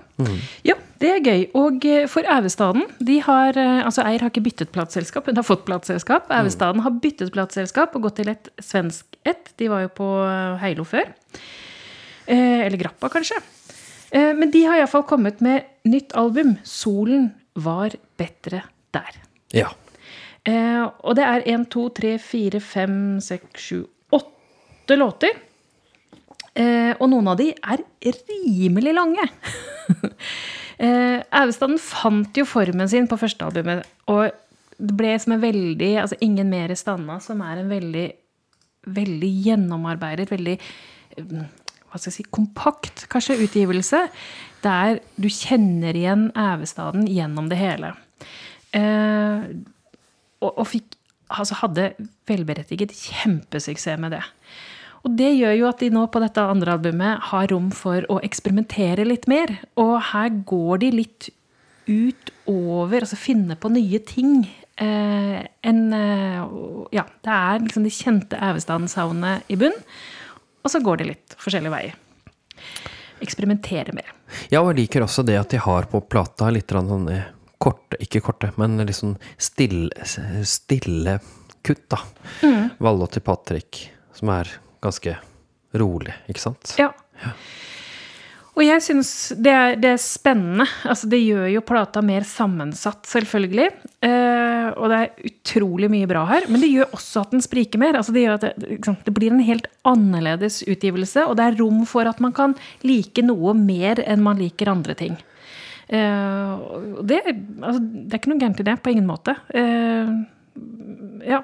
ja, 0.64 0.74
det 1.03 1.11
er 1.12 1.20
gøy. 1.20 1.43
Og 1.61 1.84
eh, 1.87 2.07
for 2.09 2.26
Ævestaden 2.32 2.87
de 3.05 3.18
har, 3.24 3.59
eh, 3.61 3.82
altså 3.84 4.07
Eir 4.09 4.24
har 4.24 4.32
ikke 4.32 4.47
byttet 4.47 4.72
plateselskap, 4.74 5.28
hun 5.28 5.39
har 5.39 5.47
fått 5.47 5.66
plateselskap. 5.68 6.30
Ævestaden 6.32 6.82
har 6.87 6.97
byttet 7.03 7.34
plateselskap 7.34 7.95
og 7.97 8.09
gått 8.09 8.18
til 8.22 8.32
et 8.32 8.49
svensk 8.64 9.20
ett. 9.26 9.53
De 9.61 9.68
var 9.72 9.84
jo 9.84 9.93
på 10.01 10.09
eh, 10.24 10.57
Heilo 10.64 10.87
før. 10.89 11.12
Eh, 12.26 12.64
eller 12.66 12.80
Grappa, 12.80 13.12
kanskje. 13.12 13.39
Eh, 14.11 14.33
men 14.37 14.53
de 14.55 14.65
har 14.67 14.81
iallfall 14.81 15.07
kommet 15.09 15.43
med 15.45 15.67
nytt 15.85 16.15
album. 16.17 16.57
'Solen 16.65 17.33
var 17.55 17.97
bedre 18.19 18.63
der'. 18.95 19.21
Ja. 19.55 19.73
Eh, 20.47 20.85
og 21.03 21.17
det 21.19 21.25
er 21.25 21.47
én, 21.51 21.67
to, 21.69 21.89
tre, 21.89 22.19
fire, 22.19 22.61
fem, 22.61 23.21
seks, 23.21 23.61
sju, 23.61 23.85
åtte 24.13 24.97
låter. 24.97 25.35
Eh, 26.55 26.95
og 27.01 27.11
noen 27.11 27.29
av 27.29 27.37
de 27.41 27.51
er 27.53 27.83
rimelig 28.05 28.95
lange. 28.95 29.27
eh, 30.79 31.77
fant 31.83 32.39
jo 32.39 32.45
formen 32.45 32.89
sin 32.89 33.09
på 33.09 33.19
første 33.21 33.45
albumet, 33.45 33.85
og 34.07 34.31
det 34.79 34.95
ble 34.97 35.19
som 35.19 35.33
en 35.33 35.41
veldig 35.41 35.93
altså 36.03 36.17
Ingen 36.21 36.51
mere 36.53 36.77
standa, 36.77 37.19
som 37.21 37.41
er 37.41 37.63
en 37.63 37.69
veldig 37.73 38.07
veldig 38.87 39.31
gjennomarbeidet, 39.47 40.31
veldig 40.31 40.57
hva 41.91 42.01
skal 42.01 42.11
jeg 42.11 42.18
si, 42.18 42.26
kompakt 42.34 43.07
kanskje 43.12 43.39
utgivelse, 43.47 44.03
der 44.64 45.01
du 45.20 45.28
kjenner 45.30 45.97
igjen 45.97 46.28
Ævestaden 46.37 47.07
gjennom 47.11 47.51
det 47.51 47.61
hele. 47.61 47.95
Eh, 48.76 49.47
og, 50.43 50.51
og 50.51 50.66
fikk, 50.68 50.97
altså 51.32 51.61
hadde 51.62 51.93
velberettiget 52.28 52.95
kjempesuksess 52.95 54.01
med 54.03 54.16
det. 54.16 54.24
Og 55.07 55.14
det 55.14 55.37
gjør 55.37 55.55
jo 55.55 55.66
at 55.68 55.82
de 55.84 55.93
nå 55.95 56.03
på 56.11 56.20
dette 56.22 56.43
andre 56.43 56.74
albumet 56.74 57.28
har 57.30 57.47
rom 57.53 57.70
for 57.74 58.03
å 58.11 58.18
eksperimentere 58.26 59.07
litt 59.07 59.28
mer. 59.30 59.53
Og 59.78 60.01
her 60.11 60.32
går 60.51 60.82
de 60.82 60.93
litt 60.97 61.28
utover, 61.87 63.05
altså 63.05 63.18
finne 63.18 63.55
på 63.55 63.70
nye 63.70 64.01
ting. 64.03 64.41
Eh, 64.82 65.47
en, 65.62 65.80
eh, 65.95 66.43
ja, 66.99 67.07
det 67.22 67.37
er 67.37 67.62
liksom 67.62 67.87
de 67.87 67.95
kjente 67.95 68.41
Ævestaden-soundene 68.49 69.39
i 69.47 69.61
bunn. 69.61 69.78
Og 70.67 70.73
så 70.73 70.83
går 70.83 70.99
de 70.99 71.12
litt 71.12 71.35
forskjellige 71.39 71.71
veier. 71.71 71.95
Eksperimentere 73.23 73.95
mer. 73.95 74.11
Ja, 74.51 74.64
og 74.64 74.73
jeg 74.73 74.81
liker 74.81 75.05
også 75.07 75.23
det 75.23 75.39
at 75.39 75.53
de 75.55 75.61
har 75.62 75.87
på 75.93 76.01
plata 76.11 76.51
litt 76.51 76.75
sånne 76.75 77.21
korte, 77.62 78.01
ikke 78.03 78.25
korte, 78.27 78.51
men 78.59 78.75
litt 78.83 78.99
sånn 78.99 79.14
stille, 79.39 79.95
stille 80.43 81.21
kutt, 81.62 81.85
da. 81.95 82.01
Mm. 82.43 82.75
Valle 82.83 83.09
til 83.14 83.23
Patrick, 83.27 83.85
som 84.19 84.35
er 84.35 84.51
ganske 84.83 85.14
rolig, 85.79 86.19
ikke 86.27 86.43
sant? 86.49 86.75
Ja. 86.83 86.91
ja. 87.23 87.33
Og 88.57 88.65
jeg 88.65 88.81
syns 88.81 89.11
det, 89.37 89.53
det, 89.83 89.91
er 89.93 90.01
spennende. 90.01 90.65
Altså, 90.89 91.09
det 91.13 91.19
gjør 91.21 91.51
jo 91.53 91.63
plata 91.69 92.01
mer 92.05 92.25
sammensatt, 92.25 93.03
selvfølgelig. 93.05 93.67
Eh, 94.07 94.69
og 94.73 94.89
det 94.89 95.01
er 95.03 95.27
utrolig 95.29 95.91
mye 95.93 96.09
bra 96.09 96.23
her. 96.31 96.47
Men 96.49 96.65
det 96.65 96.71
gjør 96.73 96.95
også 96.97 97.27
at 97.27 97.35
den 97.37 97.45
spriker 97.45 97.83
mer. 97.83 97.99
Altså, 98.01 98.15
det 98.17 98.25
gjør 98.25 98.39
at 98.39 98.47
det, 98.57 98.79
det, 98.81 99.13
blir 99.13 99.35
en 99.35 99.45
helt 99.45 99.69
annerledes 99.85 100.63
utgivelse. 100.65 101.27
Og 101.29 101.37
det 101.37 101.51
er 101.51 101.59
rom 101.61 101.83
for 101.89 102.09
at 102.09 102.23
man 102.25 102.33
kan 102.37 102.57
like 102.87 103.25
noe 103.27 103.53
mer 103.59 104.01
enn 104.07 104.25
man 104.25 104.41
liker 104.41 104.73
andre 104.73 104.97
ting. 104.97 105.19
Eh, 105.93 106.55
det, 107.05 107.21
altså, 107.61 107.83
det, 107.85 108.09
er 108.09 108.23
ikke 108.23 108.33
noe 108.33 108.41
gærent 108.41 108.63
i 108.65 108.67
det, 108.71 108.79
på 108.81 108.95
ingen 108.95 109.11
måte. 109.11 109.37
Eh, 109.53 110.15
ja. 111.29 111.43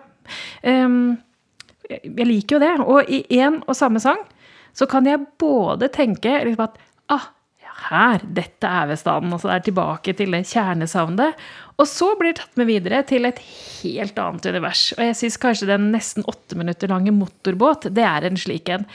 Um, 0.64 1.18
jeg 1.90 2.24
liker 2.24 2.56
jo 2.56 2.62
det. 2.62 2.72
Og 2.86 3.12
i 3.12 3.20
én 3.36 3.60
og 3.66 3.76
samme 3.76 4.00
sang 4.00 4.24
så 4.72 4.88
kan 4.88 5.04
jeg 5.04 5.26
både 5.36 5.90
tenke 5.92 6.38
liksom 6.46 6.64
at 6.64 6.80
ah, 7.12 7.30
her, 7.88 8.22
dette 8.22 8.68
er 8.68 8.88
Vestanden. 8.90 9.32
Altså 9.34 9.50
det 9.50 9.56
er 9.56 9.66
tilbake 9.66 10.14
til 10.16 10.34
det 10.34 10.42
kjernesavnet. 10.50 11.44
Og 11.80 11.88
så 11.88 12.12
blir 12.18 12.32
det 12.32 12.42
tatt 12.42 12.60
med 12.60 12.68
videre 12.68 13.00
til 13.08 13.26
et 13.26 13.40
helt 13.42 14.18
annet 14.22 14.48
univers. 14.52 14.84
Og 14.96 15.04
jeg 15.06 15.18
syns 15.18 15.38
kanskje 15.42 15.70
den 15.72 15.88
nesten 15.94 16.26
åtte 16.30 16.58
minutter 16.58 16.90
lange 16.92 17.14
motorbåt, 17.16 17.88
det 17.94 18.04
er 18.06 18.28
en 18.28 18.38
slik 18.38 18.70
en. 18.72 18.86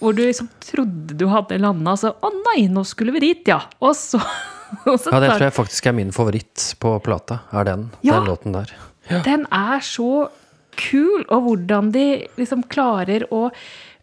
Hvor 0.00 0.16
du 0.16 0.22
liksom 0.24 0.50
trodde 0.62 1.16
du 1.18 1.26
hadde 1.32 1.60
landa, 1.62 1.96
så 1.98 2.14
å 2.14 2.32
nei, 2.36 2.66
nå 2.72 2.84
skulle 2.86 3.14
vi 3.16 3.24
dit, 3.28 3.50
ja. 3.50 3.62
Og 3.80 3.96
så, 3.98 4.20
og 4.90 4.98
så 5.00 5.14
Ja, 5.14 5.22
det 5.24 5.32
tror 5.34 5.48
jeg 5.48 5.58
faktisk 5.58 5.90
er 5.90 5.96
min 5.98 6.14
favoritt 6.14 6.70
på 6.82 6.96
plata. 7.04 7.42
Er 7.56 7.68
den. 7.68 7.88
Ja, 8.06 8.20
den 8.20 8.30
låten 8.30 8.56
der. 8.56 8.74
Ja. 9.10 9.22
Den 9.26 9.46
er 9.54 9.82
så 9.86 10.28
kul, 10.76 11.24
og 11.32 11.46
hvordan 11.46 11.88
de 11.94 12.26
liksom 12.36 12.66
klarer 12.68 13.24
å 13.32 13.46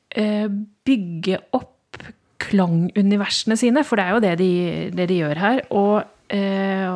eh, 0.10 0.50
bygge 0.88 1.38
opp 1.54 1.73
klanguniversene 2.44 3.58
sine, 3.60 3.84
for 3.88 4.00
det 4.00 4.06
er 4.06 4.16
jo 4.16 4.24
det 4.24 4.34
de, 4.42 4.54
det 4.96 5.10
de 5.12 5.20
gjør 5.22 5.42
her. 5.42 5.62
Og, 5.74 6.04
eh, 6.34 6.88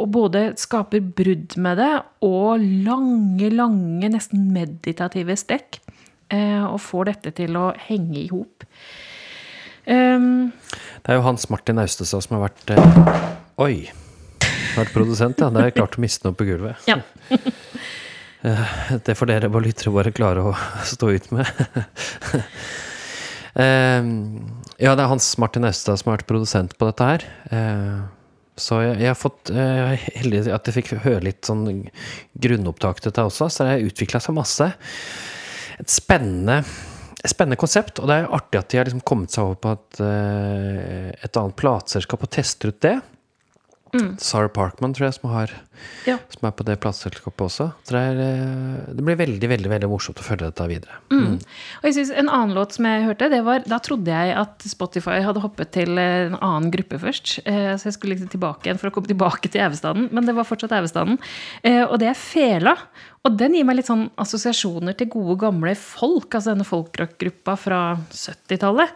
og 0.00 0.10
både 0.14 0.44
skaper 0.60 1.04
brudd 1.04 1.56
med 1.60 1.80
det, 1.82 1.92
og 2.26 2.64
lange, 2.88 3.50
lange, 3.52 4.12
nesten 4.12 4.50
meditative 4.54 5.36
stekk. 5.38 5.80
Eh, 6.30 6.62
og 6.62 6.78
får 6.82 7.10
dette 7.10 7.34
til 7.40 7.56
å 7.58 7.70
henge 7.88 8.20
i 8.22 8.28
hop. 8.30 8.66
Um, 9.90 10.52
det 11.02 11.10
er 11.10 11.16
jo 11.18 11.24
Hans 11.24 11.48
Martin 11.50 11.80
Austestad 11.82 12.22
som 12.22 12.36
har 12.36 12.44
vært 12.44 12.70
eh, 12.76 13.30
Oi! 13.64 13.74
Vært 14.76 14.92
produsent, 14.94 15.40
ja. 15.40 15.48
Det 15.50 15.64
er 15.64 15.74
klart 15.74 15.96
å 15.98 16.02
miste 16.04 16.28
noe 16.28 16.36
på 16.36 16.46
gulvet. 16.48 16.86
Ja. 16.90 17.00
Eh, 18.40 18.70
det 19.04 19.12
får 19.18 19.28
dere 19.28 19.50
bare 19.52 19.66
lyttere 19.66 19.90
våre 19.92 20.10
klare 20.16 20.40
å 20.48 20.54
stå 20.88 21.10
ut 21.12 21.26
med. 21.36 21.50
Eh, 23.50 24.06
ja, 24.80 24.94
det 24.96 25.04
er 25.04 25.10
Hans 25.12 25.28
Martin 25.40 25.68
Austad 25.68 26.00
som 26.00 26.10
har 26.10 26.18
vært 26.18 26.30
produsent 26.30 26.76
på 26.80 26.88
dette 26.88 27.08
her. 27.12 27.26
Eh, 27.52 28.00
så 28.60 28.82
jeg, 28.84 28.96
jeg 29.00 29.08
har 29.12 29.16
fått 29.16 29.50
heldig 29.54 30.42
at 30.52 30.66
jeg 30.68 30.76
fikk 30.76 30.90
høre 31.04 31.24
litt 31.24 31.48
sånn 31.48 31.86
grunnopptak 32.44 32.98
til 33.00 33.08
dette 33.08 33.24
også, 33.24 33.48
så 33.48 33.64
det 33.64 33.76
har 33.76 33.86
utvikla 33.88 34.20
seg 34.20 34.36
masse. 34.36 34.66
Et 35.80 35.92
spennende 35.92 36.58
spennende 37.28 37.58
konsept, 37.60 38.00
og 38.00 38.08
det 38.08 38.16
er 38.16 38.30
artig 38.32 38.60
at 38.60 38.68
de 38.72 38.78
har 38.78 38.88
liksom 38.88 39.02
kommet 39.04 39.32
seg 39.32 39.44
over 39.44 39.58
på 39.60 39.72
et, 39.76 39.98
et 41.20 41.36
annet 41.36 41.56
plateselskap 41.60 42.24
og 42.24 42.30
tester 42.32 42.72
ut 42.72 42.78
det. 42.84 42.94
Mm. 43.94 44.10
Sarah 44.22 44.50
Parkman, 44.54 44.94
tror 44.94 45.08
jeg, 45.08 45.16
som, 45.16 45.30
har, 45.32 45.52
ja. 46.06 46.16
som 46.30 46.46
er 46.46 46.54
på 46.54 46.66
det 46.68 46.76
plateselskapet 46.82 47.44
også. 47.46 47.66
Det, 47.88 47.98
er, 47.98 48.20
eh, 48.22 48.90
det, 48.94 49.04
blir 49.06 49.18
veldig 49.18 49.50
veldig, 49.50 49.72
veldig 49.72 49.90
morsomt 49.90 50.22
å 50.22 50.26
følge 50.26 50.50
dette 50.50 50.68
videre. 50.70 51.00
Mm. 51.10 51.24
Mm. 51.24 51.36
Og 51.80 51.88
jeg 51.88 51.96
synes 51.98 52.12
En 52.20 52.30
annen 52.30 52.56
låt 52.56 52.76
som 52.76 52.86
jeg 52.86 53.06
hørte, 53.08 53.30
det 53.32 53.42
var, 53.46 53.64
da 53.66 53.80
trodde 53.82 54.14
jeg 54.14 54.36
at 54.38 54.66
Spotify 54.70 55.20
hadde 55.26 55.42
hoppet 55.42 55.72
til 55.76 55.98
en 56.00 56.38
annen 56.38 56.70
gruppe 56.74 57.00
først. 57.02 57.38
Eh, 57.44 57.72
så 57.74 57.90
jeg 57.90 57.98
skulle 57.98 58.16
liksom 58.16 58.32
tilbake 58.32 58.68
igjen 58.68 58.80
for 58.80 58.90
å 58.90 58.94
komme 58.94 59.10
tilbake 59.10 59.50
til 59.50 59.64
Evestaden, 59.66 60.10
men 60.14 60.28
det 60.28 60.36
var 60.38 60.48
fortsatt 60.48 60.74
Evestaden. 60.76 61.18
Eh, 61.66 61.82
og 61.84 61.98
det 62.02 62.12
er 62.12 62.18
Fela. 62.18 62.76
Og 63.28 63.34
den 63.36 63.52
gir 63.52 63.66
meg 63.68 63.76
litt 63.76 63.88
sånn 63.90 64.06
assosiasjoner 64.20 64.94
til 64.96 65.10
gode, 65.12 65.34
gamle 65.42 65.74
folk. 65.76 66.32
Altså 66.32 66.54
denne 66.54 66.64
folkrockgruppa 66.64 67.56
fra 67.60 67.80
70-tallet. 68.16 68.94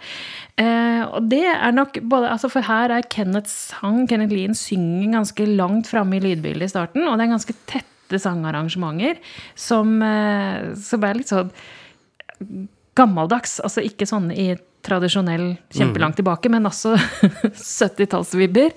Eh, 0.57 1.03
og 1.05 1.27
det 1.29 1.43
er 1.51 1.75
nok 1.77 1.99
både 2.09 2.31
altså 2.33 2.49
For 2.53 2.65
her 2.65 2.95
er 2.95 3.09
Kenneths 3.13 3.53
sang, 3.75 4.07
Kenneth 4.09 4.33
Lien 4.33 4.57
synger 4.57 5.19
ganske 5.19 5.49
langt 5.51 5.91
framme 5.93 6.17
i 6.17 6.23
lydbildet 6.25 6.71
i 6.71 6.73
starten. 6.73 7.05
Og 7.05 7.19
det 7.19 7.27
er 7.27 7.35
ganske 7.35 7.57
tette 7.69 8.21
sangarrangementer 8.23 9.21
som, 9.59 9.99
eh, 10.01 10.73
som 10.81 11.05
er 11.05 11.21
litt 11.21 11.35
sånn 11.35 11.53
gammeldags. 12.97 13.59
Altså 13.61 13.85
ikke 13.85 14.09
sånn 14.09 14.33
i 14.33 14.55
tradisjonell 14.85 15.51
kjempelangt 15.69 16.17
mm. 16.17 16.21
tilbake, 16.23 16.49
men 16.49 16.65
også 16.73 16.97
70-tallsvibber. 17.53 18.73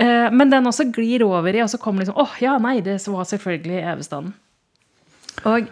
Eh, 0.00 0.32
men 0.32 0.48
den 0.48 0.72
også 0.72 0.88
glir 0.96 1.28
over 1.28 1.52
i, 1.52 1.60
og 1.60 1.68
så 1.68 1.80
kommer 1.82 2.06
liksom 2.06 2.16
åh, 2.16 2.24
oh, 2.24 2.40
ja, 2.40 2.56
nei, 2.56 2.78
det 2.80 3.02
var 3.04 3.28
selvfølgelig 3.28 3.84
Evestanden. 3.84 4.36
Og 5.46 5.68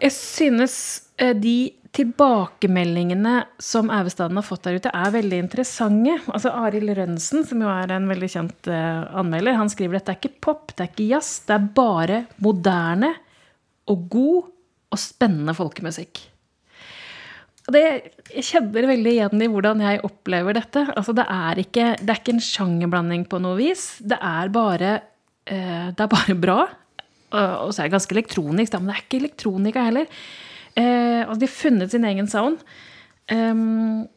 jeg 0.00 0.14
synes 0.16 0.76
eh, 1.20 1.36
de 1.36 1.72
tilbakemeldingene 1.96 3.34
som 3.62 3.90
Ævestaden 3.90 4.38
har 4.38 4.46
fått 4.46 4.66
der 4.66 4.78
ute, 4.78 4.92
er 4.94 5.14
veldig 5.14 5.40
interessante. 5.42 6.16
Altså 6.30 6.52
Arild 6.54 6.92
Rønsen, 6.96 7.42
som 7.46 7.64
jo 7.64 7.70
er 7.70 7.90
en 7.96 8.06
veldig 8.10 8.28
kjent 8.30 8.70
uh, 8.70 9.10
anmelder, 9.18 9.58
han 9.58 9.72
skriver 9.72 9.98
at 9.98 10.06
det 10.06 10.14
er 10.14 10.20
ikke 10.20 10.42
pop, 10.46 10.74
det 10.76 10.84
er 10.84 10.92
ikke 10.92 11.08
jazz, 11.10 11.40
det 11.48 11.56
er 11.56 11.70
bare 11.74 12.20
moderne 12.42 13.14
og 13.90 14.06
god 14.12 14.52
og 14.90 15.02
spennende 15.02 15.54
folkemusikk. 15.58 16.22
Og 17.66 17.74
det, 17.74 17.82
jeg 18.34 18.46
kjenner 18.46 18.88
veldig 18.90 19.10
igjen 19.16 19.42
i 19.44 19.50
hvordan 19.50 19.82
jeg 19.84 20.02
opplever 20.06 20.56
dette. 20.56 20.86
Altså 20.94 21.14
det, 21.14 21.26
er 21.26 21.58
ikke, 21.62 21.92
det 22.00 22.14
er 22.14 22.22
ikke 22.22 22.36
en 22.36 22.42
sjangerblanding 22.42 23.26
på 23.30 23.38
noe 23.42 23.58
vis. 23.58 23.84
Det 24.02 24.18
er 24.18 24.50
bare, 24.54 24.94
uh, 25.50 25.90
det 25.90 26.06
er 26.06 26.14
bare 26.14 26.38
bra. 26.38 26.60
Og 27.30 27.72
så 27.72 27.82
er 27.82 27.88
det 27.88 27.96
ganske 27.96 28.16
elektronisk, 28.16 28.72
da, 28.72 28.80
men 28.80 28.90
det 28.90 28.96
er 28.96 29.04
ikke 29.04 29.20
elektronika 29.24 29.84
heller. 29.86 30.08
Eh, 30.78 31.20
altså, 31.24 31.40
de 31.40 31.48
har 31.48 31.54
funnet 31.54 31.92
sin 31.92 32.06
egen 32.08 32.30
sound. 32.30 32.62
Um, 33.30 34.08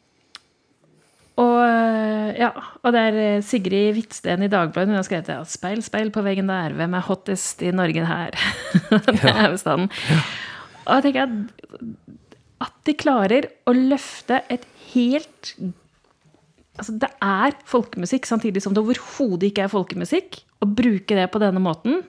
og, 1.38 1.60
ja, 2.38 2.52
og 2.86 2.94
det 2.94 3.02
er 3.08 3.20
eh, 3.22 3.44
Sigrid 3.46 3.96
Hvitsten 3.96 4.46
i 4.46 4.50
Dagbladet 4.50 4.92
hun 4.92 5.00
har 5.00 5.06
skrevet 5.06 5.32
at 5.34 5.50
'Speil, 5.50 5.82
speil 5.82 6.12
på 6.14 6.22
veggen 6.26 6.50
der, 6.50 6.76
hvem 6.78 6.94
er 6.94 7.08
hottest 7.08 7.62
i 7.66 7.72
Norge 7.74 8.06
her?' 8.06 8.38
det 9.10 9.32
er 9.34 9.50
bestanden. 9.50 9.90
Ja. 10.10 10.20
Og 10.86 10.96
jeg 10.96 11.04
tenker 11.08 11.24
at, 11.24 11.32
at 12.68 12.76
de 12.86 12.94
klarer 12.94 13.50
å 13.66 13.74
løfte 13.74 14.44
et 14.50 14.68
helt 14.94 15.56
Altså, 16.74 16.96
det 16.98 17.10
er 17.22 17.54
folkemusikk, 17.70 18.26
samtidig 18.26 18.64
som 18.64 18.74
det 18.74 18.82
overhodet 18.82 19.52
ikke 19.52 19.68
er 19.68 19.70
folkemusikk. 19.70 20.40
Å 20.58 20.66
bruke 20.66 21.14
det 21.14 21.28
på 21.30 21.42
denne 21.44 21.62
måten 21.62 22.00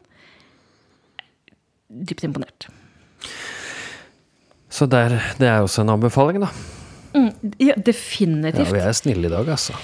dypt 1.95 2.27
imponert. 2.27 2.69
Så 4.75 4.89
der, 4.91 5.21
det 5.39 5.47
er 5.47 5.63
også 5.63 5.85
en 5.85 5.95
anbefaling, 5.95 6.43
da. 6.43 6.51
Mm, 7.15 7.31
ja, 7.63 7.77
definitivt. 7.79 8.67
Ja, 8.67 8.73
vi 8.75 8.83
er 8.83 8.97
snille 8.99 9.29
i 9.29 9.33
dag, 9.33 9.49
altså. 9.55 9.77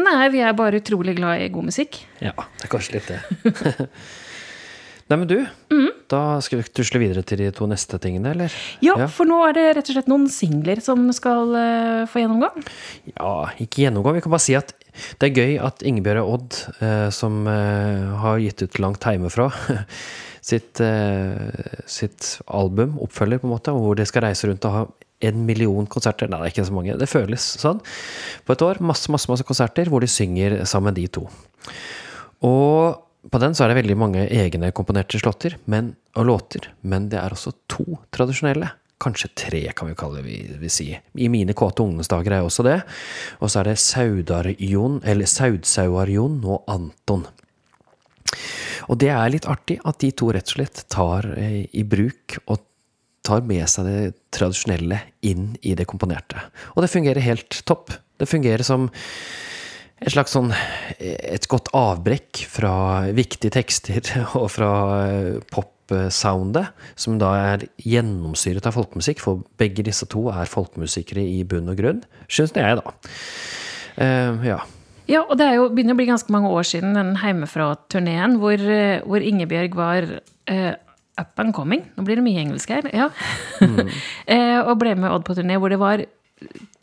Nei, 0.00 0.28
vi 0.32 0.40
er 0.42 0.54
bare 0.56 0.80
utrolig 0.80 1.14
glad 1.18 1.44
i 1.44 1.50
god 1.54 1.68
musikk. 1.68 2.00
Ja, 2.24 2.32
det 2.32 2.66
er 2.66 2.72
kanskje 2.72 2.96
litt 2.96 3.10
det. 3.12 3.84
Nei, 5.04 5.18
men 5.20 5.28
du, 5.28 5.36
mm. 5.68 5.90
da 6.08 6.22
skal 6.42 6.62
vi 6.62 6.72
tusle 6.72 6.98
videre 7.02 7.20
til 7.28 7.42
de 7.42 7.50
to 7.52 7.68
neste 7.68 7.98
tingene, 8.00 8.32
eller? 8.32 8.54
Ja, 8.80 8.96
ja, 9.02 9.08
for 9.12 9.28
nå 9.28 9.42
er 9.44 9.52
det 9.58 9.66
rett 9.76 9.90
og 9.92 9.98
slett 9.98 10.08
noen 10.08 10.24
singler 10.32 10.80
som 10.82 11.04
skal 11.12 11.52
uh, 11.52 12.06
få 12.08 12.22
gjennomgang. 12.22 12.64
Ja, 13.12 13.34
ikke 13.60 13.84
gjennomgang. 13.84 14.16
Vi 14.16 14.24
kan 14.24 14.32
bare 14.32 14.46
si 14.46 14.56
at 14.56 14.72
det 15.20 15.28
er 15.28 15.42
gøy 15.42 15.58
at 15.68 15.84
Ingebjørg 15.84 16.32
Odd, 16.38 16.60
uh, 16.80 17.10
som 17.12 17.44
uh, 17.44 18.16
har 18.24 18.40
gitt 18.40 18.64
ut 18.64 18.80
langt 18.80 19.04
hjemmefra 19.04 19.50
sitt, 20.44 20.80
sitt 21.88 22.26
album, 22.46 22.98
oppfølger, 23.04 23.40
på 23.40 23.48
en 23.48 23.54
måte, 23.54 23.72
hvor 23.72 23.96
de 23.96 24.04
skal 24.08 24.26
reise 24.26 24.50
rundt 24.50 24.68
og 24.68 24.76
ha 24.76 24.84
en 25.24 25.44
million 25.46 25.86
konserter. 25.88 26.28
Nei, 26.28 26.40
det 26.42 26.50
er 26.50 26.54
ikke 26.54 26.66
så 26.68 26.76
mange. 26.76 26.98
Det 27.00 27.08
føles 27.10 27.46
sånn. 27.60 27.80
På 28.44 28.56
et 28.56 28.64
år. 28.66 28.82
Masse, 28.84 29.10
masse, 29.12 29.30
masse 29.30 29.46
konserter 29.46 29.88
hvor 29.92 30.04
de 30.04 30.10
synger 30.10 30.60
sammen, 30.68 30.96
de 30.96 31.06
to. 31.08 31.26
Og 32.44 33.00
på 33.32 33.40
den 33.40 33.56
så 33.56 33.64
er 33.64 33.72
det 33.72 33.80
veldig 33.80 33.96
mange 33.96 34.24
egne 34.28 34.68
komponerte 34.76 35.16
slåtter 35.20 35.56
men, 35.70 35.94
og 36.18 36.26
låter, 36.28 36.68
men 36.84 37.08
det 37.12 37.16
er 37.22 37.32
også 37.32 37.54
to 37.72 37.86
tradisjonelle. 38.12 38.68
Kanskje 39.00 39.30
tre, 39.36 39.62
kan 39.76 39.88
vi 39.88 39.96
kalle 39.98 40.20
det. 40.20 40.26
Vi, 40.28 40.36
vi 40.60 40.70
si. 40.72 40.86
I 40.92 41.30
mine 41.32 41.56
kåte 41.56 41.82
ungdomsdager 41.84 42.36
er 42.36 42.44
også 42.46 42.64
det. 42.64 42.78
Og 43.40 43.50
så 43.52 43.60
er 43.60 43.72
det 43.72 43.80
Saudarjon, 43.82 45.00
eller 45.04 45.28
Saudsauarjon 45.28 46.38
og 46.44 46.68
Anton. 46.70 47.26
Og 48.90 49.00
det 49.00 49.10
er 49.14 49.32
litt 49.32 49.48
artig 49.50 49.78
at 49.84 50.00
de 50.02 50.12
to 50.16 50.30
rett 50.34 50.48
og 50.50 50.56
slett 50.58 50.84
tar 50.92 51.28
eh, 51.38 51.64
i 51.72 51.84
bruk 51.88 52.38
og 52.44 52.62
tar 53.24 53.44
med 53.48 53.64
seg 53.70 53.88
det 53.88 54.00
tradisjonelle 54.34 55.00
inn 55.24 55.54
i 55.64 55.72
det 55.78 55.86
komponerte. 55.88 56.42
Og 56.74 56.84
det 56.84 56.92
fungerer 56.92 57.24
helt 57.24 57.62
topp. 57.68 57.94
Det 58.20 58.28
fungerer 58.28 58.64
som 58.66 58.90
et 60.04 60.12
slags 60.12 60.34
sånn 60.34 60.50
et 60.98 61.46
godt 61.48 61.70
avbrekk 61.76 62.42
fra 62.50 62.74
viktige 63.16 63.54
tekster 63.54 64.10
og 64.40 64.50
fra 64.52 64.72
eh, 65.06 65.38
popsoundet, 65.54 66.74
som 67.00 67.16
da 67.20 67.32
er 67.54 67.66
gjennomsyret 67.80 68.68
av 68.68 68.76
folkemusikk, 68.76 69.22
for 69.24 69.44
begge 69.60 69.86
disse 69.86 70.08
to 70.12 70.28
er 70.34 70.50
folkemusikere 70.50 71.24
i 71.24 71.42
bunn 71.48 71.72
og 71.72 71.80
grunn, 71.80 72.04
syns 72.28 72.52
jeg, 72.56 72.80
da. 72.80 72.96
Uh, 73.94 74.42
ja. 74.42 74.56
Ja, 75.10 75.24
og 75.28 75.36
det 75.36 75.46
er 75.46 75.58
jo, 75.58 75.68
begynner 75.74 75.96
å 75.96 76.00
bli 76.00 76.08
ganske 76.08 76.32
mange 76.32 76.50
år 76.54 76.66
siden 76.68 76.96
den 76.96 77.14
Heimefra-turneen 77.20 78.38
hvor, 78.40 78.56
eh, 78.56 79.02
hvor, 79.04 79.24
Ingebjørg 79.24 79.76
var 79.76 80.08
uh, 80.16 80.72
up 81.20 81.40
and 81.42 81.54
coming. 81.56 81.84
Nå 81.96 82.06
blir 82.06 82.20
det 82.20 82.24
mye 82.26 82.44
engelsk 82.46 82.72
her. 82.72 82.88
Ja. 82.94 83.10
Mm. 83.60 83.88
uh, 83.88 84.60
og 84.68 84.78
ble 84.80 84.96
med 84.96 85.12
Odd 85.12 85.26
på 85.28 85.36
turné 85.36 85.60
hvor 85.60 85.72
det 85.72 85.80
var 85.82 86.06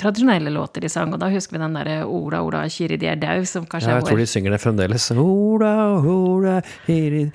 tradisjonelle 0.01 0.49
låter 0.49 0.81
de 0.81 0.89
sang. 0.89 1.11
Og 1.13 1.19
da 1.21 1.29
husker 1.33 1.57
vi 1.57 1.61
den 1.63 1.75
derre 1.77 1.97
Ola, 2.05 2.41
Ola, 2.45 2.63
kiri 2.71 2.97
de 3.01 3.09
er 3.11 3.19
dau, 3.21 3.41
som 3.49 3.65
kanskje 3.69 3.91
ja, 3.91 3.99
jeg 3.99 4.07
tror 4.09 4.21
de 4.21 4.29
synger 4.29 4.55
det 4.55 4.61
fremdeles. 4.63 5.09
Ola, 5.17 5.73
Ola, 5.99 6.55
kiri 6.85 7.27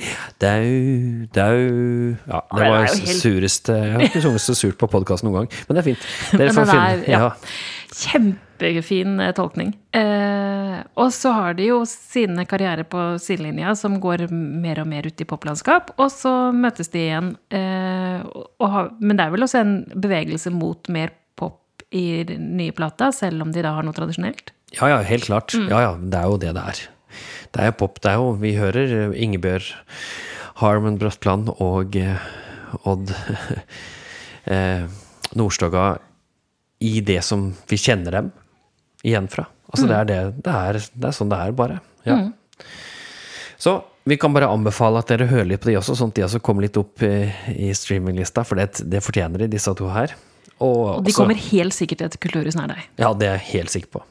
dau, 0.42 0.72
dau 1.36 1.60
Ja, 1.60 2.40
det 2.40 2.72
var 2.72 2.86
det 2.86 2.96
helt... 2.96 3.20
sureste 3.20 3.76
Jeg 3.76 3.92
har 3.92 4.08
ikke 4.08 4.24
sunget 4.24 4.46
så 4.46 4.58
surt 4.58 4.80
på 4.80 4.90
podkast 4.90 5.26
noen 5.26 5.42
gang, 5.42 5.54
men 5.68 5.78
det 5.78 5.84
er 5.84 5.88
fint. 5.92 6.10
Dere 6.40 6.56
får 6.56 6.74
finne 6.74 7.06
ja. 7.10 7.30
Kjempefin 8.58 9.20
eh, 9.20 9.32
tolkning. 9.36 9.74
Eh, 9.96 10.78
og 11.00 11.12
så 11.14 11.32
har 11.36 11.56
de 11.58 11.68
jo 11.70 11.82
sine 11.88 12.46
karrierer 12.48 12.86
på 12.88 13.02
sidelinja 13.22 13.74
som 13.78 13.98
går 14.00 14.26
mer 14.32 14.82
og 14.82 14.90
mer 14.90 15.06
ut 15.06 15.20
i 15.20 15.28
poplandskap, 15.28 15.92
og 15.96 16.10
så 16.12 16.32
møtes 16.56 16.92
de 16.92 17.04
igjen. 17.04 17.30
Eh, 17.50 18.26
har, 18.60 18.90
men 19.00 19.16
det 19.16 19.26
er 19.26 19.34
vel 19.34 19.46
også 19.46 19.62
en 19.62 19.78
bevegelse 19.94 20.52
mot 20.54 20.90
mer 20.92 21.14
pop 21.38 21.84
i 21.90 22.24
den 22.28 22.52
nye 22.58 22.74
plata, 22.76 23.12
selv 23.14 23.44
om 23.44 23.54
de 23.54 23.64
da 23.64 23.74
har 23.76 23.86
noe 23.86 23.96
tradisjonelt? 23.96 24.52
Ja, 24.76 24.90
ja, 24.90 25.00
helt 25.06 25.28
klart. 25.28 25.54
Mm. 25.54 25.68
Ja, 25.70 25.82
ja, 25.84 25.92
det 26.00 26.20
er 26.20 26.32
jo 26.32 26.40
det 26.42 26.54
det 26.56 26.64
er. 26.72 26.86
Det 27.54 27.62
er 27.62 27.70
jo 27.70 27.78
pop, 27.80 28.00
det 28.02 28.10
er 28.10 28.18
jo 28.20 28.32
Vi 28.42 28.56
hører 28.58 29.14
Ingebjørg 29.14 29.70
Harman 30.60 30.98
Brøtland 31.00 31.48
og 31.62 31.96
eh, 31.96 32.26
Odd 32.88 33.12
eh, 34.52 34.84
Nordstoga 35.36 35.86
i 36.84 37.00
det 37.00 37.22
som 37.24 37.48
vi 37.70 37.78
kjenner 37.80 38.18
dem 38.18 38.32
igjen 39.06 39.28
fra. 39.30 39.46
Altså, 39.70 39.86
mm. 39.86 39.90
det, 39.90 39.98
er 39.98 40.08
det, 40.10 40.18
det, 40.46 40.54
er, 40.54 40.80
det, 40.92 41.08
er 41.08 41.16
sånn 41.16 41.30
det 41.32 41.42
er, 41.42 41.54
bare. 41.56 41.78
Ja. 42.06 42.18
Mm. 42.22 42.66
Så 43.56 43.78
vi 44.06 44.18
kan 44.20 44.34
bare 44.34 44.48
anbefale 44.52 45.00
at 45.02 45.10
dere 45.10 45.26
hører 45.30 45.48
litt 45.50 45.62
på 45.64 45.72
de 45.72 45.78
også, 45.80 45.96
sånn 45.98 46.12
at 46.12 46.18
de 46.18 46.24
også 46.28 46.40
kommer 46.44 46.66
litt 46.66 46.76
opp 46.78 47.02
i, 47.02 47.14
i 47.56 47.72
streaminglista, 47.74 48.44
for 48.46 48.60
det, 48.60 48.84
det, 48.86 49.02
fortjener 49.02 49.42
de, 49.42 49.48
disse 49.56 49.72
to 49.78 49.88
her. 49.90 50.14
Og, 50.56 51.00
og 51.00 51.00
de 51.02 51.10
også, 51.10 51.24
kommer 51.24 51.40
helt 51.48 51.74
sikkert 51.76 52.02
til 52.02 52.12
et 52.12 52.20
kulturhus 52.22 52.58
nær 52.58 52.70
deg. 52.70 52.84
Ja, 53.02 53.10
det 53.18 53.30
er 53.30 53.40
jeg 53.40 53.48
helt 53.56 53.74
sikker 53.74 53.98
på. 53.98 54.04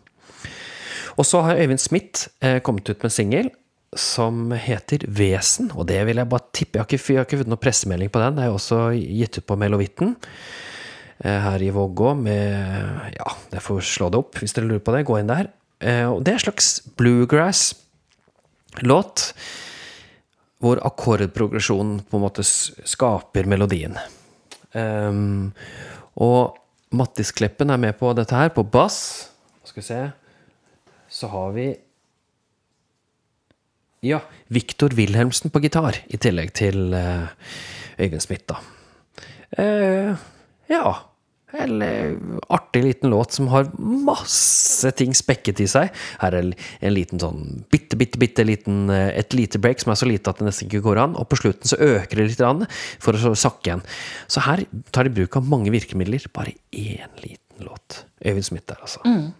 Og 1.16 1.24
så 1.24 1.46
har 1.46 1.62
Øyvind 1.62 1.80
Smith 1.80 2.28
eh, 2.44 2.60
kommet 2.60 2.90
ut 2.92 3.06
med 3.06 3.14
singel 3.16 3.54
som 3.96 4.52
heter 4.52 5.06
Vesen, 5.08 5.70
og 5.72 5.88
det 5.88 6.02
vil 6.10 6.20
jeg 6.20 6.28
bare 6.28 6.52
tippe. 6.52 6.76
Jeg 6.76 6.84
har 6.84 6.90
ikke, 6.90 7.14
jeg 7.14 7.22
har 7.22 7.28
ikke 7.30 7.40
funnet 7.40 7.54
noen 7.54 7.64
pressemelding 7.64 8.12
på 8.12 8.22
den, 8.22 8.36
det 8.36 8.44
er 8.44 8.52
jo 8.52 8.58
også 8.60 8.80
gitt 9.00 9.40
ut 9.40 9.48
på 9.48 9.58
Melovitten. 9.62 10.16
Eh, 11.24 11.40
her 11.40 11.64
i 11.64 11.72
Vågå 11.72 12.12
med 12.20 13.16
Ja, 13.16 13.32
jeg 13.54 13.62
får 13.64 13.80
slå 13.88 14.10
det 14.12 14.20
opp 14.20 14.36
hvis 14.42 14.54
dere 14.56 14.68
lurer 14.68 14.84
på 14.84 14.92
det. 14.96 15.08
Gå 15.08 15.16
inn 15.20 15.32
der. 15.32 15.46
Eh, 15.80 16.08
og 16.10 16.24
det 16.24 16.32
er 16.34 16.38
en 16.40 16.48
slags 16.48 16.68
bluegrass-låt. 17.00 19.18
Hvor 20.64 20.78
akkordprogresjonen 20.88 21.98
på 22.10 22.14
en 22.18 22.26
måte 22.26 22.44
skaper 22.44 23.44
melodien. 23.48 23.96
Um, 24.76 25.54
og 26.20 26.58
Mattis 26.96 27.32
Kleppen 27.36 27.70
er 27.72 27.78
med 27.80 27.94
på 28.00 28.14
dette 28.18 28.36
her, 28.36 28.50
på 28.52 28.64
bass. 28.68 29.30
Skal 29.64 29.82
vi 29.82 29.86
se 29.88 30.12
Så 31.08 31.28
har 31.32 31.52
vi 31.56 31.78
Ja, 34.04 34.20
Viktor 34.48 34.90
Wilhelmsen 34.96 35.50
på 35.50 35.60
gitar, 35.64 35.96
i 36.08 36.18
tillegg 36.18 36.54
til 36.54 36.94
uh, 36.94 37.28
Øyvind 38.00 38.22
Smith, 38.22 38.46
da. 38.52 38.56
Uh, 39.58 40.16
ja. 40.72 40.96
Eller 41.56 42.18
artig 42.52 42.84
liten 42.84 43.10
låt 43.10 43.32
som 43.32 43.48
har 43.48 43.70
masse 43.80 44.92
ting 44.92 45.14
spekket 45.16 45.62
i 45.64 45.68
seg. 45.70 45.94
Her 46.20 46.36
er 46.36 46.50
en 46.52 46.94
liten 46.94 47.22
sånn 47.22 47.64
bitte, 47.72 47.96
bitte, 48.00 48.20
bitte 48.20 48.44
liten 48.44 48.90
eh, 48.92 49.14
Et 49.22 49.38
lite 49.38 49.62
break 49.62 49.80
som 49.80 49.94
er 49.94 50.00
så 50.02 50.10
lite 50.10 50.32
at 50.32 50.42
det 50.42 50.50
nesten 50.50 50.68
ikke 50.68 50.84
går 50.88 51.00
an. 51.06 51.16
Og 51.16 51.30
på 51.32 51.40
slutten 51.40 51.70
så 51.72 51.80
øker 51.80 52.20
det 52.20 52.28
litt 52.34 52.76
for 53.04 53.16
å 53.16 53.36
sakke 53.40 53.70
igjen. 53.70 53.86
Så 54.28 54.44
her 54.48 54.66
tar 54.92 55.08
de 55.08 55.16
bruk 55.16 55.38
av 55.40 55.48
mange 55.48 55.72
virkemidler. 55.72 56.28
Bare 56.36 56.58
én 56.76 57.24
liten 57.24 57.64
låt. 57.64 58.04
Øyvind 58.26 58.50
Smith 58.50 58.68
der, 58.68 58.82
altså. 58.82 59.06
Mm. 59.06 59.32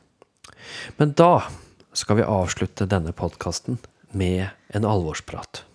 Men 0.98 1.14
da 1.18 1.48
skal 1.96 2.20
vi 2.20 2.28
avslutte 2.28 2.88
denne 2.90 3.12
podkasten 3.16 3.80
med 4.16 4.48
en 4.76 4.88
alvorsprat. 4.88 5.66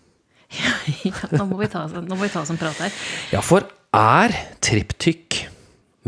Ja, 0.50 1.14
ta, 1.14 1.38
nå 1.38 1.44
må 1.46 1.60
vi 1.62 1.68
ta 2.32 2.40
oss 2.42 2.50
en 2.50 2.58
prat 2.58 2.80
her. 2.82 2.94
Ja, 3.30 3.38
for 3.44 3.68
er 3.96 4.34
triptykk 4.62 5.44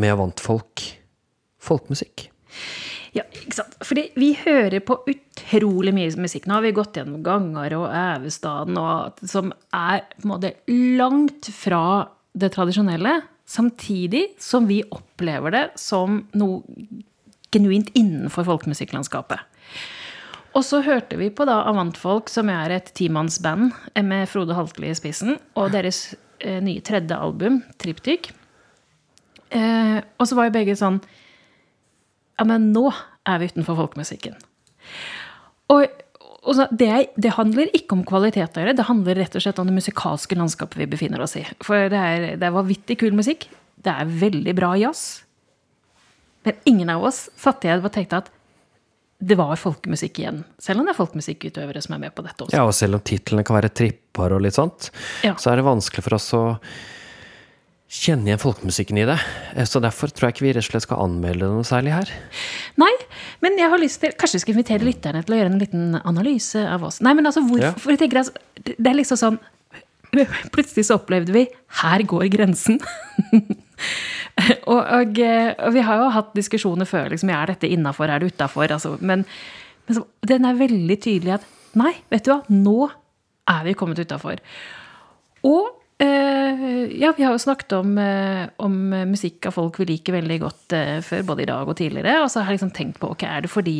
med 0.00 0.14
avantfolk 0.14 0.84
folkemusikk? 1.62 2.28
Ja, 3.12 3.26
ikke 3.36 3.58
sant. 3.58 3.74
Fordi 3.84 4.06
vi 4.16 4.30
hører 4.40 4.80
på 4.84 4.96
utrolig 5.10 5.92
mye 5.94 6.12
musikk. 6.22 6.46
Nå 6.48 6.56
har 6.56 6.64
vi 6.64 6.74
gått 6.76 6.96
gjennom 6.96 7.20
Gangar 7.26 7.74
og 7.76 7.88
Ævestaden, 7.92 8.78
og, 8.80 9.20
som 9.28 9.52
er 9.76 10.06
på 10.16 10.24
en 10.24 10.32
måte 10.32 10.54
langt 10.96 11.50
fra 11.52 11.84
det 12.32 12.54
tradisjonelle. 12.54 13.18
Samtidig 13.48 14.30
som 14.40 14.68
vi 14.70 14.80
opplever 14.94 15.52
det 15.52 15.64
som 15.80 16.22
noe 16.38 16.62
genuint 17.52 17.90
innenfor 17.98 18.46
folkemusikklandskapet. 18.48 19.42
Og 20.56 20.64
så 20.64 20.82
hørte 20.84 21.18
vi 21.20 21.28
på 21.32 21.44
da 21.48 21.62
Avantfolk, 21.68 22.30
som 22.32 22.48
er 22.52 22.72
et 22.76 22.90
timannsband 22.96 23.72
med 24.04 24.28
Frode 24.28 24.56
Haltli 24.56 24.88
i 24.92 24.96
spissen, 24.96 25.36
og 25.56 25.72
deres 25.72 26.14
nye 26.64 26.82
tredje 26.84 27.16
album, 27.16 27.62
'Triptyk'. 27.78 28.30
Eh, 29.52 29.98
og 30.18 30.28
så 30.28 30.36
var 30.38 30.48
jo 30.48 30.54
begge 30.54 30.76
sånn 30.78 31.02
Ja, 32.38 32.46
men 32.48 32.70
nå 32.72 32.86
er 33.28 33.42
vi 33.42 33.50
utenfor 33.52 33.76
folkemusikken. 33.78 34.38
Og, 35.70 35.84
og 36.42 36.56
så, 36.56 36.66
det, 36.72 36.88
det, 37.20 37.34
handler 37.36 37.68
ikke 37.76 37.98
om 37.98 38.06
kvalitet 38.08 38.56
å 38.58 38.64
det 38.72 38.88
handler 38.88 39.20
rett 39.20 39.36
og 39.36 39.44
slett 39.44 39.60
om 39.62 39.68
det 39.68 39.76
musikalske 39.76 40.38
landskapet 40.38 40.80
vi 40.80 40.88
befinner 40.90 41.22
oss 41.22 41.36
i. 41.38 41.44
For 41.62 41.92
det 41.92 42.00
er, 42.00 42.24
det 42.40 42.48
er 42.48 42.56
vanvittig 42.56 42.98
kul 43.04 43.14
musikk. 43.14 43.46
Det 43.82 43.92
er 43.92 44.10
veldig 44.24 44.56
bra 44.58 44.72
jazz. 44.80 45.22
Men 46.42 46.58
ingen 46.66 46.90
av 46.90 47.04
oss 47.06 47.28
satte 47.38 47.68
igjen 47.68 47.84
og 47.84 47.94
tenkte 47.94 48.24
at 48.24 48.32
det 49.22 49.36
var 49.38 49.54
folkemusikk 49.60 50.18
igjen. 50.18 50.40
Selv 50.58 50.80
om 50.80 50.88
det 50.88 50.94
er 50.94 50.98
folkemusikkutøvere 50.98 51.82
som 51.84 51.94
er 51.94 52.00
med 52.06 52.14
på 52.16 52.24
dette 52.26 52.42
også. 52.42 52.56
Ja, 52.56 52.64
og 52.66 52.74
selv 52.74 52.98
om 52.98 53.04
titlene 53.06 53.44
kan 53.46 53.58
være 53.58 53.70
tripper 53.70 54.34
og 54.34 54.42
litt 54.42 54.56
sånt, 54.58 54.90
ja. 55.22 55.36
så 55.38 55.52
er 55.52 55.60
det 55.60 55.66
vanskelig 55.68 56.02
for 56.02 56.18
oss 56.18 56.26
å 56.34 56.42
kjenne 57.92 58.30
igjen 58.30 58.40
folkemusikken 58.40 58.98
i 58.98 59.06
det. 59.06 59.18
Eh, 59.54 59.68
så 59.68 59.82
derfor 59.84 60.10
tror 60.10 60.28
jeg 60.28 60.36
ikke 60.36 60.46
vi 60.46 60.54
rett 60.56 60.64
og 60.64 60.70
slett 60.72 60.86
skal 60.86 61.04
anmelde 61.04 61.50
noe 61.52 61.66
særlig 61.68 61.94
her. 61.94 62.12
Nei, 62.80 62.90
men 63.44 63.60
jeg 63.60 63.70
har 63.70 63.82
lyst 63.82 64.02
til 64.02 64.14
Kanskje 64.18 64.40
vi 64.40 64.44
skal 64.46 64.56
invitere 64.56 64.88
lytterne 64.88 65.22
til 65.22 65.36
å 65.36 65.40
gjøre 65.40 65.52
en 65.52 65.62
liten 65.62 65.98
analyse 66.02 66.62
av 66.66 66.86
oss. 66.88 67.02
Nei, 67.04 67.14
men 67.18 67.28
altså, 67.28 67.44
hvorfor 67.46 67.92
ja. 67.92 67.94
jeg 67.94 68.02
tenker 68.02 68.24
altså, 68.24 68.34
Det 68.64 68.88
er 68.88 68.96
liksom 68.96 69.20
sånn 69.20 69.40
Plutselig 70.54 70.88
så 70.88 70.98
opplevde 70.98 71.36
vi 71.36 71.46
Her 71.82 72.04
går 72.08 72.26
grensen. 72.32 72.80
og, 74.72 74.80
og, 74.80 75.18
eh, 75.20 75.50
og, 75.58 75.72
vi 75.74 75.84
har 75.86 76.00
jo 76.00 76.12
hatt 76.14 76.32
diskusjoner 76.36 76.88
før. 76.88 77.10
liksom, 77.12 77.32
Er 77.32 77.52
dette 77.52 77.70
innafor, 77.70 78.08
er 78.08 78.22
det 78.22 78.32
utafor? 78.32 78.70
Altså, 78.70 78.96
men, 79.00 79.26
men 79.86 79.98
så, 79.98 80.06
den 80.28 80.48
er 80.48 80.58
veldig 80.60 80.98
tydelig 81.02 81.36
at 81.40 81.46
nei, 81.78 81.94
vet 82.12 82.26
du 82.26 82.34
hva, 82.34 82.40
nå 82.52 82.90
er 83.50 83.62
vi 83.66 83.76
kommet 83.76 84.00
utafor. 84.00 84.40
Og 85.48 85.70
eh, 86.02 86.64
ja, 87.00 87.12
vi 87.16 87.26
har 87.26 87.34
jo 87.34 87.42
snakket 87.42 87.74
om, 87.80 87.94
eh, 87.98 88.44
om, 88.62 88.76
musikk 89.10 89.50
av 89.50 89.56
folk 89.56 89.80
vi 89.82 89.88
liker 89.92 90.16
veldig 90.16 90.38
godt 90.44 90.76
før, 91.04 91.24
både 91.32 91.44
i 91.44 91.50
dag 91.50 91.68
og 91.68 91.78
tidligere. 91.78 92.20
Og 92.22 92.30
så 92.32 92.40
har 92.40 92.52
jeg 92.52 92.60
liksom 92.60 92.74
tenkt 92.76 93.00
på 93.02 93.12
ok, 93.12 93.26
er 93.28 93.44
det 93.44 93.52
fordi 93.52 93.76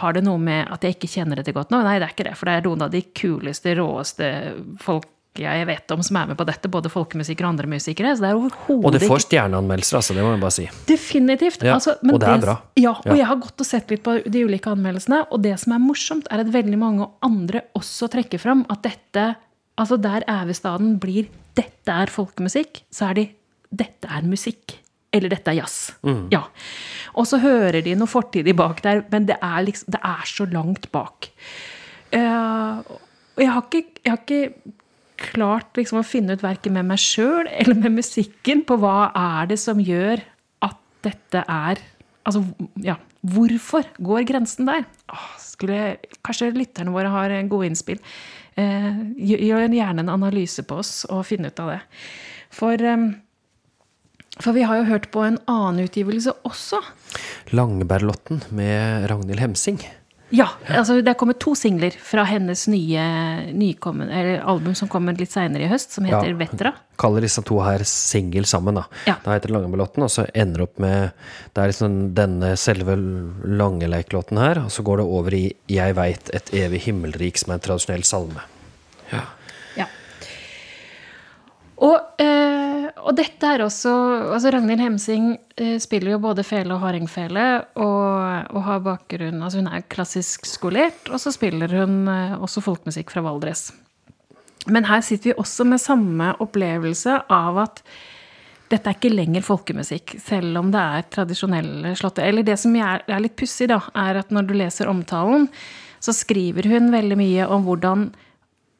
Har 0.00 0.16
det 0.16 0.24
noe 0.26 0.40
med 0.40 0.72
at 0.72 0.84
jeg 0.84 0.96
ikke 0.96 1.12
kjenner 1.18 1.40
dette 1.40 1.54
godt 1.54 1.74
nå? 1.74 1.82
Nei, 1.84 1.98
det 2.00 2.08
er 2.08 2.16
ikke 2.16 2.30
det. 2.30 2.38
For 2.40 2.50
det 2.50 2.58
er 2.58 2.68
noen 2.68 2.86
av 2.88 2.94
de 2.94 3.04
kuleste, 3.14 3.76
råeste 3.78 4.30
folk 4.82 5.10
jeg 5.34 5.66
vet 5.66 5.90
om 5.90 6.02
som 6.06 6.16
er 6.20 6.28
med 6.30 6.38
på 6.38 6.44
dette, 6.46 6.68
både 6.70 6.90
folkemusikere 6.92 7.48
og 7.48 7.54
andre 7.56 7.66
musikere. 7.66 8.12
Så 8.14 8.22
det 8.22 8.28
er 8.30 8.38
overhodet 8.38 8.84
Og 8.86 8.92
det 8.94 9.02
får 9.02 9.24
stjerneanmeldelser, 9.24 9.96
altså. 9.98 10.14
Det 10.14 10.22
må 10.22 10.34
jeg 10.36 10.42
bare 10.44 10.54
si. 10.54 10.66
Definitivt. 10.86 11.64
Ja, 11.66 11.74
altså, 11.74 11.96
men 12.02 12.14
og 12.14 12.20
det 12.22 12.28
er 12.28 12.44
bra. 12.44 12.54
Ja, 12.78 12.92
og 12.94 13.06
Ja. 13.10 13.16
jeg 13.16 13.26
har 13.26 13.40
gått 13.42 13.60
og 13.60 13.66
sett 13.66 13.90
litt 13.90 14.04
på 14.04 14.14
de 14.30 14.44
ulike 14.44 14.70
anmeldelsene, 14.70 15.26
og 15.32 15.42
det 15.42 15.58
som 15.58 15.72
er 15.74 15.82
morsomt, 15.82 16.28
er 16.30 16.44
at 16.44 16.52
veldig 16.54 16.78
mange 16.78 17.08
andre 17.22 17.62
også 17.74 18.08
trekker 18.10 18.38
fram 18.38 18.64
at 18.70 18.82
dette 18.82 19.34
Altså 19.76 19.96
der 20.00 20.22
ævestaden 20.30 21.00
blir 21.00 21.26
'dette 21.56 21.88
er 21.90 22.06
folkemusikk', 22.06 22.82
så 22.92 23.10
er 23.10 23.14
de 23.14 23.28
'dette 23.74 24.06
er 24.06 24.22
musikk'. 24.22 24.76
Eller 25.12 25.28
'dette 25.28 25.48
er 25.50 25.62
jazz'. 25.62 25.94
Mm. 26.04 26.28
Ja. 26.30 26.42
Og 27.16 27.26
så 27.26 27.40
hører 27.40 27.82
de 27.82 27.96
noe 27.96 28.06
fortidig 28.06 28.54
bak 28.54 28.82
der, 28.82 29.02
men 29.10 29.26
det 29.26 29.36
er, 29.42 29.64
liksom, 29.64 29.90
det 29.90 30.00
er 30.04 30.22
så 30.26 30.46
langt 30.46 30.92
bak. 30.92 31.28
Uh, 32.14 32.78
og 33.34 33.40
jeg 33.42 33.50
har 33.50 33.62
ikke, 33.62 33.84
jeg 34.04 34.12
har 34.12 34.18
ikke 34.18 34.52
klart 35.24 35.76
liksom 35.78 36.00
å 36.00 36.06
finne 36.06 36.36
ut 36.36 36.44
verken 36.44 36.76
med 36.76 36.88
meg 36.88 37.02
sjøl 37.02 37.48
eller 37.48 37.78
med 37.78 37.98
musikken 38.00 38.64
på 38.68 38.78
hva 38.82 39.10
er 39.10 39.50
det 39.52 39.58
som 39.62 39.82
gjør 39.82 40.22
at 40.64 40.80
dette 41.06 41.44
er 41.48 41.82
Altså, 42.24 42.40
ja, 42.80 42.94
hvorfor 43.20 43.84
går 44.00 44.22
grensen 44.30 44.64
der? 44.64 44.86
Åh, 45.12 45.26
skulle 45.36 45.98
kanskje 46.24 46.54
lytterne 46.56 46.94
våre 46.94 47.10
har 47.12 47.34
gode 47.50 47.68
innspill. 47.68 47.98
Eh, 48.56 48.86
gjør 49.18 49.66
gjerne 49.68 50.04
en 50.04 50.12
analyse 50.12 50.64
på 50.64 50.78
oss 50.80 51.02
og 51.10 51.26
finne 51.28 51.50
ut 51.52 51.60
av 51.60 51.74
det. 51.74 51.80
For, 52.54 52.80
eh, 52.80 53.04
for 54.38 54.56
vi 54.56 54.64
har 54.64 54.80
jo 54.80 54.88
hørt 54.88 55.10
på 55.12 55.26
en 55.26 55.36
annen 55.44 55.84
utgivelse 55.84 56.32
også. 56.48 56.80
Langeberglotten 57.52 58.40
med 58.50 59.10
Ragnhild 59.10 59.44
Hemsing. 59.44 59.84
Ja, 60.32 60.46
altså 60.72 60.96
det 61.04 61.12
er 61.12 61.18
kommet 61.20 61.38
to 61.42 61.52
singler 61.54 61.94
fra 62.00 62.24
hennes 62.26 62.64
nye 62.72 63.02
nykommen, 63.54 64.08
eller 64.08 64.40
album 64.48 64.74
som 64.74 64.88
kommer 64.90 65.14
litt 65.18 65.30
seinere 65.30 65.66
i 65.66 65.70
høst, 65.70 65.92
som 65.94 66.08
heter 66.08 66.32
Ja. 66.32 66.38
Vetra. 66.40 66.72
Kaller 66.98 67.20
disse 67.20 67.42
to 67.44 67.60
her 67.60 67.84
singel 67.84 68.44
sammen, 68.48 68.74
da. 68.80 68.86
Ja. 69.06 69.16
Da 69.22 69.34
heter 69.36 69.52
det 69.52 69.56
Langeberglotten, 69.58 70.02
og 70.02 70.10
så 70.10 70.26
ender 70.34 70.62
opp 70.62 70.78
med 70.78 71.12
Det 71.54 71.62
er 71.62 71.70
liksom 71.70 72.14
denne 72.14 72.56
selve 72.56 72.96
Langeleik-låten 73.44 74.38
her, 74.38 74.64
og 74.64 74.70
så 74.70 74.82
går 74.82 74.96
det 75.02 75.06
over 75.06 75.34
i 75.34 75.44
Jeg 75.68 75.94
veit 75.94 76.30
et 76.34 76.50
evig 76.52 76.80
himmelrik, 76.88 77.38
som 77.38 77.52
er 77.52 77.60
en 77.60 77.66
tradisjonell 77.68 78.02
salme. 78.02 78.40
Ja. 79.12 79.24
Og, 81.84 81.98
eh, 82.22 82.63
og 83.02 83.16
dette 83.18 83.48
er 83.48 83.64
også 83.64 83.92
altså 84.36 84.52
Ragnhild 84.54 84.82
Hemsing 84.82 85.30
eh, 85.58 85.76
spiller 85.82 86.14
jo 86.14 86.20
både 86.22 86.44
fele 86.46 86.76
og 86.76 86.82
hardingfele, 86.84 87.46
og, 87.74 88.54
og 88.54 88.66
har 88.68 88.84
bakgrunn 88.84 89.42
altså 89.42 89.62
Hun 89.62 89.70
er 89.72 89.86
klassisk 89.90 90.46
skolert, 90.46 91.08
og 91.10 91.18
så 91.22 91.32
spiller 91.34 91.72
hun 91.80 92.04
eh, 92.10 92.36
også 92.38 92.62
folkemusikk 92.64 93.10
fra 93.14 93.24
Valdres. 93.26 93.72
Men 94.70 94.86
her 94.88 95.02
sitter 95.04 95.32
vi 95.32 95.38
også 95.42 95.66
med 95.68 95.82
samme 95.82 96.30
opplevelse 96.40 97.18
av 97.32 97.58
at 97.66 97.82
dette 98.72 98.88
er 98.88 98.96
ikke 98.96 99.12
lenger 99.12 99.44
folkemusikk, 99.44 100.16
selv 100.22 100.56
om 100.62 100.70
det 100.72 100.80
er 100.80 101.08
tradisjonelle 101.12 101.92
slåtter. 101.98 102.24
Eller 102.30 102.46
det 102.46 102.56
som 102.62 102.74
er, 102.78 103.04
litt 103.20 103.36
pussig, 103.38 103.68
da, 103.70 103.82
er 104.06 104.22
at 104.22 104.32
når 104.32 104.48
du 104.48 104.54
leser 104.56 104.90
omtalen, 104.90 105.50
så 106.02 106.14
skriver 106.16 106.70
hun 106.72 106.88
veldig 106.94 107.18
mye 107.20 107.48
om 107.50 107.66
hvordan 107.66 108.08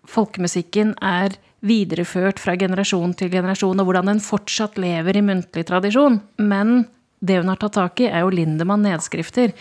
folkemusikken 0.09 0.95
er 1.05 1.37
videreført 1.65 2.41
fra 2.43 2.57
generasjon 2.61 3.15
til 3.19 3.31
generasjon, 3.33 3.81
og 3.81 3.89
hvordan 3.89 4.11
den 4.13 4.21
fortsatt 4.23 4.77
lever 4.81 5.17
i 5.17 5.25
muntlig 5.25 5.65
tradisjon. 5.69 6.21
Men 6.39 6.85
det 7.25 7.39
hun 7.41 7.49
har 7.49 7.61
tatt 7.63 7.77
tak 7.79 8.03
i, 8.05 8.11
er 8.11 8.25
jo 8.25 8.35
Lindemann-nedskrifter 8.35 9.55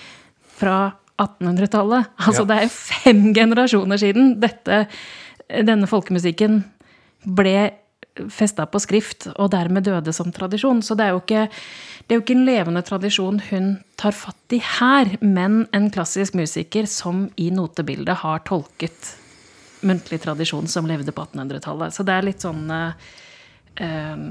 fra 0.60 0.93
1800-tallet. 1.22 2.12
Altså 2.28 2.43
Ja. 2.43 2.49
det 2.51 2.58
er 2.64 2.74
fem 2.74 3.24
generasjoner 3.36 4.01
siden 4.01 4.36
dette, 4.41 4.88
denne 5.47 5.88
folkemusikken 5.88 6.64
ble 7.24 7.72
festa 8.30 8.68
på 8.70 8.78
skrift, 8.84 9.28
og 9.39 9.49
dermed 9.56 9.88
døde 9.88 10.14
som 10.14 10.30
tradisjon. 10.32 10.84
Så 10.86 10.93
det 10.99 11.08
er 11.08 11.18
ikke, 11.18 11.47
det 12.06 12.14
er 12.14 12.20
jo 12.20 12.26
ikke 12.26 12.36
en 12.38 12.45
levende 12.45 12.84
tradisjon 12.86 13.39
hun 13.49 13.72
tar 13.97 14.14
fatt 14.14 14.54
i 14.54 14.60
her, 14.62 15.16
men 15.22 15.64
en 15.74 15.89
klassisk 15.93 16.36
musiker 16.38 16.86
som 16.89 17.30
i 17.41 17.49
notebildet 17.49 18.22
har 18.22 18.43
tolket 18.45 19.16
muntlig 19.88 20.21
tradisjon 20.23 20.67
som 20.71 20.88
levde 20.89 21.13
på 21.15 21.25
1800-tallet. 21.25 21.95
Så 21.95 22.05
det 22.07 22.15
er 22.15 22.27
litt 22.27 22.43
sånn 22.43 22.63
eh, 22.73 23.11
eh, 23.84 24.23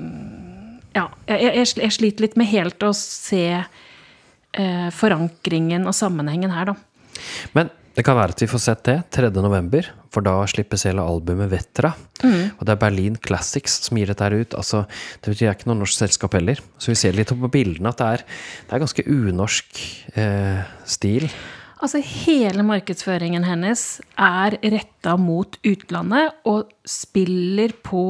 Ja, 0.96 1.06
jeg, 1.30 1.68
jeg, 1.76 1.92
sliter 1.94 2.26
litt 2.26 2.40
med 2.40 2.50
helt 2.52 2.82
å 2.84 2.92
se 2.96 3.46
eh, 3.60 4.88
forankringen 4.92 5.86
og 5.88 5.96
sammenhengen 5.96 6.52
her, 6.52 6.72
da. 6.72 7.22
Men 7.56 7.72
det 7.92 8.04
kan 8.06 8.16
være 8.16 8.32
at 8.32 8.40
vi 8.40 8.48
får 8.48 8.60
sett 8.64 8.84
det 8.88 8.96
3. 9.12 9.28
november, 9.44 9.84
for 10.12 10.24
da 10.24 10.38
slippes 10.48 10.86
hele 10.88 11.04
albumet 11.04 11.50
Vetra. 11.52 11.90
Mm. 12.22 12.54
Og 12.56 12.62
det 12.64 12.72
er 12.72 12.80
Berlin 12.80 13.18
Classics 13.20 13.82
som 13.84 13.98
gir 14.00 14.08
dette 14.08 14.24
her 14.24 14.36
ut. 14.36 14.56
Altså, 14.56 14.86
det 15.20 15.34
betyr 15.34 15.50
ikke 15.52 15.68
noe 15.68 15.82
norsk 15.82 15.98
selskap 16.00 16.36
heller. 16.38 16.60
Så 16.80 16.92
vi 16.92 16.96
ser 17.00 17.16
litt 17.16 17.32
på 17.32 17.52
bildene 17.52 17.92
at 17.92 18.00
det 18.00 18.08
er, 18.16 18.24
det 18.68 18.76
er 18.76 18.84
ganske 18.84 19.04
unorsk 19.12 19.82
eh, 20.20 20.62
stil. 20.88 21.28
Altså, 21.82 21.98
hele 21.98 22.62
markedsføringen 22.62 23.42
hennes 23.42 23.98
er 24.14 24.54
retta 24.62 25.16
mot 25.18 25.56
utlandet 25.66 26.36
og 26.46 26.70
spiller 26.86 27.74
på 27.82 28.04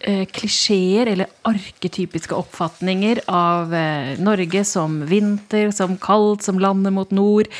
eh, 0.00 0.24
klisjeer 0.24 1.10
eller 1.12 1.28
arketypiske 1.44 2.32
oppfatninger 2.32 3.20
av 3.28 3.74
eh, 3.76 4.14
Norge 4.24 4.64
som 4.64 5.02
vinter, 5.10 5.68
som 5.76 5.98
kaldt, 6.00 6.46
som 6.48 6.62
landet 6.64 6.96
mot 6.96 7.12
nord, 7.12 7.52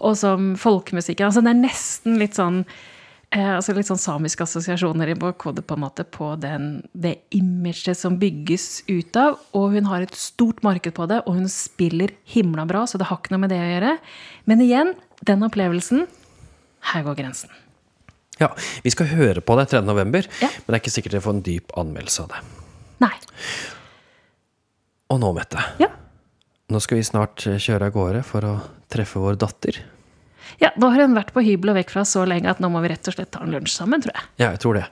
og 0.00 0.16
som 0.16 0.54
folkemusikken. 0.60 1.28
Altså, 1.28 1.44
det 1.44 1.52
er 1.52 1.64
nesten 1.66 2.16
litt 2.22 2.40
sånn 2.40 2.62
altså 3.34 3.74
litt 3.74 3.88
sånn 3.88 3.98
samiske 4.00 4.44
assosiasjoner 4.46 5.10
i 5.12 5.16
Båkode 5.18 5.62
på 5.66 5.74
en 5.76 5.82
måte 5.82 6.04
på 6.08 6.28
den, 6.40 6.82
det 6.94 7.16
imaget 7.34 7.98
som 7.98 8.18
bygges 8.20 8.84
ut 8.88 9.16
av. 9.18 9.38
Og 9.56 9.74
hun 9.74 9.88
har 9.90 10.04
et 10.06 10.14
stort 10.16 10.62
marked 10.62 10.94
på 10.96 11.06
det, 11.10 11.22
og 11.26 11.34
hun 11.40 11.48
spiller 11.50 12.14
himla 12.32 12.64
bra, 12.70 12.84
så 12.86 12.98
det 13.00 13.08
har 13.10 13.18
ikke 13.18 13.34
noe 13.34 13.42
med 13.44 13.50
det 13.52 13.58
å 13.60 13.68
gjøre. 13.72 13.96
Men 14.46 14.62
igjen, 14.64 14.94
den 15.26 15.42
opplevelsen 15.46 16.06
Her 16.92 17.02
går 17.02 17.16
grensen. 17.18 17.50
Ja, 18.38 18.52
Vi 18.84 18.90
skal 18.92 19.06
høre 19.10 19.40
på 19.42 19.56
det 19.58 19.68
3. 19.72 19.80
november, 19.82 20.22
Ja. 20.40 20.46
men 20.48 20.66
det 20.66 20.74
er 20.76 20.80
ikke 20.84 20.92
sikkert 20.94 21.12
dere 21.16 21.24
får 21.24 21.34
en 21.34 21.42
dyp 21.42 21.72
anmeldelse 21.76 22.22
av 22.22 22.28
det. 22.28 22.40
Nei. 23.00 23.14
Og 25.10 25.20
nå, 25.22 25.32
Mette. 25.34 25.58
Ja. 25.80 25.88
Nå 26.70 26.80
skal 26.82 26.98
vi 26.98 27.02
snart 27.06 27.46
eh, 27.46 27.58
kjøre 27.62 27.86
av 27.90 27.92
gårde 27.94 28.22
for 28.26 28.46
å 28.46 28.54
treffe 28.90 29.18
vår 29.22 29.36
datter. 29.38 29.78
Ja. 30.62 30.72
da 30.76 30.92
har 30.92 31.04
hun 31.04 31.16
vært 31.16 31.34
på 31.34 31.44
hybel 31.44 31.72
og 31.72 31.80
vekk 31.80 31.92
fra 31.94 32.06
så 32.08 32.24
lenge 32.28 32.50
at 32.52 32.62
nå 32.62 32.70
må 32.72 32.82
vi 32.84 32.92
rett 32.94 33.10
og 33.10 33.16
slett 33.16 33.32
ta 33.34 33.44
en 33.44 33.54
lunsj 33.54 33.76
sammen, 33.76 34.04
tror 34.04 34.14
jeg. 34.14 34.28
Ja, 34.42 34.50
jeg 34.50 34.62
tror 34.64 34.80
det. 34.80 34.86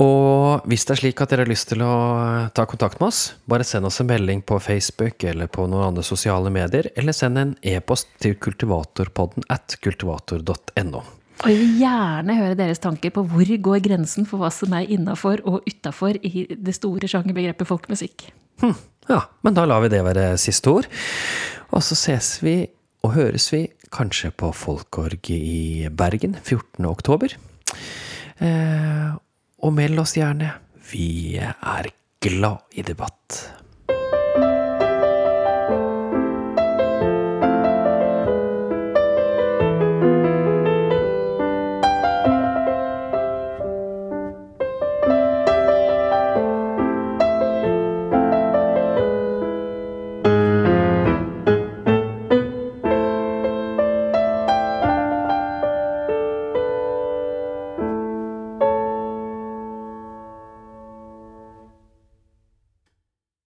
Og 0.00 0.64
hvis 0.70 0.86
det 0.88 0.94
er 0.94 1.00
slik 1.02 1.20
at 1.20 1.32
dere 1.32 1.44
har 1.44 1.50
lyst 1.50 1.68
til 1.68 1.82
å 1.84 1.94
ta 2.56 2.64
kontakt 2.68 2.98
med 3.00 3.10
oss, 3.10 3.34
bare 3.48 3.66
send 3.66 3.86
oss 3.86 4.00
en 4.00 4.08
melding 4.08 4.40
på 4.46 4.56
Facebook 4.62 5.24
eller 5.28 5.50
på 5.52 5.66
noen 5.68 5.90
andre 5.90 6.04
sosiale 6.06 6.50
medier, 6.54 6.88
eller 6.96 7.16
send 7.16 7.40
en 7.40 7.56
e-post 7.60 8.08
til 8.22 8.38
kultivatorpodden 8.40 9.44
at 9.52 9.76
kultivator.no. 9.84 11.02
Og 11.42 11.50
jeg 11.50 11.58
vil 11.58 11.78
gjerne 11.82 12.36
høre 12.38 12.56
deres 12.58 12.80
tanker 12.82 13.12
på 13.14 13.24
hvor 13.28 13.52
går 13.66 13.82
grensen 13.84 14.26
for 14.28 14.40
hva 14.40 14.50
som 14.54 14.72
er 14.78 14.90
innafor 14.94 15.42
og 15.48 15.66
utafor 15.66 16.16
i 16.22 16.46
det 16.54 16.74
store 16.76 17.10
sjangerbegrepet 17.10 17.68
folkemusikk. 17.68 18.28
Hm, 18.62 18.76
ja, 19.10 19.24
men 19.42 19.56
da 19.56 19.66
lar 19.66 19.82
vi 19.82 19.90
det 19.92 20.04
være 20.06 20.30
siste 20.40 20.70
ord. 20.70 20.88
Og 21.72 21.82
så 21.82 21.98
ses 21.98 22.36
vi 22.44 22.56
og 23.02 23.16
høres 23.16 23.48
vi 23.52 23.64
kanskje 23.92 24.32
på 24.34 24.50
Folkorget 24.56 25.30
i 25.30 25.88
Bergen 25.92 26.36
14. 26.40 26.86
oktober. 26.88 27.34
Eh, 28.42 29.10
og 29.62 29.74
meld 29.76 30.02
oss 30.02 30.16
gjerne. 30.18 30.54
Vi 30.92 31.38
er 31.38 31.92
glad 32.22 32.64
i 32.74 32.84
debatt. 32.86 33.42